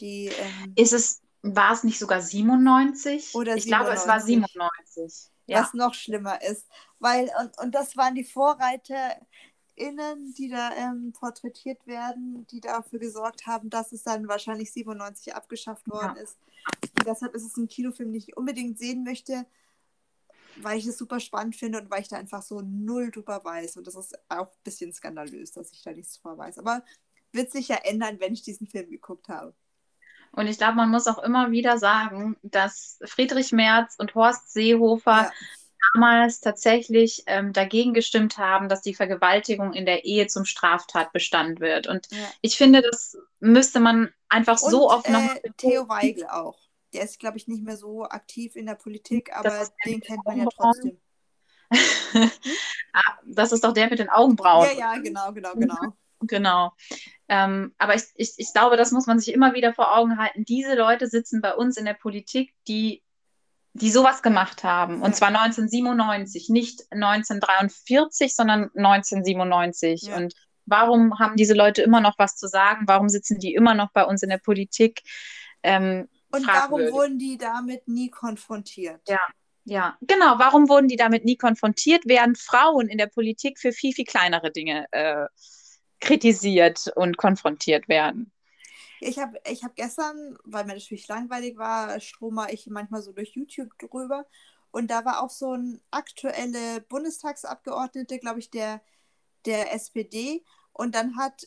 die 0.00 0.26
ähm, 0.26 0.72
Ist 0.76 0.92
es, 0.92 1.22
war 1.42 1.72
es 1.72 1.84
nicht 1.84 1.98
sogar 1.98 2.20
97? 2.20 3.34
Oder 3.34 3.56
ich 3.56 3.66
glaube, 3.66 3.90
es 3.90 4.06
war 4.06 4.20
97. 4.20 4.94
97. 4.94 5.30
Ja. 5.46 5.62
was 5.62 5.74
noch 5.74 5.94
schlimmer 5.94 6.40
ist. 6.42 6.66
Weil, 6.98 7.30
und, 7.40 7.58
und 7.58 7.74
das 7.74 7.96
waren 7.96 8.14
die 8.14 8.24
VorreiterInnen, 8.24 10.34
die 10.38 10.48
da 10.48 10.72
ähm, 10.74 11.12
porträtiert 11.12 11.86
werden, 11.86 12.46
die 12.50 12.60
dafür 12.60 12.98
gesorgt 12.98 13.46
haben, 13.46 13.68
dass 13.68 13.92
es 13.92 14.04
dann 14.04 14.26
wahrscheinlich 14.26 14.72
97 14.72 15.34
abgeschafft 15.34 15.88
worden 15.88 16.16
ist. 16.16 16.38
Und 16.98 17.06
deshalb 17.06 17.34
ist 17.34 17.44
es 17.44 17.56
ein 17.56 17.68
Kinofilm, 17.68 18.12
den 18.12 18.20
ich 18.20 18.36
unbedingt 18.36 18.78
sehen 18.78 19.04
möchte, 19.04 19.44
weil 20.62 20.78
ich 20.78 20.86
es 20.86 20.96
super 20.96 21.20
spannend 21.20 21.56
finde 21.56 21.80
und 21.80 21.90
weil 21.90 22.00
ich 22.00 22.08
da 22.08 22.16
einfach 22.16 22.42
so 22.42 22.62
null 22.62 23.10
drüber 23.10 23.44
weiß. 23.44 23.76
Und 23.76 23.86
das 23.86 23.96
ist 23.96 24.16
auch 24.28 24.46
ein 24.46 24.62
bisschen 24.62 24.92
skandalös, 24.92 25.52
dass 25.52 25.72
ich 25.72 25.82
da 25.82 25.92
nichts 25.92 26.20
drüber 26.20 26.38
weiß. 26.38 26.58
Aber 26.58 26.84
wird 27.32 27.50
sich 27.50 27.68
ja 27.68 27.76
ändern, 27.76 28.20
wenn 28.20 28.32
ich 28.32 28.42
diesen 28.42 28.66
Film 28.66 28.88
geguckt 28.88 29.28
habe. 29.28 29.54
Und 30.36 30.46
ich 30.46 30.58
glaube, 30.58 30.74
man 30.74 30.90
muss 30.90 31.06
auch 31.06 31.18
immer 31.18 31.50
wieder 31.50 31.78
sagen, 31.78 32.36
dass 32.42 32.98
Friedrich 33.04 33.52
Merz 33.52 33.96
und 33.98 34.14
Horst 34.14 34.52
Seehofer 34.52 35.22
Ja. 35.22 35.32
damals 35.94 36.40
tatsächlich 36.40 37.22
ähm, 37.26 37.52
dagegen 37.52 37.94
gestimmt 37.94 38.38
haben, 38.38 38.68
dass 38.68 38.82
die 38.82 38.94
Vergewaltigung 38.94 39.72
in 39.74 39.86
der 39.86 40.04
Ehe 40.04 40.26
zum 40.26 40.44
Straftatbestand 40.44 41.60
wird. 41.60 41.86
Und 41.86 42.08
Ja. 42.10 42.30
ich 42.40 42.56
finde, 42.56 42.82
das 42.82 43.16
müsste 43.40 43.80
man 43.80 44.12
einfach 44.28 44.60
Und 44.60 44.70
so 44.70 44.90
oft 44.90 45.08
noch. 45.08 45.20
äh, 45.20 45.50
Theo 45.56 45.88
Weigel 45.88 46.26
auch. 46.26 46.58
Der 46.92 47.04
ist, 47.04 47.18
glaube 47.18 47.36
ich, 47.36 47.48
nicht 47.48 47.64
mehr 47.64 47.76
so 47.76 48.04
aktiv 48.04 48.56
in 48.56 48.66
der 48.66 48.76
Politik, 48.76 49.34
aber 49.34 49.68
den 49.84 50.00
kennt 50.00 50.24
man 50.24 50.38
ja 50.38 50.46
trotzdem. 50.56 50.98
ah, 52.92 53.18
das 53.26 53.52
ist 53.52 53.64
doch 53.64 53.72
der 53.72 53.90
mit 53.90 53.98
den 53.98 54.08
Augenbrauen. 54.08 54.68
Ja, 54.78 54.94
ja, 54.94 55.00
genau, 55.00 55.32
genau, 55.32 55.54
genau. 55.54 55.96
Genau. 56.26 56.72
Ähm, 57.28 57.74
aber 57.78 57.94
ich, 57.94 58.02
ich, 58.16 58.34
ich 58.36 58.52
glaube, 58.52 58.76
das 58.76 58.92
muss 58.92 59.06
man 59.06 59.18
sich 59.18 59.32
immer 59.34 59.54
wieder 59.54 59.72
vor 59.72 59.96
Augen 59.96 60.18
halten. 60.18 60.44
Diese 60.44 60.74
Leute 60.74 61.06
sitzen 61.08 61.40
bei 61.40 61.54
uns 61.54 61.76
in 61.76 61.84
der 61.84 61.94
Politik, 61.94 62.52
die, 62.68 63.02
die 63.72 63.90
sowas 63.90 64.22
gemacht 64.22 64.62
haben. 64.62 64.96
Und 65.02 65.10
Ja. 65.10 65.16
zwar 65.16 65.28
1997, 65.28 66.48
nicht 66.50 66.82
1943, 66.90 68.34
sondern 68.34 68.70
1997. 68.74 70.02
Ja. 70.02 70.16
Und 70.16 70.34
warum 70.66 71.18
haben 71.18 71.36
diese 71.36 71.54
Leute 71.54 71.82
immer 71.82 72.00
noch 72.00 72.14
was 72.18 72.36
zu 72.36 72.46
sagen? 72.46 72.84
Warum 72.86 73.08
sitzen 73.08 73.38
die 73.38 73.54
immer 73.54 73.74
noch 73.74 73.90
bei 73.92 74.04
uns 74.04 74.22
in 74.22 74.28
der 74.30 74.38
Politik? 74.38 75.02
Ähm, 75.62 76.08
Und 76.30 76.46
warum 76.46 76.80
wurden 76.92 77.18
die 77.18 77.38
damit 77.38 77.88
nie 77.88 78.10
konfrontiert? 78.10 79.00
Ja. 79.08 79.20
Ja, 79.66 79.96
genau. 80.02 80.38
Warum 80.38 80.68
wurden 80.68 80.88
die 80.88 80.96
damit 80.96 81.24
nie 81.24 81.38
konfrontiert? 81.38 82.06
Werden 82.06 82.36
Frauen 82.36 82.86
in 82.86 82.98
der 82.98 83.06
Politik 83.06 83.58
für 83.58 83.72
viel, 83.72 83.94
viel 83.94 84.04
kleinere 84.04 84.52
Dinge 84.52 84.84
äh, 84.90 85.24
kritisiert 86.04 86.92
und 86.94 87.16
konfrontiert 87.16 87.88
werden? 87.88 88.30
Ich 89.00 89.18
habe 89.18 89.38
ich 89.50 89.64
hab 89.64 89.74
gestern, 89.74 90.38
weil 90.44 90.64
mir 90.64 90.74
natürlich 90.74 91.08
langweilig 91.08 91.58
war, 91.58 92.00
strome 92.00 92.46
ich 92.52 92.66
manchmal 92.68 93.02
so 93.02 93.12
durch 93.12 93.34
YouTube 93.34 93.70
drüber. 93.78 94.26
Und 94.70 94.90
da 94.90 95.04
war 95.04 95.22
auch 95.22 95.30
so 95.30 95.54
ein 95.54 95.80
aktuelle 95.90 96.80
Bundestagsabgeordnete, 96.88 98.18
glaube 98.18 98.40
ich, 98.40 98.50
der, 98.50 98.80
der 99.46 99.72
SPD. 99.74 100.42
Und 100.72 100.94
dann 100.94 101.16
hat 101.16 101.46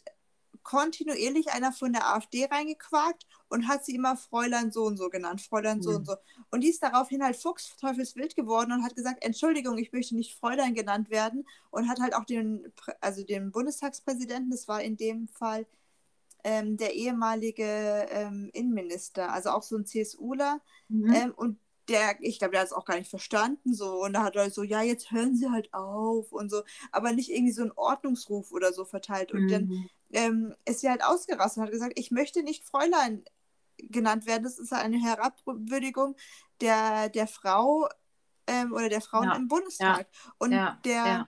kontinuierlich 0.67 1.51
einer 1.53 1.71
von 1.71 1.93
der 1.93 2.07
AfD 2.13 2.45
reingequakt 2.45 3.25
und 3.49 3.67
hat 3.69 3.85
sie 3.85 3.95
immer 3.95 4.17
Fräulein 4.17 4.71
so 4.71 4.83
und 4.83 4.97
so 4.97 5.09
genannt, 5.09 5.41
Fräulein 5.41 5.81
so 5.81 5.91
Mhm. 5.91 5.95
und 5.95 6.05
so. 6.05 6.15
Und 6.51 6.61
die 6.61 6.69
ist 6.69 6.83
daraufhin 6.83 7.23
halt 7.23 7.37
fuchsteufelswild 7.37 8.35
geworden 8.35 8.73
und 8.73 8.83
hat 8.83 8.95
gesagt, 8.95 9.23
Entschuldigung, 9.23 9.77
ich 9.77 9.93
möchte 9.93 10.15
nicht 10.15 10.35
Fräulein 10.35 10.75
genannt 10.75 11.09
werden 11.09 11.47
und 11.71 11.87
hat 11.89 11.99
halt 12.01 12.13
auch 12.15 12.25
den, 12.25 12.73
also 13.01 13.23
den 13.23 13.51
Bundestagspräsidenten, 13.51 14.51
das 14.51 14.67
war 14.67 14.81
in 14.83 14.97
dem 14.97 15.29
Fall 15.29 15.65
ähm, 16.43 16.77
der 16.77 16.93
ehemalige 16.95 17.63
ähm, 18.09 18.49
Innenminister, 18.53 19.31
also 19.33 19.49
auch 19.51 19.63
so 19.63 19.77
ein 19.77 19.85
CSUler, 19.85 20.61
Mhm. 20.89 21.13
ähm, 21.13 21.33
und 21.35 21.59
der, 21.89 22.17
ich 22.21 22.39
glaube, 22.39 22.51
der 22.51 22.61
hat 22.61 22.67
es 22.67 22.73
auch 22.73 22.85
gar 22.85 22.97
nicht 22.97 23.09
verstanden, 23.09 23.73
so. 23.73 24.03
Und 24.03 24.13
da 24.13 24.23
hat 24.23 24.35
er 24.35 24.49
so, 24.51 24.63
ja, 24.63 24.81
jetzt 24.81 25.11
hören 25.11 25.35
Sie 25.35 25.49
halt 25.49 25.73
auf 25.73 26.31
und 26.31 26.49
so, 26.49 26.63
aber 26.91 27.13
nicht 27.13 27.29
irgendwie 27.31 27.53
so 27.53 27.61
einen 27.63 27.71
Ordnungsruf 27.75 28.51
oder 28.51 28.73
so 28.73 28.85
verteilt. 28.85 29.31
Und 29.31 29.51
dann 29.51 29.69
Mhm. 29.69 29.87
ähm, 30.11 30.55
ist 30.65 30.81
sie 30.81 30.89
halt 30.89 31.03
ausgerastet 31.03 31.57
und 31.59 31.63
hat 31.65 31.71
gesagt, 31.71 31.99
ich 31.99 32.11
möchte 32.11 32.43
nicht 32.43 32.63
Fräulein 32.65 33.23
genannt 33.77 34.25
werden. 34.25 34.43
Das 34.43 34.59
ist 34.59 34.73
eine 34.73 35.01
Herabwürdigung 35.01 36.15
der, 36.61 37.09
der 37.09 37.27
Frau 37.27 37.87
ähm, 38.47 38.73
oder 38.73 38.89
der 38.89 39.01
Frauen 39.01 39.25
Ja, 39.25 39.35
im 39.35 39.47
Bundestag. 39.47 40.07
Und 40.39 40.51
ja, 40.51 40.79
der, 40.85 41.03
ja. 41.05 41.27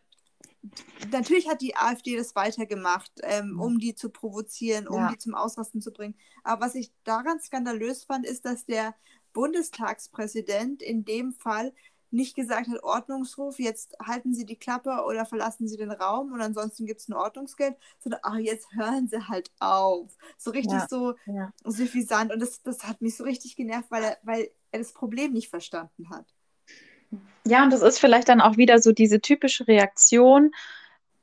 natürlich 1.12 1.48
hat 1.50 1.62
die 1.62 1.76
AfD 1.76 2.16
das 2.18 2.36
weitergemacht, 2.36 3.12
ähm, 3.24 3.56
Mhm. 3.56 3.62
um 3.62 3.80
die 3.80 3.96
zu 3.96 4.10
provozieren, 4.10 4.88
um 4.88 4.96
Ja. 4.98 5.08
die 5.08 5.18
zum 5.18 5.36
Ausrasten 5.36 5.82
zu 5.82 5.92
bringen. 5.92 6.16
Aber 6.44 6.66
was 6.66 6.76
ich 6.76 6.92
daran 7.04 7.40
skandalös 7.40 8.04
fand, 8.04 8.26
ist, 8.26 8.46
dass 8.46 8.66
der 8.66 8.96
Bundestagspräsident 9.40 10.82
in 10.82 11.06
dem 11.06 11.32
Fall 11.32 11.72
nicht 12.12 12.36
gesagt 12.36 12.68
hat, 12.68 12.84
Ordnungsruf, 12.84 13.58
jetzt 13.58 13.96
halten 14.06 14.34
Sie 14.34 14.46
die 14.46 14.58
Klappe 14.58 15.06
oder 15.08 15.26
verlassen 15.26 15.66
Sie 15.66 15.78
den 15.78 15.92
Raum 15.92 16.34
und 16.34 16.42
ansonsten 16.42 16.86
gibt 16.86 17.00
es 17.00 17.08
ein 17.08 17.14
Ordnungsgeld, 17.14 17.78
sondern 18.00 18.20
ach, 18.24 18.38
jetzt 18.38 18.68
hören 18.74 19.08
Sie 19.08 19.30
halt 19.30 19.50
auf. 19.60 20.18
So 20.38 20.52
richtig 20.52 20.74
Ja, 20.74 20.88
so 20.90 21.16
ja. 21.26 21.54
suffisant 21.64 22.34
und 22.34 22.42
das, 22.42 22.62
das 22.64 22.84
hat 22.84 23.02
mich 23.02 23.16
so 23.16 23.24
richtig 23.24 23.56
genervt, 23.56 23.90
weil 23.92 24.04
er, 24.04 24.18
weil 24.24 24.52
er 24.72 24.80
das 24.80 24.92
Problem 24.92 25.32
nicht 25.32 25.48
verstanden 25.50 26.10
hat. 26.10 26.26
Ja, 27.46 27.64
und 27.64 27.72
das 27.72 27.82
ist 27.82 28.00
vielleicht 28.00 28.28
dann 28.28 28.42
auch 28.42 28.58
wieder 28.58 28.80
so 28.80 28.92
diese 28.92 29.22
typische 29.22 29.68
Reaktion 29.70 30.52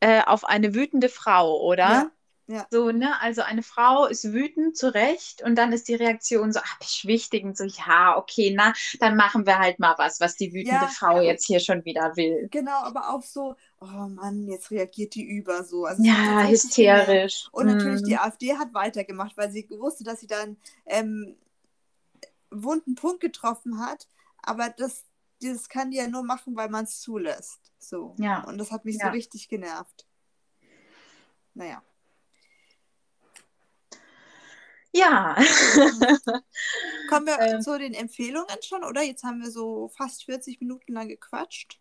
äh, 0.00 0.22
auf 0.22 0.44
eine 0.46 0.74
wütende 0.74 1.10
Frau, 1.10 1.60
oder? 1.60 1.86
Ja, 1.90 2.10
ja. 2.48 2.66
So, 2.70 2.90
ne? 2.90 3.20
Also 3.20 3.42
eine 3.42 3.62
Frau 3.62 4.06
ist 4.06 4.32
wütend, 4.32 4.76
zu 4.76 4.92
Recht, 4.94 5.42
und 5.42 5.56
dann 5.56 5.72
ist 5.72 5.88
die 5.88 5.94
Reaktion 5.94 6.52
so, 6.52 6.60
ach, 6.62 6.78
beschwichtigend, 6.78 7.56
so, 7.56 7.64
ja, 7.64 8.16
okay, 8.16 8.54
na, 8.56 8.72
dann 9.00 9.16
machen 9.16 9.46
wir 9.46 9.58
halt 9.58 9.78
mal 9.78 9.94
was, 9.98 10.20
was 10.20 10.36
die 10.36 10.52
wütende 10.52 10.84
Ja. 10.84 10.88
Frau 10.88 11.20
jetzt 11.20 11.44
hier 11.44 11.60
schon 11.60 11.84
wieder 11.84 12.16
will. 12.16 12.48
Genau, 12.50 12.82
aber 12.82 13.10
auch 13.10 13.22
so, 13.22 13.56
oh 13.80 13.86
Mann, 14.08 14.46
jetzt 14.46 14.70
reagiert 14.70 15.14
die 15.14 15.24
über 15.24 15.64
so. 15.64 15.86
Also 15.86 16.02
Ja, 16.02 16.44
hysterisch. 16.46 17.48
Und 17.52 17.66
natürlich 17.66 18.02
die 18.04 18.16
AfD 18.16 18.56
hat 18.56 18.72
weitergemacht, 18.74 19.36
weil 19.36 19.50
sie 19.50 19.68
wusste, 19.70 20.04
dass 20.04 20.20
sie 20.20 20.28
dann 20.28 20.56
ähm, 20.86 21.36
wunden 22.50 22.94
Punkt 22.94 23.20
getroffen 23.20 23.80
hat. 23.80 24.06
Aber 24.42 24.68
das, 24.68 25.04
das 25.42 25.68
kann 25.68 25.90
die 25.90 25.96
ja 25.96 26.06
nur 26.06 26.22
machen, 26.22 26.54
weil 26.56 26.68
man 26.68 26.84
es 26.84 27.00
zulässt. 27.00 27.72
So. 27.78 28.14
Ja. 28.18 28.44
Und 28.44 28.58
das 28.58 28.70
hat 28.70 28.84
mich 28.84 28.98
Ja. 28.98 29.06
so 29.06 29.10
richtig 29.12 29.48
genervt. 29.48 30.06
Naja. 31.54 31.82
Ja. 34.96 35.36
Kommen 37.08 37.26
wir 37.26 37.38
Ähm. 37.40 37.60
zu 37.60 37.78
den 37.78 37.94
Empfehlungen 37.94 38.46
schon, 38.62 38.84
oder? 38.84 39.02
Jetzt 39.02 39.24
haben 39.24 39.42
wir 39.42 39.50
so 39.50 39.88
fast 39.96 40.24
40 40.24 40.60
Minuten 40.60 40.92
lang 40.92 41.08
gequatscht. 41.08 41.78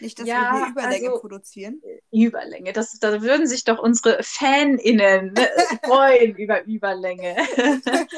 Nicht, 0.00 0.18
dass 0.18 0.26
Ja, 0.26 0.52
wir 0.52 0.58
hier 0.64 0.70
Überlänge 0.72 1.08
also- 1.08 1.20
produzieren. 1.20 1.80
Überlänge. 2.10 2.72
Das, 2.72 2.98
da 3.00 3.22
würden 3.22 3.46
sich 3.46 3.64
doch 3.64 3.78
unsere 3.78 4.22
FanInnen 4.22 5.32
ne, 5.32 5.48
freuen 5.84 6.36
über 6.36 6.64
Überlänge. 6.64 7.36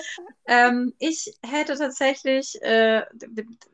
ähm, 0.47 0.95
ich 0.99 1.35
hätte 1.45 1.77
tatsächlich, 1.77 2.61
äh, 2.63 3.03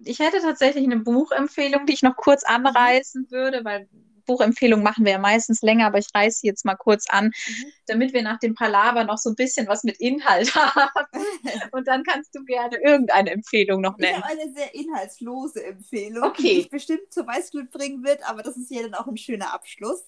ich 0.04 0.18
hätte 0.18 0.40
tatsächlich 0.40 0.84
eine 0.84 0.98
Buchempfehlung, 0.98 1.86
die 1.86 1.94
ich 1.94 2.02
noch 2.02 2.16
kurz 2.16 2.44
anreißen 2.44 3.30
würde, 3.30 3.64
weil 3.64 3.88
Buchempfehlungen 4.28 4.84
machen 4.84 5.04
wir 5.04 5.12
ja 5.12 5.18
meistens 5.18 5.62
länger, 5.62 5.86
aber 5.86 5.98
ich 5.98 6.06
reiße 6.14 6.46
jetzt 6.46 6.64
mal 6.64 6.76
kurz 6.76 7.06
an, 7.08 7.26
mhm. 7.26 7.72
damit 7.86 8.12
wir 8.12 8.22
nach 8.22 8.38
dem 8.38 8.54
Palaver 8.54 9.02
noch 9.04 9.18
so 9.18 9.30
ein 9.30 9.34
bisschen 9.34 9.66
was 9.66 9.82
mit 9.82 9.96
Inhalt 9.98 10.54
haben. 10.54 11.06
Und 11.72 11.88
dann 11.88 12.04
kannst 12.04 12.34
du 12.36 12.44
gerne 12.44 12.76
irgendeine 12.76 13.30
Empfehlung 13.30 13.80
noch 13.80 13.98
nennen. 13.98 14.18
Ich 14.18 14.24
habe 14.24 14.40
eine 14.40 14.52
sehr 14.52 14.74
inhaltslose 14.74 15.64
Empfehlung, 15.64 16.22
okay. 16.24 16.42
die 16.42 16.54
dich 16.56 16.70
bestimmt 16.70 17.10
zur 17.10 17.26
Weißglut 17.26 17.70
bringen 17.70 18.04
wird, 18.04 18.28
aber 18.28 18.42
das 18.42 18.56
ist 18.56 18.70
ja 18.70 18.82
dann 18.82 18.94
auch 18.94 19.06
ein 19.06 19.16
schöner 19.16 19.52
Abschluss. 19.52 20.04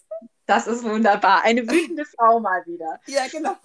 Das 0.47 0.67
ist 0.67 0.85
wunderbar. 0.85 1.43
Eine 1.45 1.63
wütende 1.63 2.05
Frau 2.17 2.41
mal 2.41 2.65
wieder. 2.67 3.01
Ja, 3.07 3.23
genau. 3.31 3.57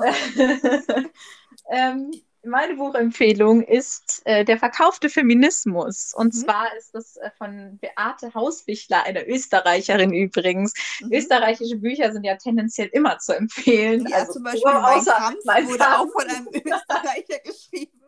ähm, 1.70 2.12
meine 2.46 2.76
Buchempfehlung 2.76 3.64
ist 3.64 4.22
äh, 4.26 4.46
Der 4.46 4.58
verkaufte 4.58 5.10
Feminismus. 5.10 6.14
Und 6.16 6.34
mhm. 6.34 6.40
zwar 6.40 6.76
ist 6.78 6.94
das 6.94 7.18
äh, 7.18 7.30
von 7.38 7.80
Beate 7.80 8.34
Hausbichler, 8.34 9.04
einer 9.04 9.28
Österreicherin 9.28 10.14
übrigens. 10.14 10.74
Mhm. 11.02 11.14
Österreichische 11.14 11.78
Bücher 11.78 12.12
sind 12.12 12.24
ja 12.24 12.36
tendenziell 12.36 12.88
immer 12.88 13.18
zu 13.20 13.36
empfehlen. 13.36 14.08
Ja, 14.08 14.18
also, 14.18 14.34
zum 14.34 14.44
Beispiel 14.44 14.72
Mein 14.72 15.04
Kampf 15.04 15.70
wurde 15.70 15.98
auch 15.98 16.12
von 16.12 16.30
einem 16.30 16.48
Österreicher 16.54 17.40
geschrieben. 17.44 18.02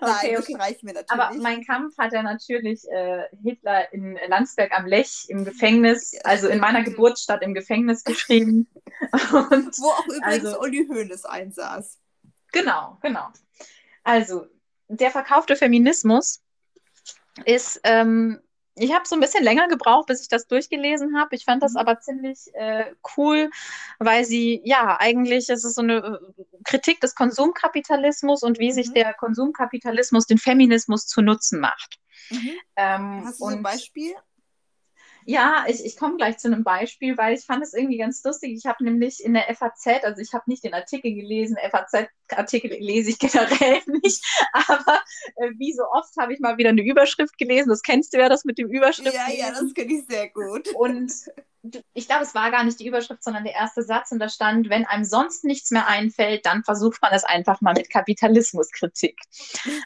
Nein, 0.00 0.36
okay, 0.36 0.38
okay. 0.38 0.76
wir 0.82 0.92
natürlich. 0.92 1.10
Aber 1.10 1.34
mein 1.36 1.64
Kampf 1.64 1.96
hat 1.98 2.12
er 2.12 2.22
natürlich 2.22 2.86
äh, 2.90 3.24
Hitler 3.42 3.92
in 3.92 4.18
Landsberg 4.28 4.72
am 4.76 4.86
Lech 4.86 5.26
im 5.28 5.44
Gefängnis, 5.44 6.14
also 6.24 6.48
in 6.48 6.60
meiner 6.60 6.82
Geburtsstadt 6.82 7.42
im 7.42 7.54
Gefängnis 7.54 8.04
geschrieben. 8.04 8.68
Und 9.32 9.78
Wo 9.78 9.88
auch 9.88 10.06
übrigens 10.06 10.46
also, 10.46 10.60
Uli 10.60 10.86
Hoeneß 10.86 11.24
einsaß. 11.24 11.98
Genau, 12.54 12.98
genau. 13.02 13.28
Also, 14.04 14.46
der 14.88 15.10
verkaufte 15.10 15.56
Feminismus 15.56 16.40
ist, 17.44 17.80
ähm, 17.82 18.40
ich 18.76 18.92
habe 18.92 19.06
so 19.06 19.16
ein 19.16 19.20
bisschen 19.20 19.44
länger 19.44 19.68
gebraucht, 19.68 20.06
bis 20.06 20.22
ich 20.22 20.28
das 20.28 20.46
durchgelesen 20.46 21.18
habe. 21.18 21.34
Ich 21.34 21.44
fand 21.44 21.62
das 21.62 21.72
mhm. 21.72 21.78
aber 21.78 22.00
ziemlich 22.00 22.38
äh, 22.54 22.92
cool, 23.16 23.50
weil 23.98 24.24
sie, 24.24 24.60
ja, 24.64 24.96
eigentlich 24.98 25.48
ist 25.48 25.64
es 25.64 25.74
so 25.74 25.82
eine 25.82 26.20
äh, 26.36 26.44
Kritik 26.64 27.00
des 27.00 27.14
Konsumkapitalismus 27.16 28.42
und 28.42 28.58
wie 28.58 28.70
mhm. 28.70 28.74
sich 28.74 28.92
der 28.92 29.14
Konsumkapitalismus 29.14 30.26
den 30.26 30.38
Feminismus 30.38 31.06
zu 31.06 31.22
Nutzen 31.22 31.60
macht. 31.60 31.98
Mhm. 32.30 32.50
Ähm, 32.76 33.22
Hast 33.24 33.40
du 33.40 33.46
so 33.46 33.50
ein 33.50 33.62
Beispiel? 33.62 34.14
Ja, 35.26 35.64
ich, 35.68 35.84
ich 35.84 35.96
komme 35.96 36.16
gleich 36.16 36.38
zu 36.38 36.48
einem 36.48 36.64
Beispiel, 36.64 37.16
weil 37.16 37.34
ich 37.34 37.44
fand 37.46 37.62
es 37.62 37.72
irgendwie 37.72 37.96
ganz 37.96 38.22
lustig. 38.24 38.52
Ich 38.52 38.66
habe 38.66 38.84
nämlich 38.84 39.24
in 39.24 39.34
der 39.34 39.54
FAZ, 39.54 40.04
also 40.04 40.20
ich 40.20 40.34
habe 40.34 40.44
nicht 40.46 40.64
den 40.64 40.74
Artikel 40.74 41.14
gelesen, 41.14 41.56
FAZ-Artikel 41.70 42.70
lese 42.78 43.10
ich 43.10 43.18
generell 43.18 43.80
nicht, 43.86 44.22
aber 44.52 45.00
äh, 45.36 45.50
wie 45.56 45.72
so 45.72 45.84
oft 45.92 46.14
habe 46.18 46.34
ich 46.34 46.40
mal 46.40 46.58
wieder 46.58 46.70
eine 46.70 46.82
Überschrift 46.82 47.38
gelesen. 47.38 47.70
Das 47.70 47.82
kennst 47.82 48.12
du 48.12 48.18
ja, 48.18 48.28
das 48.28 48.44
mit 48.44 48.58
dem 48.58 48.68
Überschrift. 48.68 49.14
Ja, 49.14 49.30
ja, 49.30 49.50
das 49.50 49.72
kenne 49.72 49.94
ich 49.94 50.06
sehr 50.06 50.28
gut. 50.28 50.68
Und 50.74 51.12
ich 51.94 52.06
glaube, 52.06 52.22
es 52.22 52.34
war 52.34 52.50
gar 52.50 52.64
nicht 52.64 52.78
die 52.78 52.86
Überschrift, 52.86 53.24
sondern 53.24 53.44
der 53.44 53.54
erste 53.54 53.82
Satz 53.82 54.12
und 54.12 54.18
da 54.18 54.28
stand, 54.28 54.68
wenn 54.68 54.84
einem 54.84 55.04
sonst 55.04 55.44
nichts 55.44 55.70
mehr 55.70 55.86
einfällt, 55.86 56.44
dann 56.44 56.62
versucht 56.62 57.00
man 57.00 57.12
es 57.12 57.24
einfach 57.24 57.60
mal 57.62 57.72
mit 57.72 57.88
Kapitalismuskritik. 57.88 59.18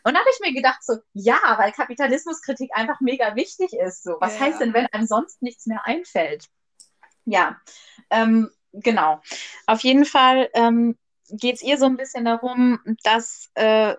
Und 0.03 0.15
da 0.15 0.19
habe 0.19 0.29
ich 0.33 0.41
mir 0.41 0.53
gedacht, 0.53 0.83
so, 0.83 0.97
ja, 1.13 1.39
weil 1.57 1.71
Kapitalismuskritik 1.71 2.71
einfach 2.75 3.01
mega 3.01 3.37
wichtig 3.37 3.73
ist. 3.75 4.03
So, 4.03 4.17
was 4.19 4.35
ja. 4.35 4.47
heißt 4.47 4.61
denn, 4.61 4.75
wenn 4.75 4.87
einem 4.87 5.07
sonst 5.07 5.41
nichts 5.41 5.67
mehr 5.67 5.83
einfällt? 5.85 6.47
Ja, 7.25 7.61
ähm, 8.11 8.51
genau. 8.73 9.21
Auf 9.67 9.81
jeden 9.81 10.05
Fall 10.05 10.51
ähm, 10.55 10.99
geht 11.31 11.57
es 11.57 11.63
ihr 11.63 11.79
so 11.79 11.87
ein 11.87 11.97
bisschen 11.97 12.25
darum, 12.25 12.81
dass 13.05 13.51
äh, 13.55 13.95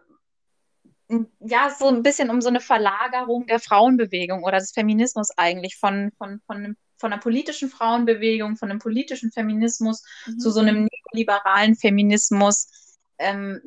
ja, 1.40 1.70
so 1.70 1.88
ein 1.88 2.04
bisschen 2.04 2.30
um 2.30 2.42
so 2.42 2.50
eine 2.50 2.60
Verlagerung 2.60 3.48
der 3.48 3.60
Frauenbewegung 3.60 4.44
oder 4.44 4.60
des 4.60 4.72
Feminismus 4.72 5.30
eigentlich 5.38 5.78
von, 5.78 6.12
von, 6.18 6.42
von 6.46 6.58
einem 6.58 6.78
von 7.00 7.14
einer 7.14 7.22
politischen 7.22 7.70
Frauenbewegung, 7.70 8.58
von 8.58 8.70
einem 8.70 8.80
politischen 8.80 9.32
Feminismus 9.32 10.04
mhm. 10.28 10.40
zu 10.40 10.52
so 10.52 10.60
einem 10.60 10.88
neoliberalen 11.14 11.76
Feminismus, 11.76 12.98
ähm, 13.18 13.62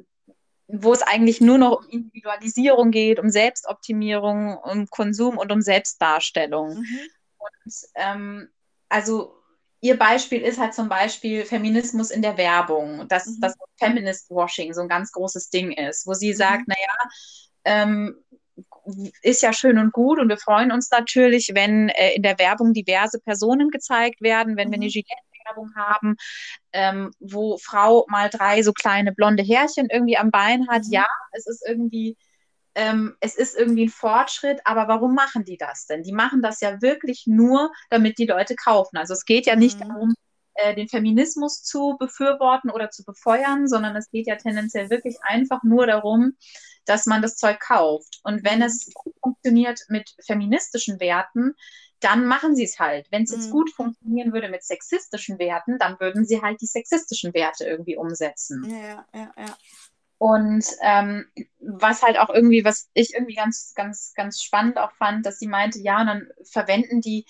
wo 0.68 0.92
es 0.92 1.02
eigentlich 1.02 1.40
nur 1.40 1.58
noch 1.58 1.80
um 1.80 1.88
Individualisierung 1.88 2.90
geht, 2.90 3.18
um 3.18 3.30
Selbstoptimierung, 3.30 4.56
um 4.56 4.86
Konsum 4.88 5.38
und 5.38 5.50
um 5.50 5.60
Selbstdarstellung. 5.60 6.78
Mhm. 6.78 6.98
Und 7.38 7.74
ähm, 7.96 8.48
also 8.88 9.34
ihr 9.80 9.98
Beispiel 9.98 10.40
ist 10.42 10.58
halt 10.58 10.74
zum 10.74 10.88
Beispiel 10.88 11.44
Feminismus 11.44 12.10
in 12.10 12.22
der 12.22 12.36
Werbung, 12.36 13.08
dass 13.08 13.26
mhm. 13.26 13.40
das 13.40 13.54
Feminist 13.78 14.30
Washing 14.30 14.72
so 14.72 14.82
ein 14.82 14.88
ganz 14.88 15.12
großes 15.12 15.50
Ding 15.50 15.72
ist, 15.72 16.06
wo 16.06 16.14
sie 16.14 16.32
sagt, 16.32 16.68
mhm. 16.68 16.74
naja, 16.74 17.10
ähm, 17.64 18.16
ist 19.22 19.42
ja 19.42 19.52
schön 19.52 19.78
und 19.78 19.92
gut 19.92 20.18
und 20.18 20.28
wir 20.28 20.38
freuen 20.38 20.72
uns 20.72 20.90
natürlich, 20.90 21.50
wenn 21.54 21.88
äh, 21.90 22.14
in 22.14 22.22
der 22.22 22.38
Werbung 22.38 22.72
diverse 22.72 23.20
Personen 23.20 23.70
gezeigt 23.70 24.20
werden, 24.20 24.56
wenn 24.56 24.68
mhm. 24.68 24.72
wir 24.72 24.76
eine 24.76 24.86
mhm. 24.86 24.90
Gillette-Werbung 24.90 25.74
haben, 25.76 26.16
ähm, 26.72 27.10
wo 27.20 27.58
Frau 27.58 28.06
mal 28.08 28.28
drei 28.28 28.62
so 28.62 28.72
kleine 28.72 29.12
blonde 29.12 29.42
Härchen 29.42 29.88
irgendwie 29.90 30.16
am 30.16 30.30
Bein 30.30 30.68
hat. 30.68 30.84
Mhm. 30.84 30.92
Ja, 30.92 31.06
es 31.32 31.46
ist 31.46 31.62
irgendwie 31.66 32.16
ähm, 32.74 33.16
es 33.20 33.36
ist 33.36 33.56
irgendwie 33.56 33.84
ein 33.84 33.90
Fortschritt, 33.90 34.60
aber 34.64 34.88
warum 34.88 35.14
machen 35.14 35.44
die 35.44 35.58
das 35.58 35.86
denn? 35.86 36.02
Die 36.02 36.12
machen 36.12 36.40
das 36.42 36.60
ja 36.60 36.80
wirklich 36.80 37.24
nur, 37.26 37.70
damit 37.90 38.18
die 38.18 38.26
Leute 38.26 38.56
kaufen. 38.56 38.96
Also 38.96 39.12
es 39.12 39.24
geht 39.24 39.46
ja 39.46 39.56
nicht 39.56 39.78
mhm. 39.78 39.88
darum, 39.88 40.14
äh, 40.54 40.74
den 40.74 40.88
Feminismus 40.88 41.62
zu 41.62 41.96
befürworten 41.98 42.70
oder 42.70 42.90
zu 42.90 43.04
befeuern, 43.04 43.68
sondern 43.68 43.96
es 43.96 44.10
geht 44.10 44.26
ja 44.26 44.36
tendenziell 44.36 44.90
wirklich 44.90 45.16
einfach 45.22 45.62
nur 45.62 45.86
darum, 45.86 46.36
dass 46.84 47.06
man 47.06 47.22
das 47.22 47.36
Zeug 47.36 47.60
kauft. 47.60 48.20
Und 48.22 48.44
wenn 48.44 48.62
es 48.62 48.90
gut 48.94 49.14
funktioniert 49.20 49.80
mit 49.88 50.14
feministischen 50.24 51.00
Werten, 51.00 51.54
dann 52.00 52.26
machen 52.26 52.56
sie 52.56 52.64
es 52.64 52.78
halt. 52.78 53.06
Wenn 53.10 53.22
es 53.22 53.30
jetzt 53.30 53.48
mhm. 53.48 53.52
gut 53.52 53.70
funktionieren 53.70 54.32
würde 54.32 54.48
mit 54.48 54.64
sexistischen 54.64 55.38
Werten, 55.38 55.78
dann 55.78 55.98
würden 56.00 56.24
sie 56.24 56.42
halt 56.42 56.60
die 56.60 56.66
sexistischen 56.66 57.32
Werte 57.32 57.64
irgendwie 57.64 57.96
umsetzen. 57.96 58.64
Ja, 58.68 59.06
ja, 59.14 59.32
ja. 59.36 59.56
Und 60.18 60.64
ähm, 60.82 61.26
was 61.58 62.02
halt 62.02 62.18
auch 62.18 62.30
irgendwie, 62.30 62.64
was 62.64 62.88
ich 62.94 63.14
irgendwie 63.14 63.34
ganz, 63.34 63.72
ganz, 63.74 64.12
ganz 64.14 64.40
spannend 64.42 64.78
auch 64.78 64.92
fand, 64.92 65.26
dass 65.26 65.38
sie 65.38 65.48
meinte, 65.48 65.80
ja, 65.80 66.00
und 66.00 66.06
dann 66.06 66.28
verwenden 66.44 67.00
die 67.00 67.24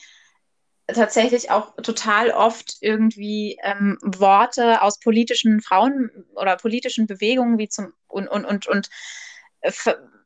tatsächlich 0.86 1.50
auch 1.50 1.74
total 1.76 2.30
oft 2.30 2.76
irgendwie 2.80 3.58
ähm, 3.62 3.98
Worte 4.02 4.82
aus 4.82 4.98
politischen 4.98 5.60
Frauen 5.60 6.10
oder 6.34 6.56
politischen 6.56 7.06
Bewegungen 7.06 7.58
wie 7.58 7.68
zum 7.68 7.92
und 8.08 8.28
und 8.28 8.44
und 8.44 8.66
und 8.66 8.90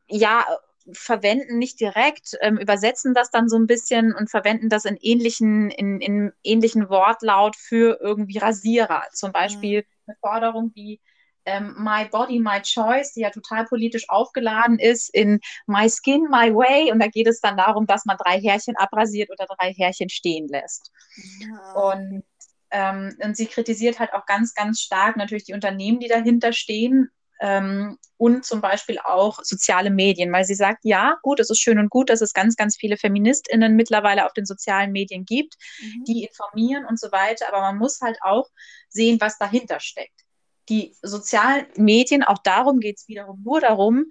ja, 0.08 0.44
verwenden 0.92 1.58
nicht 1.58 1.80
direkt, 1.80 2.36
ähm, 2.40 2.58
übersetzen 2.58 3.14
das 3.14 3.30
dann 3.30 3.48
so 3.48 3.56
ein 3.56 3.66
bisschen 3.66 4.14
und 4.14 4.30
verwenden 4.30 4.68
das 4.68 4.84
in 4.84 4.96
ähnlichen, 5.00 5.70
in, 5.70 6.00
in 6.00 6.32
ähnlichen 6.44 6.88
Wortlaut 6.88 7.56
für 7.56 7.98
irgendwie 8.00 8.38
Rasierer. 8.38 9.02
Zum 9.12 9.32
Beispiel 9.32 9.80
mhm. 9.80 9.86
eine 10.06 10.16
Forderung 10.20 10.70
wie 10.74 11.00
ähm, 11.44 11.74
My 11.78 12.04
Body, 12.08 12.38
My 12.38 12.60
Choice, 12.62 13.14
die 13.14 13.20
ja 13.20 13.30
total 13.30 13.64
politisch 13.64 14.08
aufgeladen 14.08 14.78
ist, 14.78 15.12
in 15.14 15.40
My 15.66 15.88
Skin, 15.88 16.22
My 16.30 16.54
Way. 16.54 16.92
Und 16.92 17.00
da 17.00 17.08
geht 17.08 17.26
es 17.26 17.40
dann 17.40 17.56
darum, 17.56 17.86
dass 17.86 18.04
man 18.04 18.16
drei 18.16 18.40
Härchen 18.40 18.76
abrasiert 18.76 19.30
oder 19.30 19.46
drei 19.46 19.72
Härchen 19.72 20.08
stehen 20.08 20.48
lässt. 20.48 20.92
Ja. 21.40 21.72
Und 21.72 22.24
ähm, 22.72 23.16
und 23.22 23.36
sie 23.36 23.46
kritisiert 23.46 24.00
halt 24.00 24.12
auch 24.12 24.26
ganz, 24.26 24.52
ganz 24.54 24.80
stark 24.80 25.16
natürlich 25.16 25.44
die 25.44 25.54
Unternehmen, 25.54 26.00
die 26.00 26.08
dahinter 26.08 26.52
stehen, 26.52 27.10
ähm, 27.40 27.98
und 28.16 28.44
zum 28.44 28.60
Beispiel 28.60 28.98
auch 28.98 29.40
soziale 29.42 29.90
Medien, 29.90 30.32
weil 30.32 30.44
sie 30.44 30.54
sagt, 30.54 30.84
ja, 30.84 31.18
gut, 31.22 31.40
es 31.40 31.50
ist 31.50 31.60
schön 31.60 31.78
und 31.78 31.90
gut, 31.90 32.08
dass 32.08 32.22
es 32.22 32.32
ganz, 32.32 32.56
ganz 32.56 32.76
viele 32.76 32.96
Feministinnen 32.96 33.76
mittlerweile 33.76 34.26
auf 34.26 34.32
den 34.32 34.46
sozialen 34.46 34.92
Medien 34.92 35.24
gibt, 35.24 35.54
mhm. 35.80 36.04
die 36.04 36.24
informieren 36.24 36.86
und 36.86 36.98
so 36.98 37.12
weiter, 37.12 37.48
aber 37.48 37.60
man 37.60 37.78
muss 37.78 38.00
halt 38.00 38.18
auch 38.22 38.48
sehen, 38.88 39.20
was 39.20 39.38
dahinter 39.38 39.80
steckt. 39.80 40.22
Die 40.68 40.96
sozialen 41.02 41.66
Medien, 41.76 42.24
auch 42.24 42.38
darum 42.38 42.80
geht 42.80 42.98
es 42.98 43.08
wiederum 43.08 43.42
nur 43.44 43.60
darum, 43.60 44.06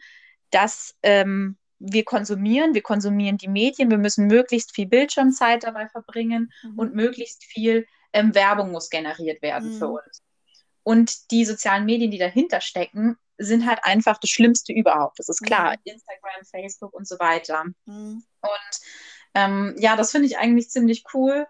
dass 0.52 0.96
ähm, 1.04 1.58
wir 1.80 2.06
konsumieren, 2.06 2.74
wir 2.74 2.82
konsumieren 2.82 3.38
die 3.38 3.50
Medien, 3.50 3.90
wir 3.90 3.98
müssen 3.98 4.28
möglichst 4.28 4.74
viel 4.74 4.88
Bildschirmzeit 4.88 5.64
dabei 5.64 5.90
verbringen 5.90 6.52
mhm. 6.64 6.80
und 6.80 6.96
möglichst 6.96 7.44
viel 7.44 7.86
ähm, 8.14 8.34
Werbung 8.34 8.72
muss 8.72 8.90
generiert 8.90 9.42
werden 9.42 9.74
mhm. 9.74 9.80
für 9.80 9.88
uns. 9.88 10.24
Und 10.86 11.32
die 11.32 11.46
sozialen 11.46 11.86
Medien, 11.86 12.12
die 12.12 12.20
dahinter 12.20 12.62
stecken, 12.62 13.18
sind 13.40 13.66
halt 13.66 13.80
einfach 13.82 14.20
das 14.20 14.30
Schlimmste 14.30 14.72
überhaupt. 14.72 15.18
Das 15.18 15.30
ist 15.30 15.42
klar. 15.42 15.72
Mhm. 15.72 15.92
Instagram, 15.92 16.46
Facebook 16.46 16.94
und 16.94 17.08
so 17.08 17.16
weiter. 17.18 17.66
Mhm. 17.86 18.24
Und 18.42 18.80
ähm, 19.34 19.76
ja, 19.80 19.96
das 19.96 20.12
finde 20.12 20.28
ich 20.28 20.38
eigentlich 20.38 20.70
ziemlich 20.70 21.04
cool. 21.16 21.48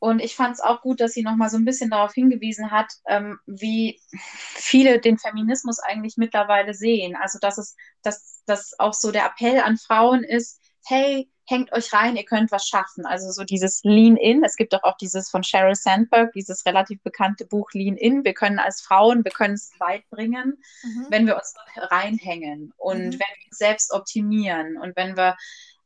Und 0.00 0.18
ich 0.18 0.34
fand 0.34 0.54
es 0.54 0.60
auch 0.60 0.82
gut, 0.82 1.00
dass 1.00 1.12
sie 1.12 1.22
nochmal 1.22 1.50
so 1.50 1.56
ein 1.56 1.64
bisschen 1.64 1.88
darauf 1.88 2.12
hingewiesen 2.12 2.72
hat, 2.72 2.92
ähm, 3.06 3.38
wie 3.46 4.02
viele 4.10 4.98
den 4.98 5.18
Feminismus 5.18 5.78
eigentlich 5.78 6.16
mittlerweile 6.16 6.74
sehen. 6.74 7.14
Also, 7.14 7.38
dass 7.38 7.58
es, 7.58 7.76
dass, 8.02 8.42
dass 8.44 8.78
auch 8.80 8.92
so 8.92 9.12
der 9.12 9.24
Appell 9.26 9.60
an 9.60 9.78
Frauen 9.78 10.24
ist, 10.24 10.60
hey, 10.84 11.30
hängt 11.46 11.72
euch 11.72 11.92
rein, 11.92 12.16
ihr 12.16 12.24
könnt 12.24 12.50
was 12.52 12.66
schaffen. 12.66 13.06
Also 13.06 13.30
so 13.30 13.44
dieses 13.44 13.82
Lean 13.84 14.16
In. 14.16 14.44
Es 14.44 14.56
gibt 14.56 14.72
doch 14.72 14.82
auch 14.82 14.96
dieses 14.96 15.30
von 15.30 15.42
Sheryl 15.42 15.74
Sandberg, 15.74 16.32
dieses 16.32 16.64
relativ 16.66 17.02
bekannte 17.02 17.46
Buch 17.46 17.70
Lean 17.72 17.96
In. 17.96 18.24
Wir 18.24 18.34
können 18.34 18.58
als 18.58 18.80
Frauen, 18.80 19.24
wir 19.24 19.32
können 19.32 19.54
es 19.54 19.70
weit 19.78 20.08
bringen, 20.10 20.62
mhm. 20.82 21.06
wenn 21.10 21.26
wir 21.26 21.36
uns 21.36 21.54
reinhängen 21.76 22.72
und 22.76 22.98
mhm. 22.98 23.12
wenn 23.12 23.18
wir 23.18 23.46
uns 23.46 23.58
selbst 23.58 23.92
optimieren 23.92 24.78
und 24.78 24.96
wenn 24.96 25.16
wir 25.16 25.36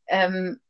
ähm, 0.06 0.60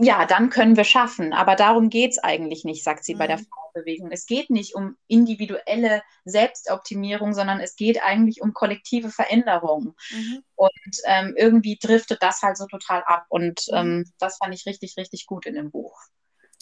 ja, 0.00 0.26
dann 0.26 0.50
können 0.50 0.76
wir 0.76 0.84
schaffen. 0.84 1.32
Aber 1.32 1.56
darum 1.56 1.90
geht 1.90 2.12
es 2.12 2.18
eigentlich 2.18 2.64
nicht, 2.64 2.84
sagt 2.84 3.04
sie 3.04 3.14
mhm. 3.14 3.18
bei 3.18 3.26
der 3.26 3.38
mhm. 3.38 3.46
Frauenbewegung. 3.46 4.10
Es 4.10 4.26
geht 4.26 4.50
nicht 4.50 4.74
um 4.74 4.96
individuelle 5.06 6.02
Selbstoptimierung, 6.24 7.34
sondern 7.34 7.60
es 7.60 7.76
geht 7.76 8.02
eigentlich 8.02 8.40
um 8.40 8.52
kollektive 8.52 9.10
Veränderung. 9.10 9.94
Mhm. 10.10 10.42
Und 10.54 10.96
ähm, 11.04 11.34
irgendwie 11.36 11.78
driftet 11.80 12.22
das 12.22 12.42
halt 12.42 12.56
so 12.56 12.66
total 12.66 13.02
ab. 13.06 13.26
Und 13.28 13.66
mhm. 13.70 13.76
ähm, 13.76 14.12
das 14.18 14.38
fand 14.38 14.54
ich 14.54 14.66
richtig, 14.66 14.96
richtig 14.96 15.26
gut 15.26 15.46
in 15.46 15.54
dem 15.54 15.70
Buch. 15.70 15.98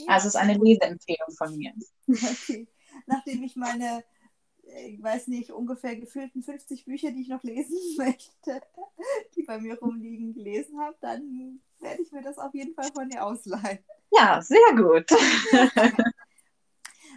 Ja, 0.01 0.15
also 0.15 0.29
es 0.29 0.35
ist 0.35 0.41
eine 0.41 0.55
Leseempfehlung 0.55 1.31
von 1.37 1.57
mir. 1.57 1.73
Okay. 2.09 2.69
Nachdem 3.07 3.43
ich 3.43 3.57
meine 3.57 4.03
ich 4.67 5.03
weiß 5.03 5.29
nicht, 5.29 5.51
ungefähr 5.51 5.97
gefühlten 5.97 6.43
50 6.43 6.85
Bücher, 6.85 7.11
die 7.11 7.23
ich 7.23 7.29
noch 7.29 7.43
lesen 7.43 7.79
möchte, 7.97 8.61
die 9.35 9.43
bei 9.43 9.59
mir 9.59 9.79
rumliegen, 9.79 10.35
gelesen 10.35 10.81
habe, 10.81 10.97
dann 11.01 11.61
werde 11.79 12.03
ich 12.03 12.13
mir 12.13 12.23
das 12.23 12.39
auf 12.39 12.55
jeden 12.55 12.75
Fall 12.75 12.91
von 12.93 13.09
dir 13.09 13.25
ausleihen. 13.25 13.79
Ja, 14.11 14.41
sehr 14.43 14.75
gut. 14.75 15.07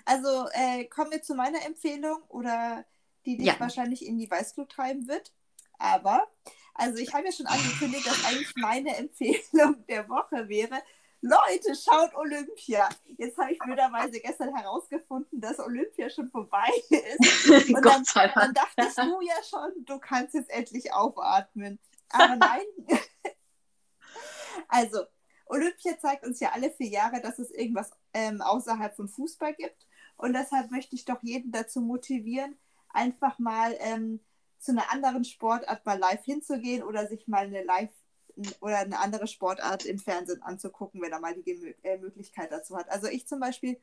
also 0.05 0.47
äh, 0.53 0.85
kommen 0.85 1.11
wir 1.11 1.21
zu 1.21 1.35
meiner 1.35 1.65
Empfehlung 1.65 2.21
oder 2.27 2.85
die 3.25 3.37
dich 3.37 3.47
ja. 3.47 3.59
wahrscheinlich 3.59 4.05
in 4.05 4.17
die 4.17 4.29
Weißglut 4.29 4.69
treiben 4.69 5.07
wird. 5.07 5.33
Aber, 5.77 6.27
also 6.73 6.97
ich 6.97 7.13
habe 7.13 7.25
ja 7.25 7.31
schon 7.31 7.45
angekündigt, 7.45 8.05
dass 8.05 8.25
eigentlich 8.25 8.53
meine 8.55 8.95
Empfehlung 8.97 9.85
der 9.87 10.09
Woche 10.09 10.49
wäre, 10.49 10.81
Leute, 11.21 11.75
schaut 11.75 12.15
Olympia. 12.15 12.87
Jetzt 13.17 13.37
habe 13.37 13.51
ich 13.51 13.59
blöderweise 13.59 14.19
gestern 14.21 14.55
herausgefunden, 14.55 15.41
dass 15.41 15.59
Olympia 15.59 16.09
schon 16.09 16.29
vorbei 16.29 16.69
ist. 16.89 17.49
Und 17.73 17.85
dann, 17.85 18.03
dann 18.35 18.53
dachtest 18.53 18.97
du 18.97 19.21
ja 19.21 19.43
schon, 19.43 19.85
du 19.85 19.99
kannst 19.99 20.33
jetzt 20.33 20.49
endlich 20.49 20.93
aufatmen. 20.93 21.79
Aber 22.09 22.37
nein. 22.37 22.63
also, 24.69 25.03
Olympia 25.47 25.99
zeigt 25.99 26.25
uns 26.25 26.39
ja 26.39 26.51
alle 26.53 26.71
vier 26.71 26.89
Jahre, 26.89 27.21
dass 27.21 27.37
es 27.39 27.51
irgendwas 27.51 27.91
ähm, 28.13 28.41
außerhalb 28.41 28.95
von 28.95 29.09
Fußball 29.09 29.55
gibt. 29.55 29.87
Und 30.15 30.33
deshalb 30.33 30.71
möchte 30.71 30.95
ich 30.95 31.05
doch 31.05 31.21
jeden 31.21 31.51
dazu 31.51 31.81
motivieren, 31.81 32.57
einfach 32.89 33.39
mal 33.39 33.75
ähm, 33.79 34.19
zu 34.57 34.71
einer 34.71 34.91
anderen 34.91 35.23
Sportart 35.23 35.85
mal 35.85 35.97
live 35.97 36.23
hinzugehen 36.23 36.83
oder 36.83 37.07
sich 37.07 37.27
mal 37.27 37.45
eine 37.45 37.63
live 37.63 37.91
oder 38.61 38.79
eine 38.79 38.99
andere 38.99 39.27
Sportart 39.27 39.85
im 39.85 39.99
Fernsehen 39.99 40.41
anzugucken, 40.41 41.01
wenn 41.01 41.11
er 41.11 41.19
mal 41.19 41.35
die 41.35 41.75
äh, 41.83 41.97
Möglichkeit 41.97 42.51
dazu 42.51 42.77
hat. 42.77 42.89
Also 42.89 43.07
ich 43.07 43.27
zum 43.27 43.39
Beispiel 43.39 43.79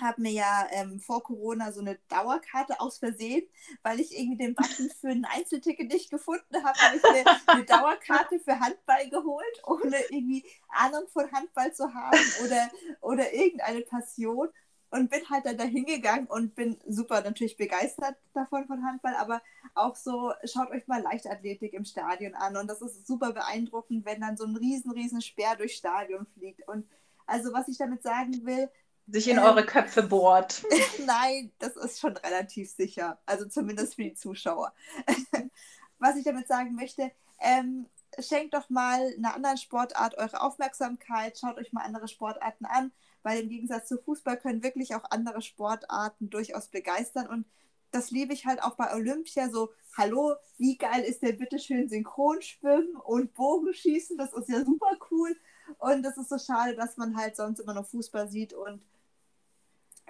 habe 0.00 0.22
mir 0.22 0.32
ja 0.32 0.66
ähm, 0.70 1.00
vor 1.00 1.22
Corona 1.22 1.72
so 1.72 1.80
eine 1.80 1.98
Dauerkarte 2.08 2.80
aus 2.80 2.98
Versehen, 2.98 3.46
weil 3.82 4.00
ich 4.00 4.16
irgendwie 4.18 4.38
den 4.38 4.54
Button 4.54 4.90
für 5.00 5.08
ein 5.08 5.24
Einzelticket 5.24 5.88
nicht 5.92 6.10
gefunden 6.10 6.64
habe, 6.64 6.78
habe 6.78 6.96
ich 6.96 7.02
mir 7.02 7.38
eine 7.46 7.64
Dauerkarte 7.64 8.40
für 8.40 8.58
Handball 8.58 9.08
geholt, 9.10 9.62
ohne 9.64 9.96
irgendwie 10.10 10.44
Ahnung 10.68 11.06
von 11.08 11.30
Handball 11.30 11.72
zu 11.74 11.92
haben 11.92 12.18
oder, 12.44 12.70
oder 13.00 13.32
irgendeine 13.32 13.82
Passion 13.82 14.48
und 14.92 15.10
bin 15.10 15.28
halt 15.30 15.46
dann 15.46 15.56
da 15.56 15.64
hingegangen 15.64 16.26
und 16.26 16.54
bin 16.54 16.78
super 16.86 17.22
natürlich 17.22 17.56
begeistert 17.56 18.14
davon 18.34 18.66
von 18.66 18.84
Handball, 18.84 19.14
aber 19.16 19.42
auch 19.74 19.96
so, 19.96 20.32
schaut 20.44 20.70
euch 20.70 20.86
mal 20.86 21.00
Leichtathletik 21.00 21.72
im 21.72 21.86
Stadion 21.86 22.34
an 22.34 22.58
und 22.58 22.68
das 22.68 22.82
ist 22.82 23.06
super 23.06 23.32
beeindruckend, 23.32 24.04
wenn 24.04 24.20
dann 24.20 24.36
so 24.36 24.44
ein 24.44 24.54
riesen, 24.54 24.90
riesen 24.92 25.22
Speer 25.22 25.56
durchs 25.56 25.76
Stadion 25.76 26.26
fliegt 26.34 26.68
und 26.68 26.86
also 27.26 27.54
was 27.54 27.68
ich 27.68 27.78
damit 27.78 28.02
sagen 28.02 28.44
will, 28.44 28.68
sich 29.06 29.28
in 29.28 29.38
ähm, 29.38 29.44
eure 29.44 29.64
Köpfe 29.64 30.02
bohrt. 30.02 30.62
Nein, 31.06 31.52
das 31.58 31.74
ist 31.76 31.98
schon 31.98 32.16
relativ 32.18 32.70
sicher, 32.70 33.18
also 33.24 33.46
zumindest 33.46 33.94
für 33.94 34.04
die 34.04 34.14
Zuschauer. 34.14 34.74
was 35.98 36.16
ich 36.16 36.24
damit 36.24 36.48
sagen 36.48 36.74
möchte, 36.74 37.10
ähm, 37.40 37.86
schenkt 38.18 38.52
doch 38.52 38.68
mal 38.68 39.14
einer 39.16 39.34
anderen 39.34 39.56
Sportart 39.56 40.18
eure 40.18 40.42
Aufmerksamkeit, 40.42 41.38
schaut 41.38 41.56
euch 41.56 41.72
mal 41.72 41.82
andere 41.82 42.08
Sportarten 42.08 42.66
an 42.66 42.92
weil 43.22 43.40
im 43.40 43.48
Gegensatz 43.48 43.88
zu 43.88 43.98
Fußball 43.98 44.38
können 44.38 44.62
wirklich 44.62 44.94
auch 44.94 45.04
andere 45.10 45.42
Sportarten 45.42 46.30
durchaus 46.30 46.68
begeistern. 46.68 47.26
Und 47.28 47.46
das 47.90 48.10
liebe 48.10 48.32
ich 48.32 48.46
halt 48.46 48.62
auch 48.62 48.76
bei 48.76 48.92
Olympia. 48.94 49.50
So, 49.50 49.72
hallo, 49.96 50.34
wie 50.58 50.76
geil 50.76 51.02
ist 51.02 51.22
der 51.22 51.32
bitteschön 51.32 51.88
Synchronschwimmen 51.88 52.96
und 52.96 53.34
Bogenschießen, 53.34 54.16
das 54.16 54.32
ist 54.32 54.48
ja 54.48 54.64
super 54.64 54.96
cool. 55.10 55.36
Und 55.78 56.02
das 56.02 56.16
ist 56.16 56.28
so 56.28 56.38
schade, 56.38 56.74
dass 56.74 56.96
man 56.96 57.16
halt 57.16 57.36
sonst 57.36 57.60
immer 57.60 57.74
nur 57.74 57.84
Fußball 57.84 58.28
sieht. 58.28 58.52
Und 58.52 58.82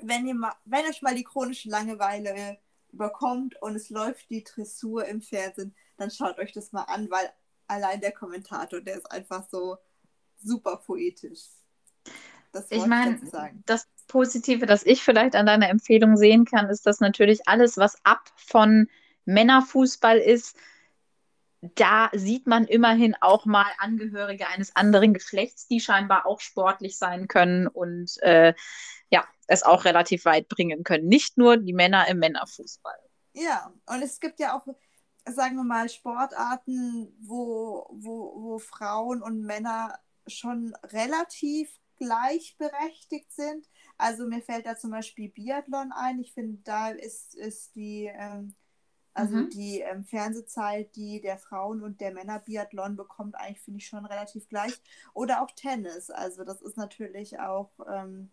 wenn 0.00 0.26
ihr 0.26 0.34
mal, 0.34 0.54
wenn 0.64 0.86
euch 0.86 1.02
mal 1.02 1.14
die 1.14 1.24
chronische 1.24 1.68
Langeweile 1.68 2.58
überkommt 2.92 3.60
und 3.62 3.76
es 3.76 3.90
läuft 3.90 4.30
die 4.30 4.44
Dressur 4.44 5.04
im 5.06 5.20
Fernsehen, 5.20 5.74
dann 5.96 6.10
schaut 6.10 6.38
euch 6.38 6.52
das 6.52 6.72
mal 6.72 6.82
an, 6.84 7.10
weil 7.10 7.32
allein 7.66 8.00
der 8.00 8.12
Kommentator, 8.12 8.80
der 8.80 8.96
ist 8.96 9.10
einfach 9.10 9.48
so 9.50 9.78
super 10.42 10.76
poetisch. 10.76 11.48
Das 12.52 12.70
ich 12.70 12.84
meine, 12.84 13.18
das 13.66 13.88
Positive, 14.08 14.66
das 14.66 14.84
ich 14.84 15.02
vielleicht 15.02 15.34
an 15.36 15.46
deiner 15.46 15.70
Empfehlung 15.70 16.16
sehen 16.16 16.44
kann, 16.44 16.68
ist, 16.68 16.86
dass 16.86 17.00
natürlich 17.00 17.48
alles, 17.48 17.78
was 17.78 17.96
ab 18.04 18.30
von 18.36 18.88
Männerfußball 19.24 20.18
ist, 20.18 20.56
da 21.62 22.10
sieht 22.12 22.46
man 22.46 22.66
immerhin 22.66 23.14
auch 23.20 23.46
mal 23.46 23.70
Angehörige 23.78 24.48
eines 24.48 24.74
anderen 24.74 25.14
Geschlechts, 25.14 25.68
die 25.68 25.80
scheinbar 25.80 26.26
auch 26.26 26.40
sportlich 26.40 26.98
sein 26.98 27.28
können 27.28 27.68
und 27.68 28.20
äh, 28.22 28.52
ja, 29.10 29.24
es 29.46 29.62
auch 29.62 29.84
relativ 29.84 30.24
weit 30.24 30.48
bringen 30.48 30.82
können. 30.82 31.06
Nicht 31.06 31.38
nur 31.38 31.56
die 31.56 31.72
Männer 31.72 32.08
im 32.08 32.18
Männerfußball. 32.18 32.98
Ja, 33.34 33.72
und 33.86 34.02
es 34.02 34.18
gibt 34.18 34.40
ja 34.40 34.56
auch, 34.56 34.66
sagen 35.24 35.56
wir 35.56 35.64
mal, 35.64 35.88
Sportarten, 35.88 37.16
wo, 37.20 37.86
wo, 37.92 38.42
wo 38.42 38.58
Frauen 38.58 39.22
und 39.22 39.42
Männer 39.42 39.98
schon 40.26 40.74
relativ 40.84 41.70
gleichberechtigt 42.02 43.30
sind. 43.32 43.68
Also 43.96 44.26
mir 44.26 44.42
fällt 44.42 44.66
da 44.66 44.76
zum 44.76 44.90
Beispiel 44.90 45.28
Biathlon 45.28 45.92
ein. 45.92 46.18
Ich 46.18 46.32
finde, 46.34 46.58
da 46.64 46.90
ist, 46.90 47.36
ist 47.36 47.76
die, 47.76 48.10
ähm, 48.12 48.54
also 49.14 49.36
mhm. 49.36 49.50
die 49.50 49.80
ähm, 49.80 50.04
Fernsehzeit, 50.04 50.96
die 50.96 51.20
der 51.20 51.38
Frauen- 51.38 51.82
und 51.82 52.00
der 52.00 52.12
Männer-Biathlon 52.12 52.96
bekommt, 52.96 53.36
eigentlich 53.36 53.60
finde 53.60 53.78
ich 53.78 53.86
schon 53.86 54.04
relativ 54.04 54.48
gleich. 54.48 54.80
Oder 55.14 55.42
auch 55.42 55.50
Tennis. 55.52 56.10
Also 56.10 56.42
das 56.44 56.60
ist 56.60 56.76
natürlich 56.76 57.38
auch, 57.38 57.70
ähm, 57.88 58.30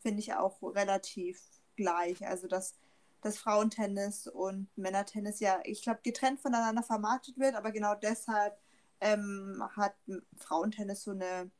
finde 0.00 0.18
ich 0.18 0.34
auch 0.34 0.60
relativ 0.62 1.40
gleich. 1.76 2.26
Also 2.26 2.48
dass 2.48 2.74
das 3.20 3.38
Frauentennis 3.38 4.26
und 4.26 4.66
Männertennis 4.76 5.38
ja, 5.38 5.60
ich 5.62 5.82
glaube, 5.82 6.00
getrennt 6.02 6.40
voneinander 6.40 6.82
vermarktet 6.82 7.38
wird, 7.38 7.54
aber 7.54 7.70
genau 7.70 7.94
deshalb 7.94 8.58
ähm, 9.00 9.62
hat 9.76 9.94
Frauentennis 10.38 11.04
so 11.04 11.12
eine 11.12 11.52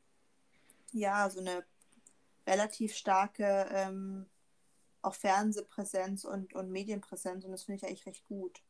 ja, 0.93 1.29
so 1.29 1.39
eine 1.39 1.63
relativ 2.47 2.95
starke 2.95 3.67
ähm, 3.71 4.25
auch 5.01 5.13
Fernsehpräsenz 5.13 6.23
und, 6.23 6.53
und 6.53 6.71
Medienpräsenz 6.71 7.43
und 7.45 7.51
das 7.51 7.63
finde 7.63 7.77
ich 7.77 7.87
eigentlich 7.87 8.05
recht 8.05 8.25
gut. 8.25 8.61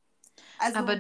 Also, 0.58 0.80
Aber 0.80 1.00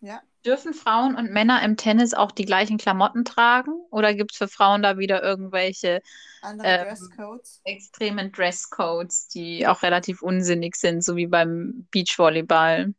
ja. 0.00 0.22
dürfen 0.44 0.72
Frauen 0.72 1.16
und 1.16 1.30
Männer 1.30 1.62
im 1.62 1.76
Tennis 1.76 2.14
auch 2.14 2.32
die 2.32 2.44
gleichen 2.44 2.78
Klamotten 2.78 3.24
tragen 3.24 3.72
oder 3.90 4.14
gibt 4.14 4.32
es 4.32 4.38
für 4.38 4.48
Frauen 4.48 4.82
da 4.82 4.96
wieder 4.96 5.22
irgendwelche 5.22 6.00
ähm, 6.42 6.58
Dresscodes? 6.58 7.60
extremen 7.64 8.32
Dresscodes, 8.32 9.28
die 9.28 9.66
auch 9.66 9.82
relativ 9.82 10.22
unsinnig 10.22 10.76
sind, 10.76 11.04
so 11.04 11.16
wie 11.16 11.26
beim 11.26 11.86
Beachvolleyball? 11.90 12.94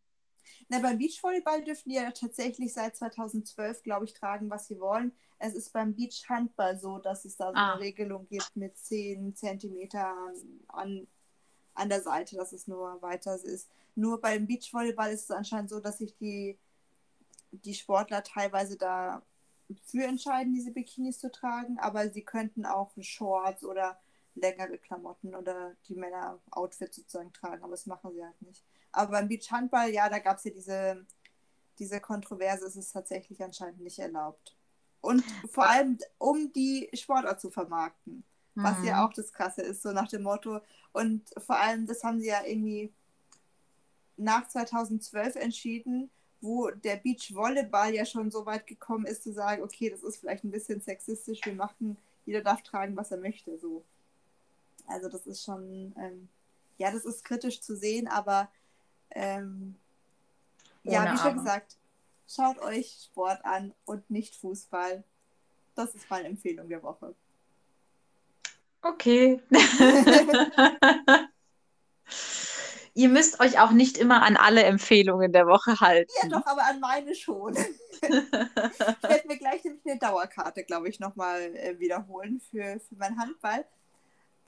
Na, 0.72 0.78
beim 0.80 1.00
Beachvolleyball 1.00 1.64
dürfen 1.64 1.90
die 1.90 1.96
ja 1.96 2.12
tatsächlich 2.12 2.74
seit 2.74 2.96
2012, 2.96 3.82
glaube 3.82 4.06
ich, 4.06 4.14
tragen, 4.14 4.52
was 4.52 4.68
sie 4.68 4.80
wollen. 4.80 5.12
Es 5.40 5.56
ist 5.56 5.74
beim 5.74 5.96
Beachhandball 5.96 6.78
so, 6.80 7.00
dass 7.00 7.26
es 7.26 7.38
da 7.38 7.48
so 7.48 7.56
ah. 7.56 7.74
eine 7.74 7.82
Regelung 7.82 8.28
gibt 8.28 8.56
mit 8.56 8.78
10 8.78 9.36
Zentimetern 9.36 10.36
an, 10.68 11.08
an 11.74 11.90
der 11.90 12.02
Seite, 12.02 12.36
dass 12.36 12.54
es 12.54 12.68
nur 12.68 13.02
weiter 13.02 13.36
ist. 13.36 13.68
Nur 13.96 14.22
beim 14.22 14.46
Beachvolleyball 14.46 15.12
ist 15.12 15.24
es 15.24 15.32
anscheinend 15.32 15.72
so, 15.72 15.80
dass 15.80 15.98
sich 15.98 16.16
die, 16.18 16.56
die 17.52 17.74
Sportler 17.74 18.24
teilweise 18.24 18.78
da 18.78 19.24
für 19.86 20.04
entscheiden, 20.04 20.54
diese 20.54 20.72
Bikinis 20.72 21.20
zu 21.20 21.32
tragen, 21.32 21.80
aber 21.80 22.10
sie 22.10 22.24
könnten 22.24 22.66
auch 22.66 22.92
Shorts 23.00 23.64
oder 23.64 24.00
längere 24.36 24.78
Klamotten 24.78 25.34
oder 25.36 25.76
die 25.88 25.96
Männer 25.96 26.40
Outfits 26.52 26.98
sozusagen 26.98 27.34
tragen, 27.34 27.64
aber 27.64 27.72
das 27.72 27.88
machen 27.88 28.14
sie 28.14 28.24
halt 28.24 28.42
nicht. 28.42 28.64
Aber 28.92 29.12
beim 29.12 29.28
Beachhandball, 29.28 29.92
ja, 29.92 30.10
da 30.10 30.20
gab 30.20 30.38
es 30.38 30.46
ja 30.46 30.52
diese, 30.52 31.06
diese 31.78 32.00
Kontroverse, 32.00 32.66
es 32.66 32.76
ist 32.76 32.92
tatsächlich 32.92 33.44
anscheinend 33.44 33.82
nicht 33.82 34.00
erlaubt. 34.00 34.56
Und 35.02 35.24
vor 35.50 35.68
allem, 35.68 35.98
um 36.18 36.52
die 36.54 36.90
Sportart 36.94 37.40
zu 37.40 37.50
vermarkten. 37.50 38.24
Mhm. 38.56 38.64
Was 38.64 38.84
ja 38.84 38.98
mhm. 38.98 39.06
auch 39.06 39.14
das 39.14 39.32
Krasse 39.32 39.62
ist, 39.62 39.82
so 39.82 39.92
nach 39.92 40.10
dem 40.10 40.24
Motto. 40.24 40.60
Und 40.92 41.24
vor 41.38 41.58
allem, 41.58 41.86
das 41.86 42.04
haben 42.04 42.20
sie 42.20 42.28
ja 42.28 42.44
irgendwie 42.46 42.92
nach 44.18 44.48
2012 44.48 45.36
entschieden, 45.36 46.10
wo 46.42 46.70
der 46.70 46.98
Beachvolleyball 46.98 47.94
ja 47.94 48.06
schon 48.06 48.32
so 48.32 48.46
weit 48.46 48.68
gekommen 48.68 49.06
ist, 49.06 49.24
zu 49.24 49.34
sagen, 49.34 49.64
okay, 49.64 49.90
das 49.90 50.04
ist 50.04 50.18
vielleicht 50.18 50.44
ein 50.44 50.52
bisschen 50.52 50.82
sexistisch, 50.82 51.42
wir 51.44 51.54
machen, 51.54 51.98
jeder 52.26 52.42
darf 52.42 52.62
tragen, 52.62 52.96
was 52.96 53.12
er 53.12 53.18
möchte. 53.18 53.58
So. 53.58 53.84
Also 54.88 55.10
das 55.10 55.28
ist 55.28 55.44
schon, 55.44 55.94
ähm, 55.98 56.30
ja, 56.78 56.92
das 56.92 57.06
ist 57.06 57.26
kritisch 57.26 57.62
zu 57.62 57.76
sehen, 57.76 58.08
aber 58.08 58.50
ähm, 59.12 59.76
ja, 60.84 61.14
wie 61.14 61.18
schon 61.18 61.38
gesagt, 61.38 61.78
schaut 62.28 62.60
euch 62.60 62.98
Sport 63.06 63.44
an 63.44 63.74
und 63.86 64.10
nicht 64.10 64.36
Fußball. 64.36 65.04
Das 65.76 65.94
ist 65.96 66.10
meine 66.10 66.28
Empfehlung 66.28 66.68
der 66.70 66.84
Woche. 66.84 67.16
Okay. 68.82 69.42
Ihr 72.94 73.10
müsst 73.10 73.40
euch 73.40 73.60
auch 73.60 73.72
nicht 73.72 73.98
immer 73.98 74.24
an 74.24 74.36
alle 74.36 74.64
Empfehlungen 74.64 75.32
der 75.32 75.48
Woche 75.48 75.80
halten. 75.80 76.12
Ja, 76.22 76.30
doch, 76.30 76.46
aber 76.46 76.66
an 76.66 76.80
meine 76.80 77.16
schon. 77.16 77.56
ich 78.02 78.02
werde 78.02 79.28
mir 79.28 79.38
gleich 79.38 79.64
nämlich 79.64 79.86
eine 79.86 80.00
Dauerkarte, 80.00 80.64
glaube 80.64 80.90
ich, 80.90 81.00
nochmal 81.00 81.56
äh, 81.56 81.80
wiederholen 81.80 82.42
für, 82.42 82.80
für 82.80 82.96
mein 82.96 83.18
Handball. 83.18 83.66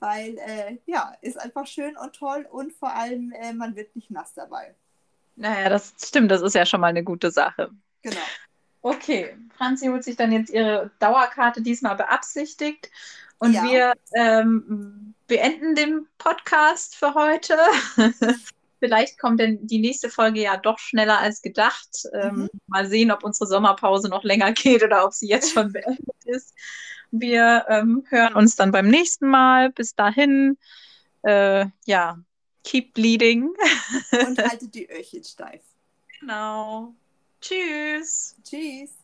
Weil, 0.02 0.36
äh, 0.38 0.78
ja, 0.86 1.14
ist 1.20 1.40
einfach 1.40 1.64
schön 1.64 1.96
und 1.96 2.12
toll 2.12 2.44
und 2.50 2.72
vor 2.72 2.92
allem, 2.92 3.32
äh, 3.40 3.52
man 3.52 3.76
wird 3.76 3.94
nicht 3.94 4.10
nass 4.10 4.34
dabei. 4.34 4.74
Naja, 5.36 5.68
das 5.68 5.94
stimmt, 6.02 6.28
das 6.32 6.42
ist 6.42 6.56
ja 6.56 6.66
schon 6.66 6.80
mal 6.80 6.88
eine 6.88 7.04
gute 7.04 7.30
Sache. 7.30 7.70
Genau. 8.02 8.16
Okay, 8.80 9.36
Franzi 9.56 9.86
holt 9.86 10.02
sich 10.02 10.16
dann 10.16 10.32
jetzt 10.32 10.50
ihre 10.50 10.90
Dauerkarte 10.98 11.62
diesmal 11.62 11.94
beabsichtigt. 11.94 12.90
Und 13.38 13.52
Ja. 13.52 13.62
wir 13.62 13.92
ähm, 14.14 15.14
beenden 15.28 15.76
den 15.76 16.08
Podcast 16.18 16.96
für 16.96 17.14
heute. 17.14 17.56
Vielleicht 18.82 19.16
kommt 19.16 19.38
denn 19.38 19.64
die 19.64 19.78
nächste 19.78 20.10
Folge 20.10 20.40
ja 20.42 20.56
doch 20.56 20.80
schneller 20.80 21.20
als 21.20 21.40
gedacht. 21.40 22.04
Ähm, 22.12 22.34
Mhm. 22.34 22.50
Mal 22.66 22.88
sehen, 22.88 23.12
ob 23.12 23.22
unsere 23.22 23.46
Sommerpause 23.46 24.08
noch 24.08 24.24
länger 24.24 24.50
geht 24.52 24.82
oder 24.82 25.04
ob 25.04 25.12
sie 25.12 25.28
jetzt 25.28 25.52
schon 25.52 25.72
beendet 25.72 26.24
ist. 26.24 26.52
Wir 27.12 27.64
ähm, 27.68 28.04
hören 28.08 28.34
uns 28.34 28.56
dann 28.56 28.72
beim 28.72 28.88
nächsten 28.88 29.28
Mal. 29.28 29.70
Bis 29.70 29.94
dahin, 29.94 30.58
äh, 31.22 31.66
ja, 31.86 32.18
keep 32.64 32.94
bleeding. 32.94 33.54
Und 34.26 34.38
haltet 34.50 34.74
die 34.74 34.90
Öhrchen 34.90 35.22
steif. 35.22 35.62
Genau. 36.18 36.92
Tschüss. 37.40 38.34
Tschüss. 38.42 39.01